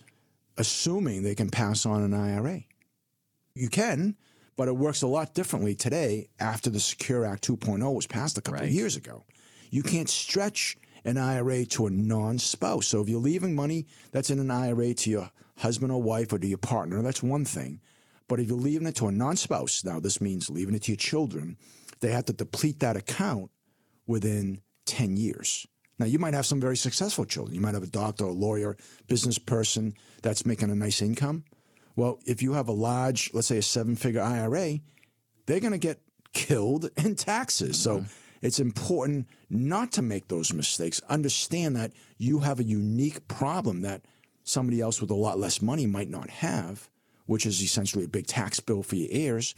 assuming 0.57 1.23
they 1.23 1.35
can 1.35 1.51
pass 1.51 1.85
on 1.85 2.03
an 2.03 2.15
IRA. 2.15 2.63
You 3.55 3.69
can, 3.69 4.17
but 4.61 4.69
it 4.69 4.77
works 4.77 5.01
a 5.01 5.07
lot 5.07 5.33
differently 5.33 5.75
today 5.75 6.29
after 6.39 6.69
the 6.69 6.79
Secure 6.79 7.25
Act 7.25 7.49
2.0 7.49 7.95
was 7.95 8.07
passed 8.07 8.37
a 8.37 8.43
couple 8.43 8.61
right. 8.61 8.69
of 8.69 8.71
years 8.71 8.95
ago. 8.95 9.25
You 9.71 9.83
can't 9.83 10.07
stretch 10.07 10.77
an 11.03 11.17
IRA 11.17 11.65
to 11.65 11.87
a 11.87 11.91
non 11.91 12.39
spouse. 12.39 12.87
So 12.87 13.01
if 13.01 13.09
you're 13.09 13.23
leaving 13.23 13.55
money 13.55 13.87
that's 14.13 14.29
in 14.29 14.39
an 14.39 14.51
IRA 14.51 14.93
to 14.93 15.09
your 15.09 15.31
husband 15.57 15.93
or 15.93 16.03
wife 16.03 16.31
or 16.35 16.39
to 16.39 16.47
your 16.47 16.59
partner, 16.59 17.01
that's 17.01 17.23
one 17.23 17.47
thing. 17.47 17.81
But 18.29 18.39
if 18.39 18.49
you're 18.49 18.59
leaving 18.59 18.87
it 18.87 18.97
to 18.97 19.07
a 19.07 19.13
non 19.13 19.39
spouse, 19.39 19.83
now 19.83 19.99
this 19.99 20.21
means 20.21 20.51
leaving 20.51 20.75
it 20.75 20.83
to 20.83 20.93
your 20.93 20.99
children, 20.99 21.57
they 22.01 22.11
have 22.11 22.27
to 22.27 22.35
deplete 22.35 22.81
that 22.81 22.99
account 22.99 23.51
within 24.07 24.61
10 24.85 25.17
years. 25.17 25.67
Now, 25.99 26.05
you 26.05 26.19
might 26.19 26.35
have 26.35 26.45
some 26.45 26.61
very 26.61 26.77
successful 26.77 27.25
children. 27.25 27.55
You 27.55 27.63
might 27.63 27.73
have 27.73 27.83
a 27.83 27.87
doctor, 27.87 28.25
a 28.25 28.31
lawyer, 28.31 28.77
business 29.09 29.39
person 29.39 29.95
that's 30.21 30.45
making 30.45 30.71
a 30.71 30.75
nice 30.75 31.01
income. 31.01 31.45
Well, 31.97 32.19
if 32.27 32.43
you 32.43 32.53
have 32.55 32.69
a 32.69 32.73
large, 32.73 33.31
let's 33.33 33.49
say 33.49 33.59
a 33.59 33.63
seven 33.63 33.97
figure 33.97 34.23
IRA, 34.23 34.79
they're 35.47 35.61
going 35.61 35.73
to 35.73 35.79
get 35.79 36.01
killed 36.33 36.91
in 36.97 37.17
taxes. 37.17 37.77
Mm-hmm. 37.77 38.05
So 38.05 38.13
it's 38.43 38.61
important 38.61 39.29
not 39.49 39.93
to 39.93 40.03
make 40.03 40.29
those 40.29 40.53
mistakes. 40.53 41.01
Understand 41.09 41.77
that 41.77 41.93
you 42.19 42.41
have 42.41 42.61
a 42.61 42.65
unique 42.65 43.29
problem 43.29 43.83
that 43.83 44.03
somebody 44.45 44.81
else 44.81 45.01
with 45.01 45.11
a 45.11 45.15
lot 45.15 45.39
less 45.39 45.61
money 45.61 45.87
might 45.87 46.09
not 46.09 46.31
have, 46.31 46.89
which 47.27 47.47
is 47.47 47.63
essentially 47.63 48.05
a 48.05 48.09
big 48.09 48.27
tax 48.27 48.61
bill 48.61 48.83
for 48.83 48.97
your 48.97 49.09
heirs. 49.11 49.55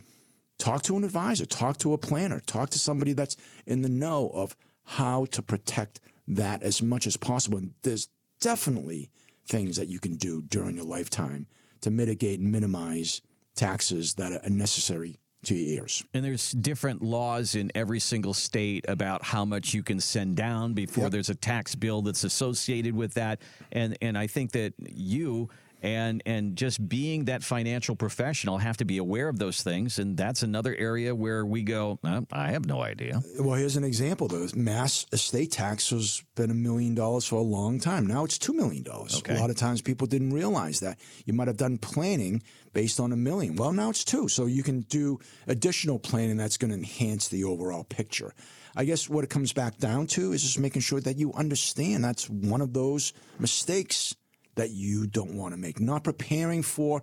Talk 0.59 0.83
to 0.83 0.97
an 0.97 1.05
advisor, 1.05 1.47
talk 1.47 1.79
to 1.79 1.93
a 1.93 1.99
planner, 1.99 2.41
talk 2.41 2.71
to 2.71 2.79
somebody 2.79 3.13
that's 3.13 3.37
in 3.67 3.83
the 3.83 3.89
know 3.89 4.31
of 4.35 4.57
how 4.85 5.27
to 5.27 5.43
protect 5.43 6.01
that 6.29 6.63
as 6.63 6.83
much 6.83 7.07
as 7.07 7.17
possible. 7.17 7.59
And 7.59 7.75
there's 7.83 8.09
definitely 8.41 9.11
things 9.47 9.77
that 9.77 9.89
you 9.89 9.99
can 9.99 10.17
do 10.17 10.43
during 10.43 10.77
your 10.77 10.85
lifetime 10.85 11.47
to 11.83 11.91
mitigate 11.91 12.41
and 12.41 12.51
minimize 12.51 13.23
taxes 13.55 14.15
that 14.15 14.33
are 14.45 14.51
necessary 14.51 15.19
to 15.45 15.55
your 15.55 15.81
heirs. 15.81 16.05
And 16.15 16.25
there's 16.25 16.53
different 16.53 17.03
laws 17.03 17.55
in 17.55 17.71
every 17.75 18.01
single 18.01 18.35
state 18.35 18.85
about 18.89 19.25
how 19.25 19.45
much 19.45 19.75
you 19.75 19.83
can 19.83 20.01
send 20.01 20.37
down 20.37 20.73
before 20.73 21.05
yep. 21.05 21.13
there's 21.13 21.31
a 21.31 21.35
tax 21.35 21.75
bill 21.75 22.03
that's 22.03 22.25
associated 22.25 22.95
with 22.95 23.15
that. 23.15 23.41
And 23.73 23.97
and 24.01 24.17
I 24.17 24.27
think 24.27 24.53
that 24.53 24.75
you 24.79 25.49
and 25.83 26.23
and 26.25 26.57
just 26.57 26.89
being 26.89 27.25
that 27.25 27.43
financial 27.43 27.97
professional 27.97 28.59
have 28.59 28.77
to 28.77 28.85
be 28.85 28.99
aware 28.99 29.29
of 29.29 29.39
those 29.39 29.63
things. 29.63 29.99
And 29.99 30.17
that's 30.17 30.43
another 30.43 30.75
area 30.79 31.15
where 31.15 31.45
we 31.45 31.63
go 31.63 31.99
uh, 32.05 32.23
i 32.31 32.53
have 32.53 32.67
no 32.67 32.83
idea. 32.83 33.21
Well 33.39 33.55
here's 33.55 33.77
an 33.77 33.85
example 33.85 34.29
though. 34.29 34.47
Mass 34.55 35.07
estate 35.13 35.51
tax 35.51 35.91
has 35.91 36.23
been 36.37 36.51
a 36.51 36.55
million 36.55 36.95
dollars 36.95 37.27
for 37.27 37.37
a 37.37 37.43
long 37.43 37.81
time. 37.81 38.07
Now 38.07 38.25
it's 38.25 38.39
two 38.39 38.53
million 38.53 38.85
dollars. 38.85 39.19
Okay. 39.19 39.37
a 39.37 39.41
lot 39.41 39.51
of 39.51 39.57
times 39.57 39.83
people 39.83 40.07
didn't 40.07 40.33
realize 40.33 40.81
that. 40.81 41.01
You 41.27 41.33
might 41.33 41.49
have 41.49 41.57
done 41.57 41.79
planning 41.79 42.43
based 42.73 43.01
on 43.01 43.13
a 43.13 43.17
million. 43.17 43.57
Well 43.57 43.73
now 43.73 43.91
it's 43.91 44.05
two. 44.05 44.29
So 44.29 44.47
you 44.47 44.63
can 44.63 44.81
do 44.83 45.19
additional 45.49 45.99
planning 45.99 46.37
that's 46.37 46.57
going 46.57 46.71
to 46.71 46.77
enhance 46.77 47.29
the 47.29 47.45
overall 47.45 47.85
picture. 47.85 48.33
I 48.75 48.85
guess 48.85 49.09
what 49.09 49.25
it 49.25 49.31
comes 49.31 49.53
back 49.53 49.77
down 49.77 50.07
to 50.09 50.33
is 50.33 50.43
just 50.43 50.59
making 50.59 50.81
sure 50.81 51.01
that 51.01 51.19
you 51.19 51.33
understand 51.35 52.05
that's 52.05 52.31
one 52.31 52.63
of 52.63 52.73
those 52.73 53.13
mistakes 53.39 54.15
that 54.55 54.71
you 54.71 55.07
don't 55.07 55.35
want 55.35 55.55
to 55.55 55.61
make. 55.61 55.81
Not 55.81 56.05
preparing 56.05 56.63
for, 56.63 57.03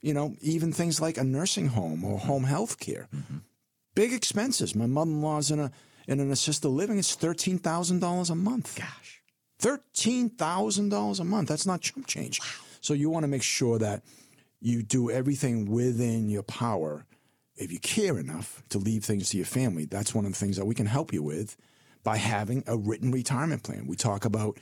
you 0.00 0.14
know, 0.14 0.34
even 0.40 0.72
things 0.72 1.00
like 1.00 1.18
a 1.18 1.24
nursing 1.24 1.68
home 1.68 2.04
or 2.04 2.18
home 2.18 2.44
health 2.44 2.78
care. 2.78 3.08
Mm-hmm. 3.14 3.38
Big 3.94 4.12
expenses. 4.12 4.74
My 4.74 4.86
mother 4.86 5.10
in 5.10 5.22
law's 5.22 5.50
in 5.50 5.60
a 5.60 5.70
in 6.06 6.20
an 6.20 6.30
assisted 6.30 6.68
living. 6.68 6.98
It's 6.98 7.14
thirteen 7.14 7.58
thousand 7.58 8.00
dollars 8.00 8.30
a 8.30 8.34
month. 8.34 8.76
Gosh, 8.76 9.22
thirteen 9.58 10.30
thousand 10.30 10.88
dollars 10.88 11.20
a 11.20 11.24
month. 11.24 11.48
That's 11.48 11.66
not 11.66 11.80
chump 11.80 12.06
change. 12.06 12.40
Wow. 12.40 12.46
So 12.80 12.92
you 12.94 13.08
want 13.08 13.24
to 13.24 13.28
make 13.28 13.42
sure 13.42 13.78
that 13.78 14.02
you 14.60 14.82
do 14.82 15.10
everything 15.10 15.70
within 15.70 16.28
your 16.28 16.42
power. 16.42 17.06
If 17.56 17.70
you 17.70 17.78
care 17.78 18.18
enough 18.18 18.62
to 18.70 18.78
leave 18.78 19.04
things 19.04 19.30
to 19.30 19.36
your 19.36 19.46
family, 19.46 19.84
that's 19.84 20.14
one 20.14 20.24
of 20.24 20.32
the 20.32 20.38
things 20.38 20.56
that 20.56 20.64
we 20.64 20.74
can 20.74 20.86
help 20.86 21.12
you 21.12 21.22
with 21.22 21.56
by 22.02 22.16
having 22.16 22.64
a 22.66 22.76
written 22.76 23.12
retirement 23.12 23.62
plan. 23.62 23.86
We 23.86 23.96
talk 23.96 24.24
about 24.24 24.58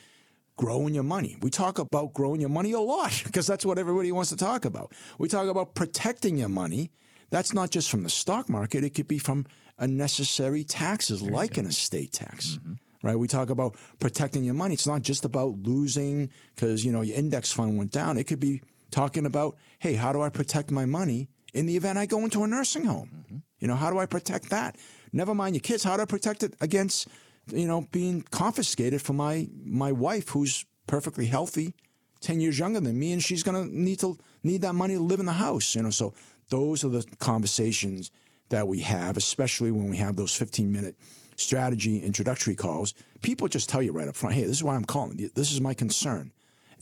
growing 0.62 0.94
your 0.94 1.02
money. 1.02 1.36
We 1.40 1.50
talk 1.50 1.80
about 1.80 2.14
growing 2.14 2.40
your 2.40 2.48
money 2.48 2.70
a 2.70 2.78
lot 2.78 3.20
because 3.24 3.48
that's 3.48 3.66
what 3.66 3.78
everybody 3.78 4.12
wants 4.12 4.30
to 4.30 4.36
talk 4.36 4.64
about. 4.64 4.92
We 5.18 5.26
talk 5.28 5.48
about 5.48 5.74
protecting 5.74 6.36
your 6.38 6.48
money. 6.48 6.92
That's 7.30 7.52
not 7.52 7.70
just 7.70 7.90
from 7.90 8.04
the 8.04 8.10
stock 8.10 8.48
market, 8.48 8.84
it 8.84 8.90
could 8.90 9.08
be 9.08 9.18
from 9.18 9.46
unnecessary 9.78 10.62
taxes 10.62 11.20
like 11.20 11.56
an 11.56 11.66
estate 11.66 12.12
tax. 12.12 12.58
Mm-hmm. 12.60 12.74
Right? 13.02 13.18
We 13.18 13.26
talk 13.26 13.50
about 13.50 13.76
protecting 13.98 14.44
your 14.44 14.54
money. 14.54 14.74
It's 14.74 14.86
not 14.86 15.02
just 15.02 15.24
about 15.24 15.58
losing 15.62 16.30
because, 16.54 16.84
you 16.84 16.92
know, 16.92 17.00
your 17.00 17.16
index 17.16 17.50
fund 17.50 17.76
went 17.76 17.90
down. 17.90 18.16
It 18.16 18.28
could 18.28 18.38
be 18.38 18.62
talking 18.92 19.26
about, 19.26 19.56
hey, 19.80 19.94
how 19.94 20.12
do 20.12 20.22
I 20.22 20.28
protect 20.28 20.70
my 20.70 20.84
money 20.84 21.28
in 21.52 21.66
the 21.66 21.76
event 21.76 21.98
I 21.98 22.06
go 22.06 22.20
into 22.20 22.44
a 22.44 22.46
nursing 22.46 22.84
home? 22.84 23.10
Mm-hmm. 23.12 23.38
You 23.58 23.66
know, 23.66 23.74
how 23.74 23.90
do 23.90 23.98
I 23.98 24.06
protect 24.06 24.50
that? 24.50 24.76
Never 25.12 25.34
mind 25.34 25.56
your 25.56 25.60
kids. 25.60 25.82
How 25.82 25.96
do 25.96 26.02
I 26.02 26.06
protect 26.06 26.44
it 26.44 26.54
against 26.60 27.08
you 27.48 27.66
know, 27.66 27.86
being 27.92 28.22
confiscated 28.30 29.02
for 29.02 29.12
my 29.12 29.48
my 29.64 29.92
wife 29.92 30.30
who's 30.30 30.64
perfectly 30.86 31.26
healthy, 31.26 31.74
ten 32.20 32.40
years 32.40 32.58
younger 32.58 32.80
than 32.80 32.98
me, 32.98 33.12
and 33.12 33.22
she's 33.22 33.42
gonna 33.42 33.64
need 33.66 34.00
to 34.00 34.18
need 34.42 34.62
that 34.62 34.74
money 34.74 34.94
to 34.94 35.00
live 35.00 35.20
in 35.20 35.26
the 35.26 35.32
house. 35.32 35.74
You 35.74 35.82
know, 35.82 35.90
so 35.90 36.14
those 36.48 36.84
are 36.84 36.88
the 36.88 37.04
conversations 37.18 38.10
that 38.50 38.68
we 38.68 38.80
have, 38.80 39.16
especially 39.16 39.70
when 39.70 39.88
we 39.88 39.96
have 39.96 40.16
those 40.16 40.34
fifteen 40.34 40.72
minute 40.72 40.96
strategy 41.36 41.98
introductory 41.98 42.54
calls. 42.54 42.94
People 43.22 43.48
just 43.48 43.68
tell 43.68 43.82
you 43.82 43.92
right 43.92 44.08
up 44.08 44.16
front, 44.16 44.34
hey, 44.34 44.42
this 44.42 44.56
is 44.56 44.64
why 44.64 44.74
I'm 44.74 44.84
calling. 44.84 45.30
This 45.34 45.52
is 45.52 45.60
my 45.60 45.74
concern. 45.74 46.32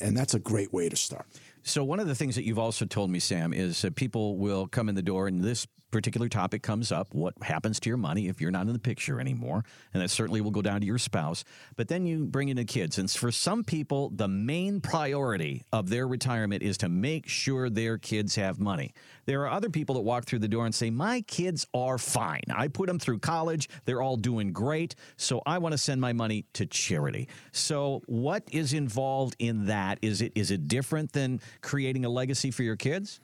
And 0.00 0.16
that's 0.16 0.34
a 0.34 0.38
great 0.38 0.72
way 0.72 0.88
to 0.88 0.96
start. 0.96 1.26
So, 1.62 1.84
one 1.84 2.00
of 2.00 2.06
the 2.06 2.14
things 2.14 2.34
that 2.36 2.44
you've 2.44 2.58
also 2.58 2.86
told 2.86 3.11
me, 3.11 3.18
Sam, 3.18 3.52
is 3.52 3.82
that 3.82 3.94
people 3.94 4.38
will 4.38 4.66
come 4.66 4.88
in 4.88 4.94
the 4.94 5.02
door 5.02 5.26
and 5.26 5.42
this 5.42 5.66
particular 5.91 6.28
topic 6.28 6.62
comes 6.62 6.93
up 6.93 7.09
what 7.12 7.34
happens 7.43 7.80
to 7.80 7.91
your 7.91 7.97
money 7.97 8.28
if 8.28 8.41
you're 8.41 8.51
not 8.51 8.66
in 8.66 8.72
the 8.72 8.78
picture 8.78 9.20
anymore? 9.20 9.64
And 9.93 10.03
that 10.03 10.11
certainly 10.11 10.41
will 10.41 10.51
go 10.51 10.62
down 10.62 10.80
to 10.80 10.86
your 10.86 10.99
spouse. 10.99 11.45
But 11.76 11.88
then 11.88 12.07
you 12.07 12.26
bring 12.26 12.49
in 12.49 12.57
the 12.57 12.64
kids. 12.64 12.99
And 12.99 13.11
for 13.11 13.30
some 13.30 13.64
people 13.64 14.11
the 14.11 14.28
main 14.28 14.80
priority 14.80 15.64
of 15.72 15.88
their 15.88 16.07
retirement 16.07 16.62
is 16.62 16.78
to 16.78 16.88
make 16.88 17.28
sure 17.28 17.70
their 17.70 17.99
kids 17.99 18.36
have 18.36 18.59
money. 18.59 18.93
There 19.26 19.43
are 19.43 19.51
other 19.51 19.70
people 19.70 19.95
that 19.95 20.01
walk 20.03 20.24
through 20.24 20.41
the 20.41 20.49
door 20.49 20.66
and 20.66 20.74
say 20.74 20.91
my 20.91 21.20
kids 21.22 21.66
are 21.74 21.99
fine. 21.99 22.43
I 22.55 22.68
put 22.68 22.86
them 22.86 22.99
through 22.99 23.20
college. 23.20 23.68
They're 23.84 24.03
all 24.03 24.16
doing 24.16 24.53
great. 24.53 24.95
So 25.16 25.43
i 25.47 25.59
want 25.59 25.72
to 25.72 25.78
send 25.78 26.01
my 26.01 26.12
money 26.12 26.47
to 26.55 26.66
charity. 26.66 27.28
So 27.53 28.03
what 28.07 28.43
is 28.51 28.72
involved 28.72 29.36
in 29.38 29.66
that? 29.66 29.99
Is 30.03 30.22
it 30.22 30.32
is 30.34 30.51
it 30.51 30.68
different 30.68 31.12
than 31.12 31.41
creating 31.61 32.05
a 32.05 32.09
legacy 32.09 32.51
for 32.51 32.62
your 32.62 32.76
kids? 32.76 33.20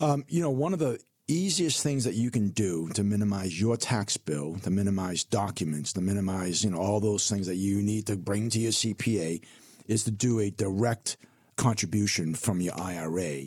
Um, 0.00 0.24
you 0.28 0.42
know 0.42 0.50
one 0.50 0.72
of 0.72 0.78
the 0.78 0.98
easiest 1.28 1.82
things 1.82 2.04
that 2.04 2.14
you 2.14 2.30
can 2.30 2.50
do 2.50 2.88
to 2.90 3.02
minimize 3.02 3.60
your 3.60 3.76
tax 3.76 4.16
bill, 4.16 4.56
to 4.62 4.70
minimize 4.70 5.24
documents, 5.24 5.92
to 5.94 6.00
minimize, 6.00 6.64
you 6.64 6.70
know, 6.70 6.78
all 6.78 7.00
those 7.00 7.28
things 7.28 7.46
that 7.46 7.56
you 7.56 7.82
need 7.82 8.06
to 8.06 8.16
bring 8.16 8.48
to 8.50 8.60
your 8.60 8.72
CPA 8.72 9.42
is 9.86 10.04
to 10.04 10.10
do 10.10 10.40
a 10.40 10.50
direct 10.50 11.16
contribution 11.56 12.34
from 12.34 12.60
your 12.60 12.78
IRA 12.78 13.42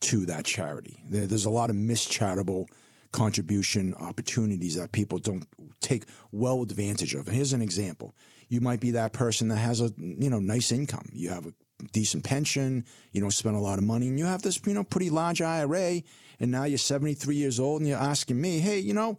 to 0.00 0.26
that 0.26 0.44
charity. 0.44 1.02
There's 1.08 1.46
a 1.46 1.50
lot 1.50 1.70
of 1.70 1.76
mischaritable 1.76 2.68
contribution 3.12 3.94
opportunities 3.94 4.74
that 4.74 4.92
people 4.92 5.18
don't 5.18 5.46
take 5.80 6.04
well 6.32 6.62
advantage 6.62 7.14
of. 7.14 7.28
Here's 7.28 7.52
an 7.52 7.62
example. 7.62 8.14
You 8.48 8.60
might 8.60 8.80
be 8.80 8.90
that 8.92 9.12
person 9.12 9.48
that 9.48 9.56
has 9.56 9.80
a, 9.80 9.92
you 9.96 10.28
know, 10.28 10.40
nice 10.40 10.72
income. 10.72 11.08
You 11.12 11.30
have 11.30 11.46
a 11.46 11.54
decent 11.92 12.24
pension, 12.24 12.84
you 13.12 13.20
don't 13.20 13.30
spend 13.30 13.56
a 13.56 13.60
lot 13.60 13.78
of 13.78 13.84
money, 13.84 14.08
and 14.08 14.18
you 14.18 14.26
have 14.26 14.42
this, 14.42 14.60
you 14.66 14.74
know, 14.74 14.84
pretty 14.84 15.10
large 15.10 15.40
IRA, 15.40 16.02
and 16.44 16.52
now 16.52 16.64
you're 16.64 16.76
73 16.76 17.36
years 17.36 17.58
old 17.58 17.80
and 17.80 17.88
you're 17.88 17.98
asking 17.98 18.38
me, 18.38 18.58
hey, 18.58 18.78
you 18.78 18.92
know, 18.92 19.18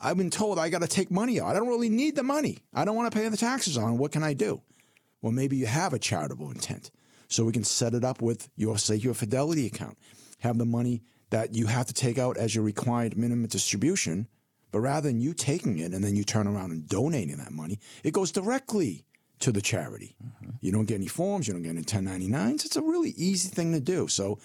I've 0.00 0.16
been 0.16 0.30
told 0.30 0.56
I 0.56 0.68
got 0.68 0.82
to 0.82 0.86
take 0.86 1.10
money 1.10 1.40
out. 1.40 1.48
I 1.48 1.54
don't 1.54 1.66
really 1.66 1.88
need 1.88 2.14
the 2.14 2.22
money. 2.22 2.58
I 2.72 2.84
don't 2.84 2.94
want 2.94 3.10
to 3.10 3.18
pay 3.18 3.28
the 3.28 3.36
taxes 3.36 3.76
on. 3.76 3.98
What 3.98 4.12
can 4.12 4.22
I 4.22 4.34
do? 4.34 4.62
Well, 5.20 5.32
maybe 5.32 5.56
you 5.56 5.66
have 5.66 5.92
a 5.94 5.98
charitable 5.98 6.48
intent. 6.48 6.92
So 7.26 7.44
we 7.44 7.50
can 7.50 7.64
set 7.64 7.92
it 7.94 8.04
up 8.04 8.22
with 8.22 8.48
your, 8.54 8.78
say, 8.78 8.94
your 8.94 9.14
Fidelity 9.14 9.66
account. 9.66 9.98
Have 10.38 10.58
the 10.58 10.64
money 10.64 11.02
that 11.30 11.56
you 11.56 11.66
have 11.66 11.86
to 11.86 11.92
take 11.92 12.18
out 12.18 12.36
as 12.36 12.54
your 12.54 12.62
required 12.62 13.18
minimum 13.18 13.48
distribution, 13.48 14.28
but 14.70 14.78
rather 14.78 15.08
than 15.08 15.20
you 15.20 15.34
taking 15.34 15.80
it 15.80 15.92
and 15.92 16.04
then 16.04 16.14
you 16.14 16.22
turn 16.22 16.46
around 16.46 16.70
and 16.70 16.88
donating 16.88 17.38
that 17.38 17.50
money, 17.50 17.80
it 18.04 18.12
goes 18.12 18.30
directly 18.30 19.04
to 19.40 19.50
the 19.50 19.60
charity. 19.60 20.14
Mm-hmm. 20.24 20.50
You 20.60 20.70
don't 20.70 20.84
get 20.84 20.94
any 20.94 21.08
forms, 21.08 21.48
you 21.48 21.54
don't 21.54 21.64
get 21.64 21.70
any 21.70 21.82
1099s. 21.82 22.64
It's 22.64 22.76
a 22.76 22.82
really 22.82 23.10
easy 23.10 23.48
thing 23.48 23.72
to 23.72 23.80
do. 23.80 24.06
So, 24.06 24.38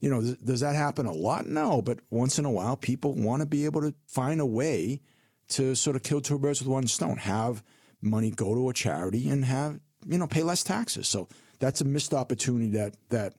you 0.00 0.10
know, 0.10 0.20
th- 0.20 0.38
does 0.44 0.60
that 0.60 0.74
happen 0.74 1.06
a 1.06 1.12
lot? 1.12 1.46
No, 1.46 1.82
but 1.82 1.98
once 2.10 2.38
in 2.38 2.44
a 2.44 2.50
while, 2.50 2.76
people 2.76 3.14
want 3.14 3.40
to 3.40 3.46
be 3.46 3.64
able 3.64 3.80
to 3.82 3.94
find 4.06 4.40
a 4.40 4.46
way 4.46 5.00
to 5.48 5.74
sort 5.74 5.96
of 5.96 6.02
kill 6.02 6.20
two 6.20 6.38
birds 6.38 6.60
with 6.60 6.68
one 6.68 6.86
stone. 6.86 7.16
Have 7.16 7.62
money 8.00 8.30
go 8.30 8.54
to 8.54 8.68
a 8.68 8.74
charity 8.74 9.28
and 9.28 9.44
have 9.44 9.80
you 10.06 10.18
know 10.18 10.26
pay 10.26 10.42
less 10.42 10.62
taxes. 10.62 11.08
So 11.08 11.28
that's 11.58 11.80
a 11.80 11.84
missed 11.84 12.14
opportunity 12.14 12.70
that 12.70 12.94
that 13.10 13.34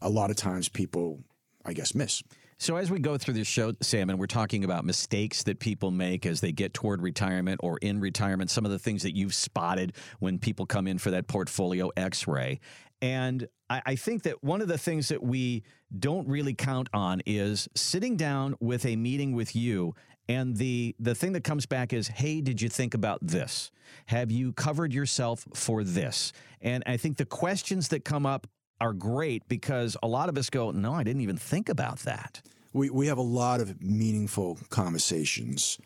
a 0.00 0.08
lot 0.08 0.30
of 0.30 0.36
times 0.36 0.68
people, 0.68 1.20
I 1.64 1.72
guess, 1.72 1.94
miss. 1.94 2.22
So, 2.64 2.76
as 2.76 2.90
we 2.90 2.98
go 2.98 3.18
through 3.18 3.34
this 3.34 3.46
show, 3.46 3.74
Sam, 3.82 4.08
and 4.08 4.18
we're 4.18 4.26
talking 4.26 4.64
about 4.64 4.86
mistakes 4.86 5.42
that 5.42 5.58
people 5.58 5.90
make 5.90 6.24
as 6.24 6.40
they 6.40 6.50
get 6.50 6.72
toward 6.72 7.02
retirement 7.02 7.60
or 7.62 7.76
in 7.82 8.00
retirement, 8.00 8.50
some 8.50 8.64
of 8.64 8.70
the 8.70 8.78
things 8.78 9.02
that 9.02 9.14
you've 9.14 9.34
spotted 9.34 9.92
when 10.18 10.38
people 10.38 10.64
come 10.64 10.86
in 10.86 10.96
for 10.96 11.10
that 11.10 11.26
portfolio 11.26 11.90
x 11.94 12.26
ray. 12.26 12.60
And 13.02 13.46
I, 13.68 13.82
I, 13.84 13.96
think 13.96 14.22
that 14.22 14.42
one 14.42 14.62
of 14.62 14.68
the 14.68 14.78
things 14.78 15.08
that 15.08 15.22
we 15.22 15.62
don't 15.98 16.26
really 16.26 16.54
count 16.54 16.88
on 16.94 17.20
is 17.26 17.68
sitting 17.74 18.16
down 18.16 18.54
with 18.60 18.86
a 18.86 18.96
meeting 18.96 19.34
with 19.34 19.54
you. 19.54 19.94
And 20.26 20.56
the, 20.56 20.96
the 20.98 21.14
thing 21.14 21.34
that 21.34 21.44
comes 21.44 21.66
back 21.66 21.92
is, 21.92 22.08
hey, 22.08 22.40
did 22.40 22.62
you 22.62 22.70
think 22.70 22.94
about 22.94 23.18
this? 23.20 23.70
Have 24.06 24.30
you 24.30 24.54
covered 24.54 24.94
yourself 24.94 25.46
for 25.52 25.84
this? 25.84 26.32
And 26.62 26.82
I 26.86 26.96
think 26.96 27.18
the 27.18 27.26
questions 27.26 27.88
that 27.88 28.06
come 28.06 28.24
up 28.24 28.46
are 28.80 28.94
great 28.94 29.46
because 29.48 29.98
a 30.02 30.08
lot 30.08 30.30
of 30.30 30.38
us 30.38 30.48
go, 30.48 30.70
no, 30.70 30.94
I 30.94 31.02
didn't 31.02 31.20
even 31.20 31.36
think 31.36 31.68
about 31.68 31.98
that. 32.00 32.40
We, 32.74 32.90
we 32.90 33.06
have 33.06 33.18
a 33.18 33.22
lot 33.22 33.60
of 33.60 33.80
meaningful 33.80 34.58
conversations 34.68 35.78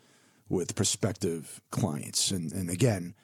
with 0.48 0.74
prospective 0.74 1.60
clients. 1.70 2.30
And, 2.30 2.50
and 2.50 2.70
again, 2.70 3.14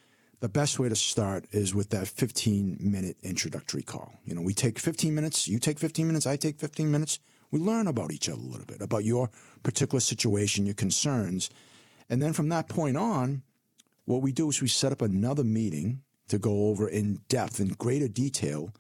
the 0.41 0.51
best 0.51 0.79
way 0.79 0.91
to 0.91 0.95
start 0.95 1.47
is 1.51 1.75
with 1.75 1.89
that 1.89 2.07
15 2.07 2.77
minute 2.79 3.17
introductory 3.23 3.83
call. 3.83 4.13
You 4.27 4.35
know, 4.35 4.43
we 4.43 4.53
take 4.53 4.79
15 4.79 5.15
minutes, 5.15 5.49
you 5.49 5.59
take 5.59 5.79
15 5.79 6.07
minutes, 6.07 6.27
I 6.27 6.37
take 6.37 6.59
15 6.59 6.91
minutes. 6.91 7.19
We 7.51 7.59
learn 7.59 7.87
about 7.87 8.13
each 8.13 8.29
other 8.29 8.39
a 8.39 8.45
little 8.45 8.67
bit, 8.67 8.83
about 8.83 9.05
your 9.05 9.31
particular 9.63 10.01
situation, 10.01 10.67
your 10.67 10.75
concerns. 10.75 11.49
And 12.11 12.21
then 12.21 12.35
from 12.35 12.51
that 12.51 12.69
point 12.69 12.99
on, 12.99 13.43
what 14.05 14.21
we 14.21 14.33
do 14.33 14.51
is 14.51 14.61
we 14.61 14.69
set 14.69 14.93
up 14.93 15.01
another 15.01 15.45
meeting 15.45 16.03
to 16.29 16.39
go 16.39 16.69
over 16.69 16.87
in 16.87 17.21
depth, 17.29 17.61
in 17.61 17.69
greater 17.69 18.09
detail, 18.09 18.75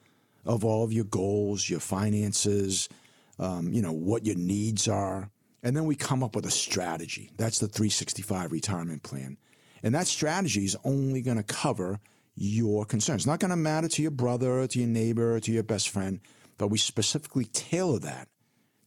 of 0.44 0.62
all 0.62 0.84
of 0.84 0.92
your 0.92 1.04
goals, 1.04 1.70
your 1.70 1.80
finances, 1.80 2.90
um, 3.38 3.72
you 3.72 3.82
know, 3.82 3.92
what 3.92 4.26
your 4.26 4.36
needs 4.36 4.88
are. 4.88 5.30
And 5.62 5.76
then 5.76 5.86
we 5.86 5.96
come 5.96 6.22
up 6.22 6.36
with 6.36 6.46
a 6.46 6.50
strategy. 6.50 7.30
That's 7.36 7.58
the 7.58 7.68
365 7.68 8.52
retirement 8.52 9.02
plan. 9.02 9.38
And 9.82 9.94
that 9.94 10.06
strategy 10.06 10.64
is 10.64 10.76
only 10.84 11.22
going 11.22 11.36
to 11.36 11.42
cover 11.42 12.00
your 12.36 12.84
concerns. 12.84 13.22
It's 13.22 13.26
not 13.26 13.40
going 13.40 13.50
to 13.50 13.56
matter 13.56 13.88
to 13.88 14.02
your 14.02 14.10
brother, 14.10 14.66
to 14.66 14.78
your 14.78 14.88
neighbor, 14.88 15.36
or 15.36 15.40
to 15.40 15.52
your 15.52 15.62
best 15.62 15.88
friend, 15.88 16.20
but 16.58 16.68
we 16.68 16.78
specifically 16.78 17.44
tailor 17.46 17.98
that 18.00 18.28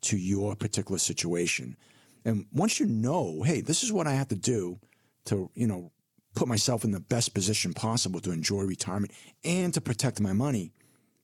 to 0.01 0.17
your 0.17 0.55
particular 0.55 0.99
situation. 0.99 1.77
And 2.25 2.45
once 2.51 2.79
you 2.79 2.85
know, 2.85 3.43
hey, 3.43 3.61
this 3.61 3.83
is 3.83 3.91
what 3.91 4.07
I 4.07 4.13
have 4.13 4.27
to 4.29 4.35
do 4.35 4.79
to, 5.25 5.49
you 5.55 5.67
know, 5.67 5.91
put 6.35 6.47
myself 6.47 6.83
in 6.83 6.91
the 6.91 6.99
best 6.99 7.33
position 7.33 7.73
possible 7.73 8.19
to 8.19 8.31
enjoy 8.31 8.61
retirement 8.61 9.11
and 9.43 9.73
to 9.73 9.81
protect 9.81 10.19
my 10.19 10.33
money, 10.33 10.71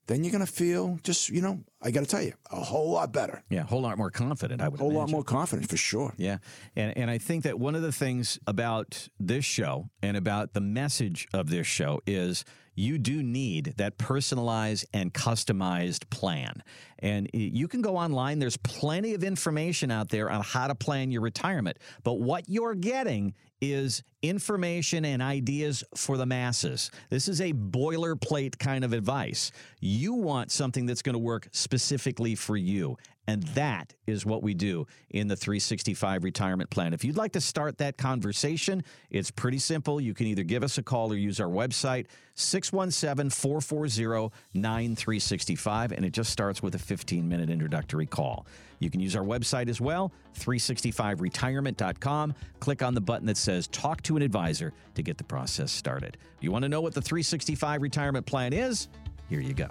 then 0.07 0.23
you're 0.23 0.31
going 0.31 0.45
to 0.45 0.51
feel 0.51 0.99
just, 1.03 1.29
you 1.29 1.41
know, 1.41 1.63
I 1.81 1.91
got 1.91 2.01
to 2.01 2.05
tell 2.05 2.21
you, 2.21 2.33
a 2.51 2.57
whole 2.61 2.91
lot 2.91 3.11
better. 3.13 3.41
Yeah, 3.49 3.61
a 3.61 3.65
whole 3.65 3.81
lot 3.81 3.97
more 3.97 4.11
confident, 4.11 4.61
I 4.61 4.67
would 4.67 4.79
A 4.79 4.83
whole 4.83 4.91
imagine. 4.91 5.01
lot 5.01 5.09
more 5.11 5.23
confident 5.23 5.69
for 5.69 5.77
sure. 5.77 6.13
Yeah. 6.17 6.37
And, 6.75 6.97
and 6.97 7.09
I 7.09 7.17
think 7.17 7.43
that 7.43 7.59
one 7.59 7.75
of 7.75 7.81
the 7.81 7.91
things 7.91 8.37
about 8.45 9.07
this 9.19 9.45
show 9.45 9.89
and 10.01 10.17
about 10.17 10.53
the 10.53 10.61
message 10.61 11.27
of 11.33 11.49
this 11.49 11.67
show 11.67 12.01
is 12.05 12.43
you 12.75 12.97
do 12.97 13.21
need 13.21 13.73
that 13.77 13.97
personalized 13.97 14.85
and 14.93 15.13
customized 15.13 16.09
plan. 16.09 16.63
And 16.99 17.29
you 17.33 17.67
can 17.67 17.81
go 17.81 17.97
online, 17.97 18.39
there's 18.39 18.57
plenty 18.57 19.13
of 19.13 19.23
information 19.23 19.91
out 19.91 20.09
there 20.09 20.29
on 20.29 20.41
how 20.41 20.67
to 20.67 20.75
plan 20.75 21.11
your 21.11 21.21
retirement. 21.21 21.77
But 22.03 22.19
what 22.19 22.47
you're 22.47 22.75
getting 22.75 23.33
is 23.61 24.03
information 24.21 25.05
and 25.05 25.21
ideas 25.21 25.83
for 25.95 26.17
the 26.17 26.25
masses. 26.25 26.91
This 27.09 27.27
is 27.27 27.39
a 27.41 27.53
boilerplate 27.53 28.57
kind 28.57 28.83
of 28.83 28.93
advice. 28.93 29.51
You 29.79 30.13
want 30.13 30.51
something 30.51 30.85
that's 30.85 31.01
going 31.01 31.13
to 31.13 31.19
work 31.19 31.47
specifically 31.51 32.35
for 32.35 32.57
you. 32.57 32.97
And 33.27 33.43
that 33.43 33.93
is 34.05 34.25
what 34.25 34.43
we 34.43 34.53
do 34.53 34.85
in 35.09 35.27
the 35.27 35.35
365 35.35 36.23
retirement 36.23 36.69
plan. 36.69 36.93
If 36.93 37.05
you'd 37.05 37.15
like 37.15 37.31
to 37.33 37.41
start 37.41 37.77
that 37.77 37.97
conversation, 37.97 38.83
it's 39.09 39.31
pretty 39.31 39.59
simple. 39.59 40.01
You 40.01 40.13
can 40.13 40.27
either 40.27 40.43
give 40.43 40.61
us 40.63 40.77
a 40.77 40.83
call 40.83 41.11
or 41.11 41.15
use 41.15 41.39
our 41.39 41.47
website, 41.47 42.07
617 42.35 43.29
440 43.29 44.29
9365, 44.53 45.91
and 45.93 46.05
it 46.05 46.11
just 46.11 46.31
starts 46.31 46.61
with 46.61 46.75
a 46.75 46.79
15 46.79 47.27
minute 47.27 47.49
introductory 47.49 48.05
call. 48.05 48.45
You 48.79 48.89
can 48.89 48.99
use 48.99 49.15
our 49.15 49.23
website 49.23 49.69
as 49.69 49.79
well, 49.79 50.11
365retirement.com. 50.37 52.35
Click 52.59 52.83
on 52.83 52.93
the 52.93 53.01
button 53.01 53.27
that 53.27 53.37
says 53.37 53.67
Talk 53.67 54.01
to 54.03 54.17
an 54.17 54.21
Advisor 54.21 54.73
to 54.95 55.01
get 55.01 55.17
the 55.17 55.23
process 55.23 55.71
started. 55.71 56.17
You 56.41 56.51
want 56.51 56.63
to 56.63 56.69
know 56.69 56.81
what 56.81 56.93
the 56.93 57.01
365 57.01 57.81
retirement 57.81 58.25
plan 58.25 58.51
is? 58.51 58.89
Here 59.29 59.39
you 59.39 59.53
go. 59.53 59.69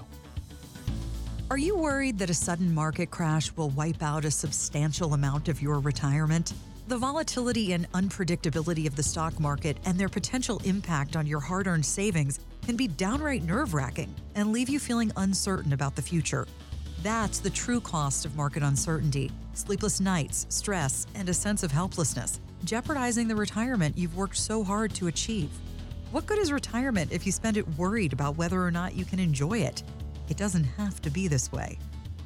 Are 1.53 1.59
you 1.59 1.76
worried 1.76 2.18
that 2.18 2.30
a 2.30 2.34
sudden 2.34 2.72
market 2.72 3.11
crash 3.11 3.55
will 3.57 3.68
wipe 3.68 4.03
out 4.03 4.24
a 4.24 4.30
substantial 4.30 5.12
amount 5.12 5.48
of 5.48 5.61
your 5.61 5.80
retirement? 5.80 6.55
The 6.88 6.96
volatility 6.96 7.74
and 7.74 7.92
unpredictability 7.92 8.86
of 8.86 8.96
the 8.96 9.03
stock 9.03 9.38
market 9.38 9.76
and 9.84 10.00
their 10.00 10.09
potential 10.09 10.62
impact 10.64 11.14
on 11.14 11.26
your 11.26 11.40
hard 11.40 11.66
earned 11.66 11.84
savings 11.84 12.40
can 12.64 12.74
be 12.74 12.88
downright 12.88 13.42
nerve 13.42 13.74
wracking 13.74 14.14
and 14.34 14.50
leave 14.50 14.70
you 14.70 14.78
feeling 14.78 15.12
uncertain 15.18 15.74
about 15.74 15.94
the 15.94 16.00
future. 16.00 16.46
That's 17.03 17.38
the 17.38 17.50
true 17.50 17.82
cost 17.82 18.24
of 18.24 18.34
market 18.34 18.62
uncertainty 18.62 19.30
sleepless 19.53 20.00
nights, 20.00 20.46
stress, 20.48 21.07
and 21.14 21.28
a 21.28 21.34
sense 21.34 21.62
of 21.62 21.70
helplessness, 21.70 22.40
jeopardizing 22.64 23.28
the 23.28 23.36
retirement 23.36 23.98
you've 23.98 24.16
worked 24.16 24.38
so 24.38 24.64
hard 24.64 24.94
to 24.94 25.09
achieve. 25.09 25.50
What 26.12 26.24
good 26.24 26.38
is 26.38 26.50
retirement 26.50 27.12
if 27.12 27.26
you 27.26 27.32
spend 27.32 27.59
it 27.59 27.68
worried 27.76 28.14
about 28.14 28.38
whether 28.38 28.62
or 28.62 28.70
not 28.70 28.94
you 28.94 29.05
can 29.05 29.18
enjoy 29.18 29.59
it? 29.59 29.82
It 30.29 30.37
doesn't 30.37 30.64
have 30.64 31.01
to 31.03 31.11
be 31.11 31.29
this 31.29 31.51
way. 31.53 31.79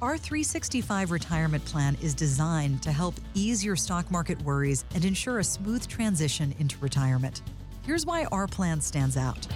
Our 0.02 0.18
365 0.18 1.10
retirement 1.10 1.64
plan 1.64 1.96
is 2.02 2.14
designed 2.14 2.82
to 2.82 2.92
help 2.92 3.14
ease 3.34 3.64
your 3.64 3.76
stock 3.76 4.10
market 4.10 4.40
worries 4.42 4.84
and 4.94 5.04
ensure 5.04 5.38
a 5.38 5.44
smooth 5.44 5.86
transition 5.86 6.54
into 6.58 6.76
retirement. 6.80 7.42
Here's 7.82 8.04
why 8.04 8.26
our 8.26 8.46
plan 8.46 8.80
stands 8.80 9.16
out 9.16 9.46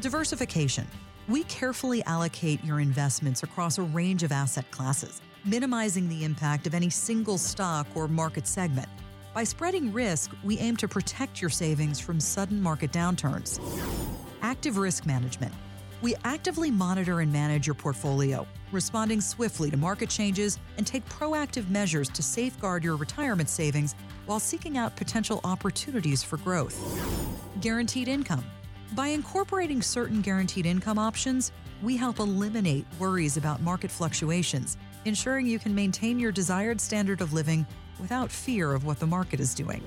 diversification. 0.00 0.86
We 1.28 1.44
carefully 1.44 2.02
allocate 2.04 2.62
your 2.64 2.80
investments 2.80 3.42
across 3.42 3.78
a 3.78 3.82
range 3.82 4.22
of 4.22 4.32
asset 4.32 4.70
classes, 4.70 5.20
minimizing 5.44 6.08
the 6.08 6.24
impact 6.24 6.66
of 6.66 6.74
any 6.74 6.90
single 6.90 7.38
stock 7.38 7.86
or 7.94 8.08
market 8.08 8.46
segment. 8.46 8.88
By 9.34 9.44
spreading 9.44 9.92
risk, 9.92 10.32
we 10.42 10.58
aim 10.58 10.76
to 10.78 10.88
protect 10.88 11.40
your 11.40 11.50
savings 11.50 12.00
from 12.00 12.20
sudden 12.20 12.60
market 12.60 12.90
downturns. 12.92 13.60
Active 14.42 14.78
risk 14.78 15.06
management. 15.06 15.52
We 16.02 16.14
actively 16.24 16.70
monitor 16.70 17.20
and 17.20 17.32
manage 17.32 17.66
your 17.66 17.74
portfolio, 17.74 18.46
responding 18.70 19.20
swiftly 19.20 19.70
to 19.70 19.76
market 19.76 20.10
changes 20.10 20.58
and 20.76 20.86
take 20.86 21.08
proactive 21.08 21.70
measures 21.70 22.08
to 22.10 22.22
safeguard 22.22 22.84
your 22.84 22.96
retirement 22.96 23.48
savings 23.48 23.94
while 24.26 24.38
seeking 24.38 24.76
out 24.76 24.94
potential 24.96 25.40
opportunities 25.44 26.22
for 26.22 26.36
growth. 26.38 26.76
Guaranteed 27.60 28.08
income. 28.08 28.44
By 28.92 29.08
incorporating 29.08 29.80
certain 29.80 30.20
guaranteed 30.20 30.66
income 30.66 30.98
options, 30.98 31.50
we 31.82 31.96
help 31.96 32.18
eliminate 32.18 32.86
worries 32.98 33.36
about 33.36 33.62
market 33.62 33.90
fluctuations, 33.90 34.76
ensuring 35.06 35.46
you 35.46 35.58
can 35.58 35.74
maintain 35.74 36.18
your 36.18 36.32
desired 36.32 36.80
standard 36.80 37.20
of 37.20 37.32
living 37.32 37.66
without 37.98 38.30
fear 38.30 38.74
of 38.74 38.84
what 38.84 39.00
the 39.00 39.06
market 39.06 39.40
is 39.40 39.54
doing. 39.54 39.82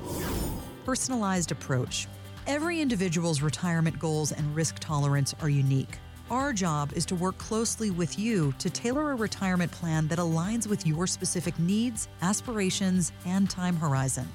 Personalized 0.85 1.51
approach. 1.51 2.07
Every 2.47 2.81
individual's 2.81 3.41
retirement 3.41 3.99
goals 3.99 4.31
and 4.31 4.55
risk 4.55 4.79
tolerance 4.79 5.35
are 5.41 5.49
unique. 5.49 5.99
Our 6.31 6.53
job 6.53 6.93
is 6.93 7.05
to 7.07 7.15
work 7.15 7.37
closely 7.37 7.91
with 7.91 8.17
you 8.17 8.53
to 8.59 8.69
tailor 8.69 9.11
a 9.11 9.15
retirement 9.15 9.71
plan 9.71 10.07
that 10.07 10.19
aligns 10.19 10.67
with 10.67 10.85
your 10.85 11.07
specific 11.07 11.57
needs, 11.59 12.07
aspirations, 12.21 13.11
and 13.25 13.49
time 13.49 13.75
horizon. 13.75 14.27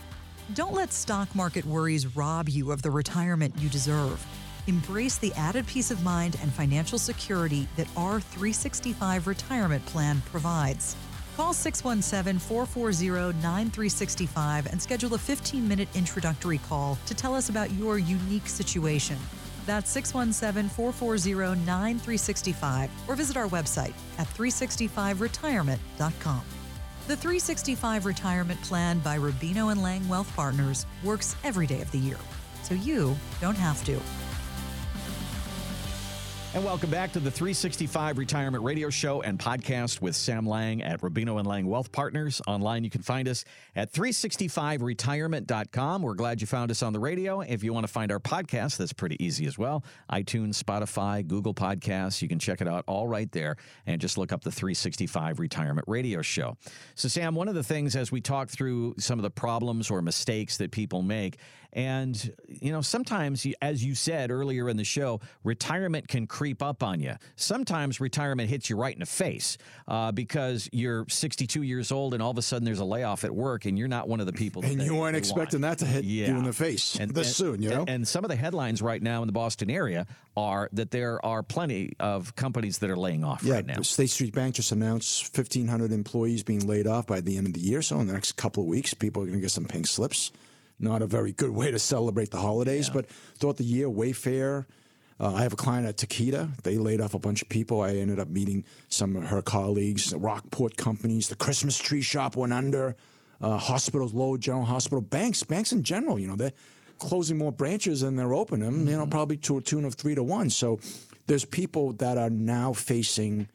Don't 0.55 0.75
let 0.75 0.93
stock 0.93 1.33
market 1.35 1.65
worries 1.65 2.17
rob 2.17 2.49
you 2.49 2.73
of 2.73 2.83
the 2.83 2.91
retirement 2.91 3.55
you 3.59 3.69
deserve. 3.69 4.25
Embrace 4.67 5.19
the 5.19 5.33
added 5.35 5.67
peace 5.67 5.91
of 5.91 6.03
mind 6.03 6.37
and 6.43 6.53
financial 6.53 6.99
security 6.99 7.69
that 7.77 7.89
our 7.97 8.21
365 8.21 9.27
retirement 9.27 9.85
plan 9.87 10.23
provides. 10.31 10.97
Call 11.37 11.53
617 11.53 12.39
440 12.39 13.37
9365 13.43 14.67
and 14.67 14.81
schedule 14.81 15.15
a 15.15 15.19
15 15.19 15.67
minute 15.67 15.89
introductory 15.95 16.59
call 16.59 16.97
to 17.07 17.15
tell 17.15 17.35
us 17.35 17.49
about 17.49 17.73
your 17.73 17.99
unique 17.99 18.47
situation. 18.47 19.19
That's 19.67 19.91
617 19.91 20.71
440 20.71 21.61
9365 21.65 22.89
or 23.09 23.17
visit 23.17 23.37
our 23.37 23.49
website 23.49 23.95
at 24.19 24.29
365retirement.com. 24.29 26.43
The 27.07 27.17
365 27.17 28.07
Retirement 28.07 28.63
Plan 28.63 28.99
by 29.01 29.19
Rubino 29.19 29.71
and 29.73 29.83
Lang 29.83 30.09
Wealth 30.09 30.35
Partners 30.37 30.87
works 31.03 31.37
every 31.45 31.67
day 31.67 31.83
of 31.83 31.91
the 31.91 31.99
year, 31.99 32.17
so 32.63 32.75
you 32.75 33.15
don't 33.41 33.59
have 33.59 33.85
to. 33.85 34.01
And 36.55 36.65
welcome 36.65 36.89
back 36.89 37.13
to 37.15 37.19
the 37.19 37.33
365 37.33 38.17
Retirement 38.17 38.63
Radio 38.63 38.89
Show 38.89 39.23
and 39.23 39.41
podcast 39.41 40.01
with 40.01 40.15
Sam 40.15 40.47
Lang 40.47 40.85
at 40.85 41.01
Rubino 41.01 41.41
and 41.41 41.49
Lang 41.49 41.67
Wealth 41.67 41.91
Partners. 41.91 42.41
Online, 42.47 42.85
you 42.85 42.91
can 42.91 43.03
find 43.03 43.27
us 43.27 43.45
at 43.75 43.93
365retirement.com. 43.93 46.03
We're 46.03 46.15
glad 46.15 46.41
you 46.41 46.47
found 46.47 46.71
us 46.71 46.85
on 46.85 46.93
the 46.93 47.01
radio. 47.01 47.41
If 47.41 47.65
you 47.65 47.73
want 47.73 47.89
to 47.89 47.93
find 47.93 48.13
our 48.13 48.21
podcast, 48.21 48.77
that's 48.77 48.93
pretty 48.93 49.17
easy 49.19 49.47
as 49.47 49.59
well. 49.59 49.83
iTunes, 50.13 50.63
Spotify, 50.63 51.27
Google 51.27 51.55
Podcasts. 51.55 52.23
You 52.23 52.29
can 52.29 52.39
check 52.39 52.61
it 52.61 52.69
out 52.69 52.85
all 52.87 53.09
right 53.09 53.33
there 53.33 53.57
and 53.85 54.01
just 54.01 54.17
look 54.17 54.33
up 54.33 54.45
the 54.45 54.53
365 54.53 55.41
Retirement 55.41 55.89
Radio 55.89 56.23
Show. 56.23 56.57
So, 56.95 57.09
Sam, 57.09 57.35
one 57.35 57.49
of 57.49 57.57
the 57.57 57.65
things 57.65 57.97
as 57.97 58.13
we 58.13 58.21
talk 58.21 58.49
through 58.49 58.95
some 58.99 59.19
of 59.19 59.25
the 59.25 59.31
problems 59.31 59.91
or 59.91 60.01
mistakes 60.03 60.59
that 60.59 60.71
people 60.71 61.03
make, 61.03 61.39
and, 61.75 62.33
you 62.49 62.73
know, 62.73 62.81
sometimes, 62.81 63.47
as 63.61 63.85
you 63.85 63.95
said 63.95 64.31
earlier 64.31 64.69
in 64.69 64.77
the 64.77 64.85
show, 64.85 65.21
retirement 65.43 66.09
can 66.09 66.27
creep 66.27 66.63
up 66.63 66.83
on 66.83 67.01
you. 67.01 67.15
Sometimes 67.37 68.01
retirement 68.01 68.49
hits 68.49 68.71
you 68.71 68.77
right 68.77 68.95
in 68.95 69.01
the 69.01 69.07
face 69.07 69.59
uh, 69.89 70.13
because 70.13 70.69
you're 70.73 71.05
62 71.09 71.63
years 71.63 71.91
old 71.93 72.15
and 72.15 72.23
all 72.23 72.31
of 72.31 72.39
a 72.39 72.43
sudden 72.43 72.65
there's 72.65 72.79
a 72.81 72.85
layoff 72.85 73.25
at 73.25 73.35
work 73.35 73.65
and 73.65 73.79
you're 73.79 73.89
not 73.89 74.09
one 74.09 74.21
of 74.21 74.27
the 74.27 74.33
people. 74.33 74.65
and 74.65 74.81
you 74.83 74.95
weren't 74.95 75.17
expecting 75.17 75.61
want. 75.63 75.79
that 75.79 75.85
to 75.85 75.91
hit 75.91 76.05
Yeah. 76.05 76.29
you 76.29 76.37
in 76.39 76.45
the 76.45 76.53
face 76.53 76.97
And, 76.99 77.11
this 77.13 77.27
and- 77.29 77.37
soon, 77.37 77.63
you 77.63 77.71
know? 77.71 77.81
and- 77.81 77.91
and 77.91 78.09
some 78.09 78.25
of 78.25 78.31
the 78.31 78.37
headlines 78.37 78.81
right 78.83 79.03
now 79.03 79.23
in 79.23 79.27
the 79.27 79.33
Boston 79.33 79.71
area 79.71 80.07
are 80.37 80.69
that 80.73 80.91
there 80.91 81.25
are 81.25 81.43
plenty 81.43 81.95
of 82.01 82.35
companies 82.37 82.79
that 82.79 82.91
are 82.91 82.97
laying 82.97 83.25
off 83.25 83.43
yeah, 83.45 83.55
right 83.55 83.67
now. 83.67 83.83
State 83.83 84.11
Street 84.11 84.35
Bank 84.35 84.55
just 84.57 84.73
announced 84.73 85.37
1,500 85.37 85.93
employees 85.93 86.43
being 86.43 86.67
laid 86.67 86.87
off 86.87 87.07
by 87.07 87.21
the 87.21 87.37
end 87.37 87.47
of 87.47 87.53
the 87.53 87.61
year. 87.61 87.83
So 87.83 88.01
in 88.01 88.07
the 88.07 88.13
next 88.13 88.33
couple 88.33 88.63
of 88.65 88.69
weeks, 88.69 88.95
people 88.95 89.23
are 89.23 89.27
going 89.27 89.39
to 89.39 89.43
get 89.43 89.51
some 89.51 89.65
pink 89.65 89.87
slips. 89.87 90.33
Not 90.79 91.03
a 91.03 91.07
very 91.07 91.33
good 91.33 91.51
way 91.51 91.71
to 91.71 91.79
celebrate 91.79 92.31
the 92.31 92.39
holidays, 92.39 92.91
but 92.91 93.09
throughout 93.39 93.57
the 93.57 93.65
year, 93.65 93.89
Wayfair. 93.89 94.67
Uh, 95.21 95.33
I 95.33 95.43
have 95.43 95.53
a 95.53 95.57
client 95.57 95.87
at 95.87 95.97
Takeda. 95.97 96.61
They 96.63 96.77
laid 96.77 97.01
off 97.01 97.15
a 97.15 97.21
bunch 97.21 97.41
of 97.41 97.49
people. 97.49 97.81
I 97.81 97.91
ended 97.91 98.19
up 98.19 98.29
meeting 98.29 98.65
some 98.89 99.15
of 99.15 99.25
her 99.29 99.41
colleagues. 99.43 100.11
The 100.11 100.19
Rockport 100.19 100.77
companies, 100.77 101.29
the 101.29 101.37
Christmas 101.37 101.79
tree 101.79 102.03
shop 102.03 102.35
went 102.35 102.53
under. 102.53 102.97
Uh, 103.41 103.57
hospitals, 103.57 104.13
Lowell 104.13 104.39
General 104.39 104.65
Hospital, 104.65 105.01
banks, 105.01 105.45
banks 105.45 105.73
in 105.73 105.85
general. 105.85 106.19
You 106.19 106.27
know, 106.27 106.37
they're 106.37 106.53
closing 106.99 107.39
more 107.39 107.53
branches 107.53 108.01
than 108.01 108.17
they're 108.17 108.35
opening. 108.35 108.65
them, 108.65 108.89
You 108.89 108.97
know, 108.97 109.07
probably 109.07 109.37
to 109.39 109.59
a 109.59 109.61
tune 109.61 109.85
of 109.85 109.95
three 109.95 110.15
to 110.17 110.23
one. 110.23 110.51
So 110.51 110.81
there's 111.27 111.45
people 111.45 111.93
that 111.95 112.19
are 112.19 112.31
now 112.31 112.73
facing 112.73 113.49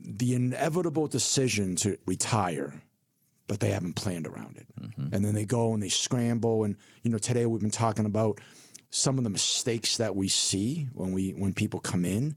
the 0.00 0.34
inevitable 0.34 1.06
decision 1.06 1.76
to 1.76 1.98
retire, 2.06 2.82
but 3.46 3.60
they 3.60 3.70
haven't 3.70 3.94
planned 3.94 4.26
around 4.26 4.56
it. 4.56 4.66
Mm-hmm. 4.80 5.14
And 5.14 5.24
then 5.24 5.34
they 5.34 5.44
go 5.44 5.72
and 5.74 5.82
they 5.82 5.88
scramble. 5.88 6.64
And 6.64 6.76
you 7.02 7.10
know, 7.10 7.18
today 7.18 7.46
we've 7.46 7.60
been 7.60 7.70
talking 7.70 8.06
about 8.06 8.40
some 8.90 9.18
of 9.18 9.24
the 9.24 9.30
mistakes 9.30 9.96
that 9.96 10.14
we 10.14 10.28
see 10.28 10.88
when 10.92 11.12
we 11.12 11.30
when 11.32 11.52
people 11.52 11.80
come 11.80 12.04
in. 12.04 12.36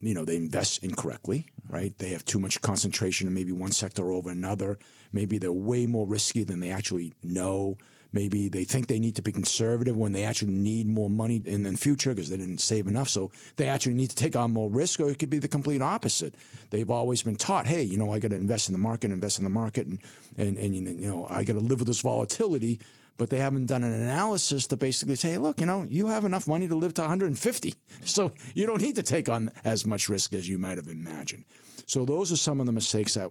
You 0.00 0.12
know, 0.12 0.26
they 0.26 0.36
invest 0.36 0.84
incorrectly, 0.84 1.46
right? 1.68 1.96
They 1.96 2.10
have 2.10 2.26
too 2.26 2.38
much 2.38 2.60
concentration 2.60 3.26
in 3.26 3.32
maybe 3.32 3.52
one 3.52 3.72
sector 3.72 4.12
over 4.12 4.30
another. 4.30 4.78
Maybe 5.12 5.38
they're 5.38 5.50
way 5.50 5.86
more 5.86 6.06
risky 6.06 6.44
than 6.44 6.60
they 6.60 6.70
actually 6.70 7.14
know. 7.22 7.78
Maybe 8.14 8.48
they 8.48 8.62
think 8.62 8.86
they 8.86 9.00
need 9.00 9.16
to 9.16 9.22
be 9.22 9.32
conservative 9.32 9.96
when 9.96 10.12
they 10.12 10.22
actually 10.22 10.52
need 10.52 10.86
more 10.86 11.10
money 11.10 11.42
in 11.44 11.64
the 11.64 11.76
future 11.76 12.14
because 12.14 12.30
they 12.30 12.36
didn't 12.36 12.60
save 12.60 12.86
enough. 12.86 13.08
So 13.08 13.32
they 13.56 13.66
actually 13.66 13.94
need 13.94 14.10
to 14.10 14.16
take 14.16 14.36
on 14.36 14.52
more 14.52 14.70
risk, 14.70 15.00
or 15.00 15.10
it 15.10 15.18
could 15.18 15.30
be 15.30 15.40
the 15.40 15.48
complete 15.48 15.82
opposite. 15.82 16.36
They've 16.70 16.90
always 16.90 17.24
been 17.24 17.34
taught, 17.34 17.66
hey, 17.66 17.82
you 17.82 17.98
know, 17.98 18.12
I 18.12 18.20
got 18.20 18.30
to 18.30 18.36
invest 18.36 18.68
in 18.68 18.72
the 18.72 18.78
market, 18.78 19.10
invest 19.10 19.38
in 19.38 19.44
the 19.44 19.50
market, 19.50 19.88
and 19.88 19.98
and 20.38 20.56
and 20.56 20.74
you 20.74 21.10
know, 21.10 21.26
I 21.28 21.42
got 21.42 21.54
to 21.54 21.60
live 21.60 21.80
with 21.80 21.88
this 21.88 22.02
volatility. 22.02 22.78
But 23.16 23.30
they 23.30 23.38
haven't 23.38 23.66
done 23.66 23.84
an 23.84 23.92
analysis 23.92 24.66
to 24.68 24.76
basically 24.76 25.14
say, 25.14 25.38
look, 25.38 25.60
you 25.60 25.66
know, 25.66 25.86
you 25.88 26.08
have 26.08 26.24
enough 26.24 26.48
money 26.48 26.66
to 26.66 26.74
live 26.74 26.94
to 26.94 27.02
150, 27.02 27.74
so 28.04 28.32
you 28.54 28.66
don't 28.66 28.82
need 28.82 28.96
to 28.96 29.04
take 29.04 29.28
on 29.28 29.52
as 29.64 29.86
much 29.86 30.08
risk 30.08 30.32
as 30.32 30.48
you 30.48 30.58
might 30.58 30.78
have 30.78 30.88
imagined. 30.88 31.44
So 31.86 32.04
those 32.04 32.32
are 32.32 32.36
some 32.36 32.58
of 32.58 32.66
the 32.66 32.72
mistakes 32.72 33.14
that 33.14 33.30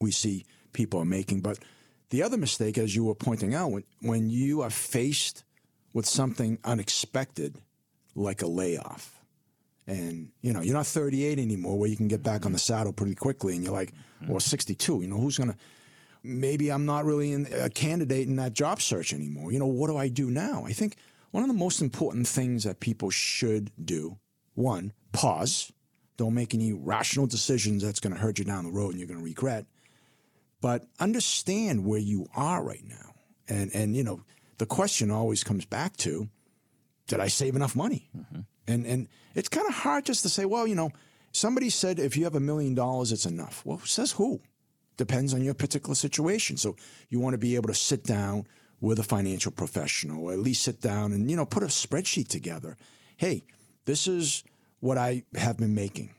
we 0.00 0.12
see 0.12 0.46
people 0.72 1.00
are 1.00 1.04
making. 1.04 1.40
But 1.40 1.58
the 2.10 2.22
other 2.22 2.36
mistake, 2.36 2.78
as 2.78 2.94
you 2.94 3.04
were 3.04 3.14
pointing 3.14 3.54
out, 3.54 3.70
when, 3.70 3.84
when 4.00 4.30
you 4.30 4.62
are 4.62 4.70
faced 4.70 5.44
with 5.92 6.06
something 6.06 6.58
unexpected, 6.64 7.56
like 8.14 8.42
a 8.42 8.46
layoff, 8.46 9.14
and 9.86 10.30
you 10.42 10.52
know 10.52 10.60
you're 10.60 10.74
not 10.74 10.86
38 10.86 11.38
anymore, 11.38 11.78
where 11.78 11.88
you 11.88 11.96
can 11.96 12.08
get 12.08 12.22
back 12.22 12.46
on 12.46 12.52
the 12.52 12.58
saddle 12.58 12.92
pretty 12.92 13.14
quickly, 13.14 13.54
and 13.54 13.64
you're 13.64 13.72
like, 13.72 13.92
mm-hmm. 14.22 14.32
or 14.32 14.40
62. 14.40 15.02
You 15.02 15.08
know 15.08 15.18
who's 15.18 15.38
gonna? 15.38 15.56
Maybe 16.22 16.70
I'm 16.70 16.84
not 16.84 17.04
really 17.04 17.32
in, 17.32 17.46
a 17.52 17.70
candidate 17.70 18.26
in 18.26 18.36
that 18.36 18.52
job 18.52 18.82
search 18.82 19.12
anymore. 19.12 19.52
You 19.52 19.58
know 19.58 19.66
what 19.66 19.88
do 19.88 19.96
I 19.96 20.08
do 20.08 20.30
now? 20.30 20.64
I 20.66 20.72
think 20.72 20.96
one 21.30 21.42
of 21.42 21.48
the 21.48 21.54
most 21.54 21.80
important 21.80 22.26
things 22.26 22.64
that 22.64 22.80
people 22.80 23.10
should 23.10 23.70
do, 23.82 24.18
one, 24.54 24.92
pause. 25.12 25.72
Don't 26.16 26.34
make 26.34 26.52
any 26.52 26.72
rational 26.72 27.26
decisions 27.28 27.84
that's 27.84 28.00
going 28.00 28.12
to 28.12 28.18
hurt 28.18 28.40
you 28.40 28.44
down 28.44 28.64
the 28.64 28.72
road 28.72 28.90
and 28.90 28.98
you're 28.98 29.06
going 29.06 29.20
to 29.20 29.24
regret 29.24 29.66
but 30.60 30.84
understand 30.98 31.84
where 31.84 32.00
you 32.00 32.26
are 32.34 32.62
right 32.62 32.84
now. 32.84 33.14
And 33.48 33.70
and 33.74 33.96
you 33.96 34.04
know, 34.04 34.22
the 34.58 34.66
question 34.66 35.10
always 35.10 35.44
comes 35.44 35.64
back 35.64 35.96
to, 35.98 36.28
did 37.06 37.20
I 37.20 37.28
save 37.28 37.56
enough 37.56 37.76
money? 37.76 38.10
And 38.66 38.86
and 38.86 39.08
it's 39.34 39.48
kind 39.48 39.66
of 39.66 39.74
hard 39.74 40.04
just 40.04 40.22
to 40.22 40.28
say, 40.28 40.44
well, 40.44 40.66
you 40.66 40.74
know, 40.74 40.90
somebody 41.32 41.70
said 41.70 41.98
if 41.98 42.16
you 42.16 42.24
have 42.24 42.34
a 42.34 42.40
million 42.40 42.74
dollars, 42.74 43.12
it's 43.12 43.26
enough. 43.26 43.62
Well, 43.64 43.80
says 43.84 44.12
who? 44.12 44.40
Depends 44.96 45.32
on 45.32 45.42
your 45.42 45.54
particular 45.54 45.94
situation. 45.94 46.56
So 46.56 46.76
you 47.08 47.20
want 47.20 47.34
to 47.34 47.38
be 47.38 47.54
able 47.54 47.68
to 47.68 47.74
sit 47.74 48.04
down 48.04 48.46
with 48.80 48.98
a 48.98 49.04
financial 49.04 49.52
professional, 49.52 50.24
or 50.24 50.32
at 50.32 50.38
least 50.38 50.62
sit 50.62 50.80
down 50.80 51.12
and 51.12 51.30
you 51.30 51.36
know 51.36 51.46
put 51.46 51.62
a 51.62 51.66
spreadsheet 51.66 52.28
together. 52.28 52.76
Hey, 53.16 53.44
this 53.84 54.06
is 54.06 54.44
what 54.80 54.98
I 54.98 55.24
have 55.34 55.56
been 55.56 55.74
making. 55.74 56.10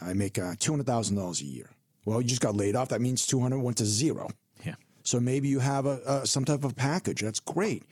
I 0.00 0.12
make 0.12 0.38
uh, 0.38 0.54
two 0.58 0.72
hundred 0.72 0.86
thousand 0.86 1.16
dollars 1.16 1.40
a 1.40 1.46
year. 1.46 1.70
Well, 2.06 2.22
you 2.22 2.28
just 2.28 2.40
got 2.40 2.56
laid 2.56 2.74
off. 2.76 2.88
That 2.88 3.02
means 3.02 3.26
two 3.26 3.40
hundred 3.40 3.58
went 3.58 3.76
to 3.78 3.84
zero. 3.84 4.28
Yeah. 4.64 4.76
So 5.02 5.20
maybe 5.20 5.48
you 5.48 5.58
have 5.58 5.84
a, 5.84 6.00
a 6.06 6.26
some 6.26 6.44
type 6.46 6.64
of 6.64 6.74
package. 6.74 7.20
That's 7.20 7.40
great. 7.40 7.82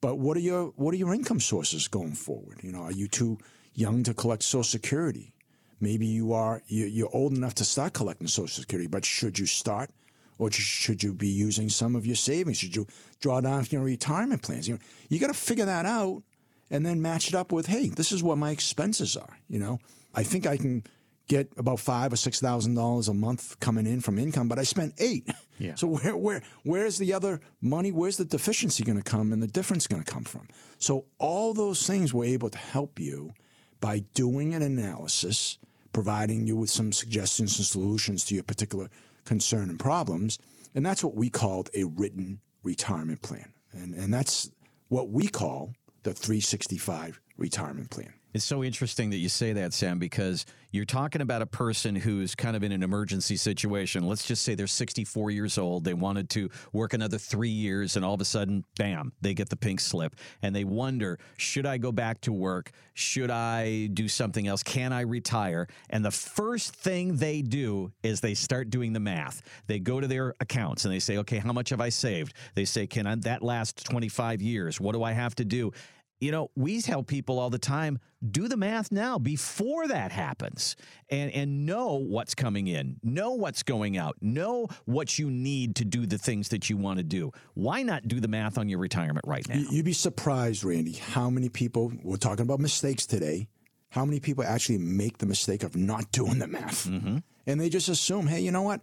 But 0.00 0.18
what 0.18 0.36
are 0.38 0.40
your 0.40 0.68
what 0.76 0.94
are 0.94 0.96
your 0.96 1.12
income 1.12 1.40
sources 1.40 1.88
going 1.88 2.14
forward? 2.14 2.60
You 2.62 2.72
know, 2.72 2.82
are 2.82 2.92
you 2.92 3.08
too 3.08 3.36
young 3.74 4.02
to 4.04 4.14
collect 4.14 4.42
Social 4.44 4.62
Security? 4.64 5.34
Maybe 5.80 6.06
you 6.06 6.32
are 6.32 6.62
you- 6.68 6.86
you're 6.86 7.10
old 7.12 7.32
enough 7.36 7.54
to 7.56 7.64
start 7.64 7.92
collecting 7.92 8.28
Social 8.28 8.62
Security, 8.62 8.88
but 8.88 9.04
should 9.04 9.38
you 9.38 9.46
start, 9.46 9.90
or 10.38 10.50
should 10.52 11.02
you 11.02 11.12
be 11.14 11.28
using 11.28 11.68
some 11.68 11.94
of 11.96 12.06
your 12.06 12.16
savings? 12.16 12.58
Should 12.58 12.74
you 12.76 12.86
draw 13.20 13.40
down 13.40 13.66
your 13.70 13.82
retirement 13.82 14.42
plans? 14.42 14.66
You 14.68 14.74
know, 14.74 14.80
you 15.08 15.18
got 15.18 15.28
to 15.28 15.34
figure 15.34 15.66
that 15.66 15.84
out, 15.86 16.22
and 16.70 16.84
then 16.86 17.00
match 17.02 17.28
it 17.28 17.34
up 17.34 17.50
with, 17.52 17.66
hey, 17.66 17.88
this 17.88 18.10
is 18.12 18.22
what 18.22 18.38
my 18.38 18.50
expenses 18.50 19.16
are. 19.16 19.38
You 19.48 19.58
know, 19.60 19.78
I 20.14 20.22
think 20.24 20.46
I 20.46 20.56
can 20.56 20.82
get 21.28 21.52
about 21.56 21.78
five 21.78 22.12
or 22.12 22.16
six 22.16 22.40
thousand 22.40 22.74
dollars 22.74 23.08
a 23.08 23.14
month 23.14 23.60
coming 23.60 23.86
in 23.86 24.00
from 24.00 24.18
income, 24.18 24.48
but 24.48 24.58
I 24.58 24.64
spent 24.64 24.94
eight. 24.98 25.28
Yeah. 25.60 25.74
So 25.74 25.88
where 25.88 26.16
where 26.16 26.42
where's 26.62 26.98
the 26.98 27.12
other 27.12 27.40
money? 27.60 27.90
Where's 27.90 28.16
the 28.16 28.24
deficiency 28.24 28.84
going 28.84 28.96
to 28.96 29.02
come 29.02 29.32
and 29.32 29.42
the 29.42 29.48
difference 29.48 29.88
going 29.88 30.04
to 30.04 30.08
come 30.10 30.22
from? 30.22 30.46
So 30.78 31.06
all 31.18 31.52
those 31.52 31.84
things 31.84 32.14
were 32.14 32.24
able 32.24 32.48
to 32.50 32.58
help 32.58 33.00
you 33.00 33.32
by 33.80 34.04
doing 34.14 34.54
an 34.54 34.62
analysis, 34.62 35.58
providing 35.92 36.46
you 36.46 36.56
with 36.56 36.70
some 36.70 36.92
suggestions 36.92 37.58
and 37.58 37.66
solutions 37.66 38.24
to 38.26 38.34
your 38.34 38.44
particular 38.44 38.88
concern 39.24 39.68
and 39.68 39.80
problems, 39.80 40.38
and 40.76 40.86
that's 40.86 41.02
what 41.02 41.16
we 41.16 41.28
called 41.28 41.70
a 41.74 41.82
written 41.82 42.40
retirement 42.62 43.22
plan, 43.22 43.52
and 43.72 43.94
and 43.94 44.14
that's 44.14 44.50
what 44.88 45.10
we 45.10 45.26
call 45.26 45.74
the 46.04 46.14
365 46.14 47.20
retirement 47.36 47.90
plan. 47.90 48.14
It's 48.34 48.44
so 48.44 48.62
interesting 48.62 49.08
that 49.10 49.16
you 49.16 49.30
say 49.30 49.54
that, 49.54 49.72
Sam, 49.72 49.98
because 49.98 50.44
you're 50.70 50.84
talking 50.84 51.22
about 51.22 51.40
a 51.40 51.46
person 51.46 51.96
who's 51.96 52.34
kind 52.34 52.54
of 52.54 52.62
in 52.62 52.72
an 52.72 52.82
emergency 52.82 53.36
situation. 53.36 54.06
Let's 54.06 54.26
just 54.26 54.42
say 54.42 54.54
they're 54.54 54.66
64 54.66 55.30
years 55.30 55.56
old. 55.56 55.84
They 55.84 55.94
wanted 55.94 56.28
to 56.30 56.50
work 56.74 56.92
another 56.92 57.16
three 57.16 57.48
years, 57.48 57.96
and 57.96 58.04
all 58.04 58.12
of 58.12 58.20
a 58.20 58.26
sudden, 58.26 58.64
bam, 58.76 59.12
they 59.22 59.32
get 59.32 59.48
the 59.48 59.56
pink 59.56 59.80
slip. 59.80 60.14
And 60.42 60.54
they 60.54 60.64
wonder 60.64 61.18
should 61.38 61.64
I 61.64 61.78
go 61.78 61.90
back 61.90 62.20
to 62.22 62.32
work? 62.32 62.72
Should 62.92 63.30
I 63.30 63.86
do 63.86 64.08
something 64.08 64.46
else? 64.46 64.62
Can 64.62 64.92
I 64.92 65.00
retire? 65.02 65.66
And 65.88 66.04
the 66.04 66.10
first 66.10 66.74
thing 66.74 67.16
they 67.16 67.40
do 67.40 67.92
is 68.02 68.20
they 68.20 68.34
start 68.34 68.68
doing 68.68 68.92
the 68.92 69.00
math. 69.00 69.40
They 69.68 69.78
go 69.78 70.00
to 70.00 70.06
their 70.06 70.34
accounts 70.40 70.84
and 70.84 70.92
they 70.92 70.98
say, 70.98 71.16
okay, 71.18 71.38
how 71.38 71.54
much 71.54 71.70
have 71.70 71.80
I 71.80 71.88
saved? 71.88 72.34
They 72.54 72.66
say, 72.66 72.86
can 72.86 73.06
I, 73.06 73.14
that 73.16 73.42
last 73.42 73.86
25 73.86 74.42
years? 74.42 74.80
What 74.80 74.92
do 74.92 75.02
I 75.02 75.12
have 75.12 75.34
to 75.36 75.46
do? 75.46 75.72
You 76.20 76.32
know, 76.32 76.50
we 76.56 76.80
tell 76.82 77.02
people 77.02 77.38
all 77.38 77.50
the 77.50 77.58
time, 77.58 77.98
do 78.30 78.48
the 78.48 78.56
math 78.56 78.90
now 78.90 79.18
before 79.18 79.86
that 79.88 80.10
happens 80.10 80.74
and, 81.08 81.30
and 81.32 81.64
know 81.64 81.94
what's 81.94 82.34
coming 82.34 82.66
in, 82.66 82.96
know 83.02 83.32
what's 83.32 83.62
going 83.62 83.96
out, 83.96 84.16
know 84.20 84.66
what 84.84 85.18
you 85.18 85.30
need 85.30 85.76
to 85.76 85.84
do 85.84 86.06
the 86.06 86.18
things 86.18 86.48
that 86.48 86.68
you 86.68 86.76
want 86.76 86.98
to 86.98 87.04
do. 87.04 87.30
Why 87.54 87.82
not 87.82 88.08
do 88.08 88.18
the 88.18 88.28
math 88.28 88.58
on 88.58 88.68
your 88.68 88.80
retirement 88.80 89.24
right 89.26 89.48
now? 89.48 89.62
You'd 89.70 89.84
be 89.84 89.92
surprised, 89.92 90.64
Randy, 90.64 90.94
how 90.94 91.30
many 91.30 91.48
people, 91.48 91.92
we're 92.02 92.16
talking 92.16 92.42
about 92.42 92.58
mistakes 92.58 93.06
today, 93.06 93.48
how 93.90 94.04
many 94.04 94.20
people 94.20 94.44
actually 94.44 94.78
make 94.78 95.18
the 95.18 95.26
mistake 95.26 95.62
of 95.62 95.76
not 95.76 96.10
doing 96.12 96.38
the 96.38 96.48
math. 96.48 96.86
Mm-hmm. 96.88 97.18
And 97.46 97.60
they 97.60 97.68
just 97.68 97.88
assume, 97.88 98.26
hey, 98.26 98.40
you 98.40 98.50
know 98.50 98.62
what? 98.62 98.80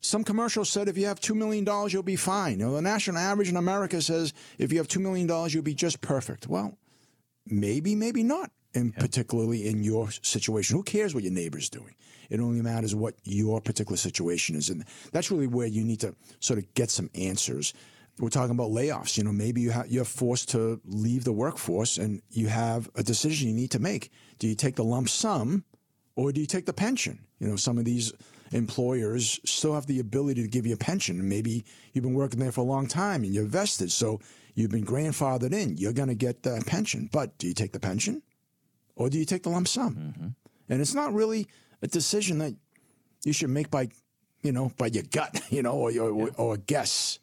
Some 0.00 0.24
commercials 0.24 0.68
said 0.68 0.88
if 0.88 0.96
you 0.96 1.06
have 1.06 1.20
$2 1.20 1.34
million, 1.34 1.66
you'll 1.88 2.02
be 2.02 2.16
fine. 2.16 2.60
You 2.60 2.66
know, 2.66 2.74
the 2.74 2.82
national 2.82 3.18
average 3.18 3.48
in 3.48 3.56
America 3.56 4.00
says 4.00 4.32
if 4.58 4.72
you 4.72 4.78
have 4.78 4.88
$2 4.88 5.00
million, 5.00 5.28
you'll 5.50 5.62
be 5.62 5.74
just 5.74 6.00
perfect. 6.00 6.46
Well, 6.46 6.78
maybe, 7.46 7.94
maybe 7.94 8.22
not, 8.22 8.50
and 8.74 8.92
yeah. 8.94 9.00
particularly 9.00 9.66
in 9.66 9.82
your 9.82 10.10
situation. 10.10 10.76
Who 10.76 10.82
cares 10.82 11.14
what 11.14 11.24
your 11.24 11.32
neighbor's 11.32 11.68
doing? 11.68 11.94
It 12.30 12.40
only 12.40 12.62
matters 12.62 12.94
what 12.94 13.14
your 13.24 13.60
particular 13.60 13.96
situation 13.96 14.56
is. 14.56 14.70
And 14.70 14.84
that's 15.12 15.30
really 15.30 15.46
where 15.46 15.66
you 15.66 15.84
need 15.84 16.00
to 16.00 16.14
sort 16.40 16.58
of 16.58 16.72
get 16.74 16.90
some 16.90 17.10
answers. 17.14 17.72
We're 18.18 18.30
talking 18.30 18.52
about 18.52 18.70
layoffs. 18.70 19.16
You 19.16 19.24
know, 19.24 19.32
maybe 19.32 19.60
you 19.60 19.72
ha- 19.72 19.84
you're 19.86 20.04
forced 20.04 20.50
to 20.50 20.80
leave 20.84 21.24
the 21.24 21.32
workforce 21.32 21.98
and 21.98 22.22
you 22.30 22.48
have 22.48 22.88
a 22.94 23.02
decision 23.02 23.48
you 23.48 23.54
need 23.54 23.70
to 23.72 23.78
make. 23.78 24.10
Do 24.38 24.48
you 24.48 24.54
take 24.54 24.76
the 24.76 24.84
lump 24.84 25.08
sum 25.08 25.64
or 26.16 26.32
do 26.32 26.40
you 26.40 26.46
take 26.46 26.66
the 26.66 26.72
pension? 26.72 27.20
You 27.38 27.48
know, 27.48 27.56
some 27.56 27.78
of 27.78 27.84
these 27.84 28.12
employers 28.52 29.40
still 29.44 29.74
have 29.74 29.86
the 29.86 30.00
ability 30.00 30.42
to 30.42 30.48
give 30.48 30.66
you 30.66 30.74
a 30.74 30.78
pension. 30.78 31.28
Maybe 31.28 31.64
you've 31.92 32.04
been 32.04 32.14
working 32.14 32.40
there 32.40 32.52
for 32.52 32.60
a 32.60 32.64
long 32.64 32.86
time 32.86 33.24
and 33.24 33.34
you're 33.34 33.44
vested, 33.44 33.90
so 33.90 34.20
you've 34.54 34.70
been 34.70 34.86
grandfathered 34.86 35.52
in. 35.52 35.76
You're 35.76 35.92
going 35.92 36.08
to 36.08 36.14
get 36.14 36.42
the 36.42 36.62
pension. 36.66 37.08
But 37.12 37.36
do 37.38 37.46
you 37.46 37.54
take 37.54 37.72
the 37.72 37.80
pension 37.80 38.22
or 38.94 39.10
do 39.10 39.18
you 39.18 39.24
take 39.24 39.42
the 39.42 39.50
lump 39.50 39.68
sum? 39.68 39.94
Mm-hmm. 39.94 40.28
And 40.68 40.80
it's 40.80 40.94
not 40.94 41.12
really 41.12 41.46
a 41.82 41.86
decision 41.86 42.38
that 42.38 42.54
you 43.24 43.32
should 43.32 43.50
make 43.50 43.70
by, 43.70 43.88
you 44.42 44.52
know, 44.52 44.72
by 44.76 44.86
your 44.86 45.04
gut, 45.04 45.40
you 45.50 45.62
know, 45.62 45.72
or 45.72 45.90
your, 45.90 46.26
yeah. 46.26 46.32
or 46.36 46.54
a 46.54 46.58
guess. 46.58 47.18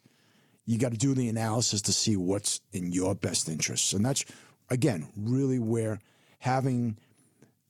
You 0.66 0.78
got 0.78 0.92
to 0.92 0.98
do 0.98 1.12
the 1.12 1.28
analysis 1.28 1.82
to 1.82 1.92
see 1.92 2.16
what's 2.16 2.60
in 2.72 2.90
your 2.92 3.14
best 3.14 3.48
interests. 3.50 3.92
And 3.92 4.04
that's, 4.04 4.24
again, 4.70 5.08
really 5.16 5.58
where 5.58 5.98
having 6.38 6.96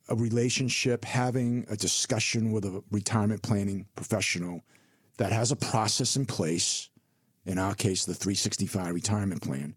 a 0.09 0.14
relationship, 0.14 1.05
having 1.05 1.66
a 1.70 1.76
discussion 1.76 2.52
with 2.52 2.64
a 2.64 2.82
retirement 2.90 3.42
planning 3.42 3.86
professional 3.96 4.62
that 5.16 5.32
has 5.32 5.52
a 5.52 5.57
process 5.57 6.16
in 6.16 6.26
place, 6.26 6.90
in 7.46 7.59
our 7.59 7.74
case, 7.74 8.05
the 8.05 8.14
365 8.14 8.94
retirement 8.94 9.42
plan, 9.42 9.74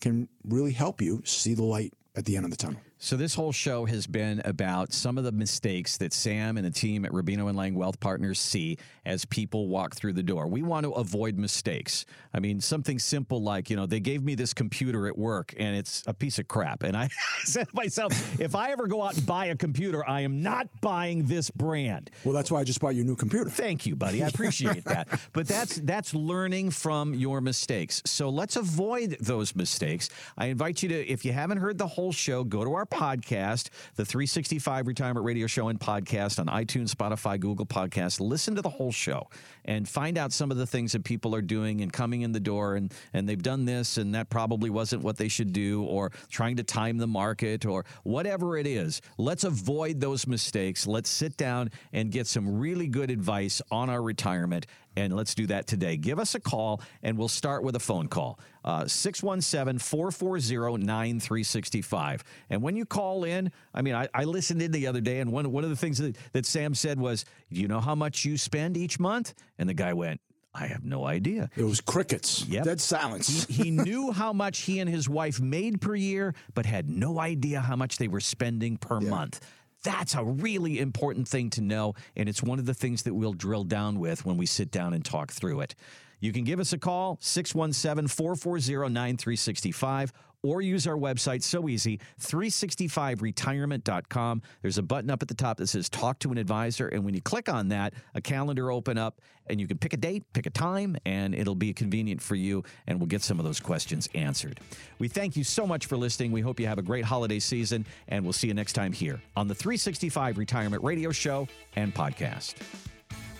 can 0.00 0.28
really 0.44 0.72
help 0.72 1.00
you 1.00 1.22
see 1.24 1.54
the 1.54 1.62
light 1.62 1.94
at 2.16 2.24
the 2.24 2.36
end 2.36 2.44
of 2.44 2.50
the 2.50 2.56
tunnel. 2.56 2.80
So 3.04 3.16
this 3.16 3.34
whole 3.34 3.50
show 3.50 3.84
has 3.86 4.06
been 4.06 4.40
about 4.44 4.92
some 4.92 5.18
of 5.18 5.24
the 5.24 5.32
mistakes 5.32 5.96
that 5.96 6.12
Sam 6.12 6.56
and 6.56 6.64
the 6.64 6.70
team 6.70 7.04
at 7.04 7.10
Rubino 7.10 7.48
and 7.48 7.58
Lang 7.58 7.74
Wealth 7.74 7.98
Partners 7.98 8.38
see 8.38 8.78
as 9.04 9.24
people 9.24 9.66
walk 9.66 9.96
through 9.96 10.12
the 10.12 10.22
door. 10.22 10.46
We 10.46 10.62
want 10.62 10.84
to 10.84 10.92
avoid 10.92 11.36
mistakes. 11.36 12.06
I 12.32 12.38
mean, 12.38 12.60
something 12.60 13.00
simple 13.00 13.42
like, 13.42 13.70
you 13.70 13.74
know, 13.74 13.86
they 13.86 13.98
gave 13.98 14.22
me 14.22 14.36
this 14.36 14.54
computer 14.54 15.08
at 15.08 15.18
work 15.18 15.52
and 15.58 15.74
it's 15.74 16.04
a 16.06 16.14
piece 16.14 16.38
of 16.38 16.46
crap. 16.46 16.84
And 16.84 16.96
I 16.96 17.08
said 17.42 17.68
to 17.68 17.74
myself, 17.74 18.40
if 18.40 18.54
I 18.54 18.70
ever 18.70 18.86
go 18.86 19.02
out 19.02 19.16
and 19.16 19.26
buy 19.26 19.46
a 19.46 19.56
computer, 19.56 20.08
I 20.08 20.20
am 20.20 20.40
not 20.40 20.68
buying 20.80 21.26
this 21.26 21.50
brand. 21.50 22.08
Well, 22.22 22.34
that's 22.34 22.52
why 22.52 22.60
I 22.60 22.64
just 22.64 22.80
bought 22.80 22.94
your 22.94 23.04
new 23.04 23.16
computer. 23.16 23.50
Thank 23.50 23.84
you, 23.84 23.96
buddy. 23.96 24.22
I 24.22 24.28
appreciate 24.28 24.84
that. 24.84 25.08
But 25.32 25.48
that's 25.48 25.74
that's 25.78 26.14
learning 26.14 26.70
from 26.70 27.14
your 27.14 27.40
mistakes. 27.40 28.00
So 28.06 28.28
let's 28.28 28.54
avoid 28.54 29.16
those 29.18 29.56
mistakes. 29.56 30.08
I 30.38 30.46
invite 30.46 30.84
you 30.84 30.88
to 30.90 31.08
if 31.08 31.24
you 31.24 31.32
haven't 31.32 31.58
heard 31.58 31.78
the 31.78 31.88
whole 31.88 32.12
show, 32.12 32.44
go 32.44 32.62
to 32.62 32.74
our 32.74 32.86
podcast, 32.92 33.70
the 33.96 34.04
365 34.04 34.86
Retirement 34.86 35.24
Radio 35.24 35.46
Show 35.46 35.68
and 35.68 35.80
podcast 35.80 36.38
on 36.38 36.46
iTunes, 36.46 36.90
Spotify, 36.90 37.40
Google 37.40 37.64
Podcasts. 37.64 38.20
Listen 38.20 38.54
to 38.54 38.62
the 38.62 38.68
whole 38.68 38.92
show 38.92 39.28
and 39.64 39.88
find 39.88 40.18
out 40.18 40.32
some 40.32 40.50
of 40.50 40.58
the 40.58 40.66
things 40.66 40.92
that 40.92 41.02
people 41.02 41.34
are 41.34 41.42
doing 41.42 41.80
and 41.80 41.92
coming 41.92 42.22
in 42.22 42.32
the 42.32 42.40
door 42.40 42.76
and, 42.76 42.92
and 43.14 43.28
they've 43.28 43.42
done 43.42 43.64
this 43.64 43.96
and 43.96 44.14
that 44.14 44.28
probably 44.28 44.68
wasn't 44.68 45.02
what 45.02 45.16
they 45.16 45.28
should 45.28 45.52
do 45.52 45.82
or 45.84 46.12
trying 46.30 46.56
to 46.56 46.62
time 46.62 46.98
the 46.98 47.06
market 47.06 47.64
or 47.64 47.84
whatever 48.02 48.58
it 48.58 48.66
is. 48.66 49.00
Let's 49.16 49.44
avoid 49.44 50.00
those 50.00 50.26
mistakes. 50.26 50.86
Let's 50.86 51.08
sit 51.08 51.36
down 51.36 51.70
and 51.92 52.10
get 52.10 52.26
some 52.26 52.58
really 52.58 52.88
good 52.88 53.10
advice 53.10 53.62
on 53.70 53.88
our 53.88 54.02
retirement 54.02 54.66
and 54.96 55.14
let's 55.14 55.34
do 55.34 55.46
that 55.46 55.66
today. 55.66 55.96
Give 55.96 56.18
us 56.18 56.34
a 56.34 56.40
call, 56.40 56.80
and 57.02 57.16
we'll 57.16 57.28
start 57.28 57.62
with 57.62 57.76
a 57.76 57.80
phone 57.80 58.08
call 58.08 58.38
uh, 58.64 58.86
617 58.86 59.78
440 59.78 60.84
9365. 60.84 62.24
And 62.50 62.62
when 62.62 62.76
you 62.76 62.84
call 62.84 63.24
in, 63.24 63.50
I 63.74 63.82
mean, 63.82 63.94
I, 63.94 64.08
I, 64.14 64.24
listened 64.24 64.62
in 64.62 64.72
the 64.72 64.86
other 64.86 65.00
day, 65.00 65.20
and 65.20 65.32
one, 65.32 65.50
one 65.50 65.64
of 65.64 65.70
the 65.70 65.76
things 65.76 65.98
that, 65.98 66.16
that 66.32 66.46
Sam 66.46 66.74
said 66.74 66.98
was, 66.98 67.24
Do 67.52 67.60
you 67.60 67.68
know 67.68 67.80
how 67.80 67.94
much 67.94 68.24
you 68.24 68.36
spend 68.36 68.76
each 68.76 69.00
month? 69.00 69.34
And 69.58 69.68
the 69.68 69.74
guy 69.74 69.92
went, 69.92 70.20
I 70.54 70.66
have 70.66 70.84
no 70.84 71.06
idea. 71.06 71.48
It 71.56 71.64
was 71.64 71.80
crickets. 71.80 72.44
Yep. 72.46 72.64
Dead 72.64 72.80
silence. 72.80 73.46
he, 73.46 73.64
he 73.64 73.70
knew 73.70 74.12
how 74.12 74.32
much 74.32 74.60
he 74.60 74.80
and 74.80 74.90
his 74.90 75.08
wife 75.08 75.40
made 75.40 75.80
per 75.80 75.94
year, 75.94 76.34
but 76.54 76.66
had 76.66 76.90
no 76.90 77.18
idea 77.18 77.60
how 77.60 77.76
much 77.76 77.96
they 77.96 78.08
were 78.08 78.20
spending 78.20 78.76
per 78.76 79.00
yeah. 79.00 79.08
month. 79.08 79.40
That's 79.82 80.14
a 80.14 80.24
really 80.24 80.78
important 80.78 81.26
thing 81.26 81.50
to 81.50 81.60
know, 81.60 81.94
and 82.16 82.28
it's 82.28 82.42
one 82.42 82.58
of 82.58 82.66
the 82.66 82.74
things 82.74 83.02
that 83.02 83.14
we'll 83.14 83.32
drill 83.32 83.64
down 83.64 83.98
with 83.98 84.24
when 84.24 84.36
we 84.36 84.46
sit 84.46 84.70
down 84.70 84.94
and 84.94 85.04
talk 85.04 85.32
through 85.32 85.60
it. 85.60 85.74
You 86.20 86.32
can 86.32 86.44
give 86.44 86.60
us 86.60 86.72
a 86.72 86.78
call, 86.78 87.18
617 87.20 88.06
440 88.06 88.88
9365, 88.92 90.12
or 90.42 90.60
use 90.60 90.86
our 90.86 90.96
website. 90.96 91.42
So 91.42 91.68
easy, 91.68 92.00
365retirement.com. 92.20 94.42
There's 94.62 94.78
a 94.78 94.82
button 94.82 95.10
up 95.10 95.22
at 95.22 95.28
the 95.28 95.34
top 95.34 95.58
that 95.58 95.68
says 95.68 95.88
Talk 95.88 96.18
to 96.20 96.32
an 96.32 96.38
Advisor. 96.38 96.88
And 96.88 97.04
when 97.04 97.14
you 97.14 97.20
click 97.20 97.48
on 97.48 97.68
that, 97.68 97.94
a 98.14 98.20
calendar 98.20 98.70
open 98.70 98.98
up 98.98 99.20
and 99.46 99.60
you 99.60 99.66
can 99.66 99.78
pick 99.78 99.92
a 99.92 99.96
date, 99.96 100.24
pick 100.32 100.46
a 100.46 100.50
time, 100.50 100.96
and 101.04 101.34
it'll 101.34 101.54
be 101.54 101.72
convenient 101.72 102.22
for 102.22 102.34
you. 102.34 102.62
And 102.86 102.98
we'll 102.98 103.08
get 103.08 103.22
some 103.22 103.38
of 103.38 103.44
those 103.44 103.60
questions 103.60 104.08
answered. 104.14 104.60
We 104.98 105.08
thank 105.08 105.36
you 105.36 105.44
so 105.44 105.66
much 105.66 105.86
for 105.86 105.96
listening. 105.96 106.32
We 106.32 106.40
hope 106.40 106.60
you 106.60 106.66
have 106.66 106.78
a 106.78 106.82
great 106.82 107.04
holiday 107.04 107.40
season, 107.40 107.86
and 108.08 108.24
we'll 108.24 108.32
see 108.32 108.48
you 108.48 108.54
next 108.54 108.74
time 108.74 108.92
here 108.92 109.20
on 109.36 109.48
the 109.48 109.54
365 109.54 110.38
Retirement 110.38 110.84
Radio 110.84 111.10
Show 111.10 111.48
and 111.76 111.94
Podcast. 111.94 112.54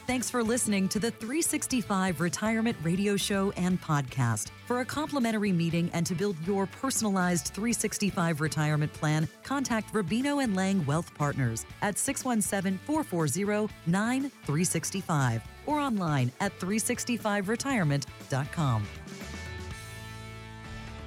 Thanks 0.05 0.29
for 0.29 0.43
listening 0.43 0.89
to 0.89 0.99
the 0.99 1.13
365 1.13 2.21
Retirement 2.21 2.77
Radio 2.83 3.17
Show 3.17 3.53
and 3.57 3.81
Podcast. 3.81 4.49
For 4.67 4.81
a 4.81 4.85
complimentary 4.85 5.53
meeting 5.53 5.89
and 5.93 6.05
to 6.07 6.17
build 6.17 6.37
your 6.45 6.67
personalized 6.67 7.53
365 7.55 8.41
retirement 8.41 8.93
plan, 8.93 9.29
contact 9.45 9.93
Rubino 9.93 10.43
and 10.43 10.57
Lang 10.57 10.85
Wealth 10.87 11.15
Partners 11.15 11.65
at 11.83 11.99
617 11.99 12.81
440 12.85 13.73
9365 13.87 15.41
or 15.67 15.79
online 15.79 16.33
at 16.41 16.59
365retirement.com. 16.59 18.83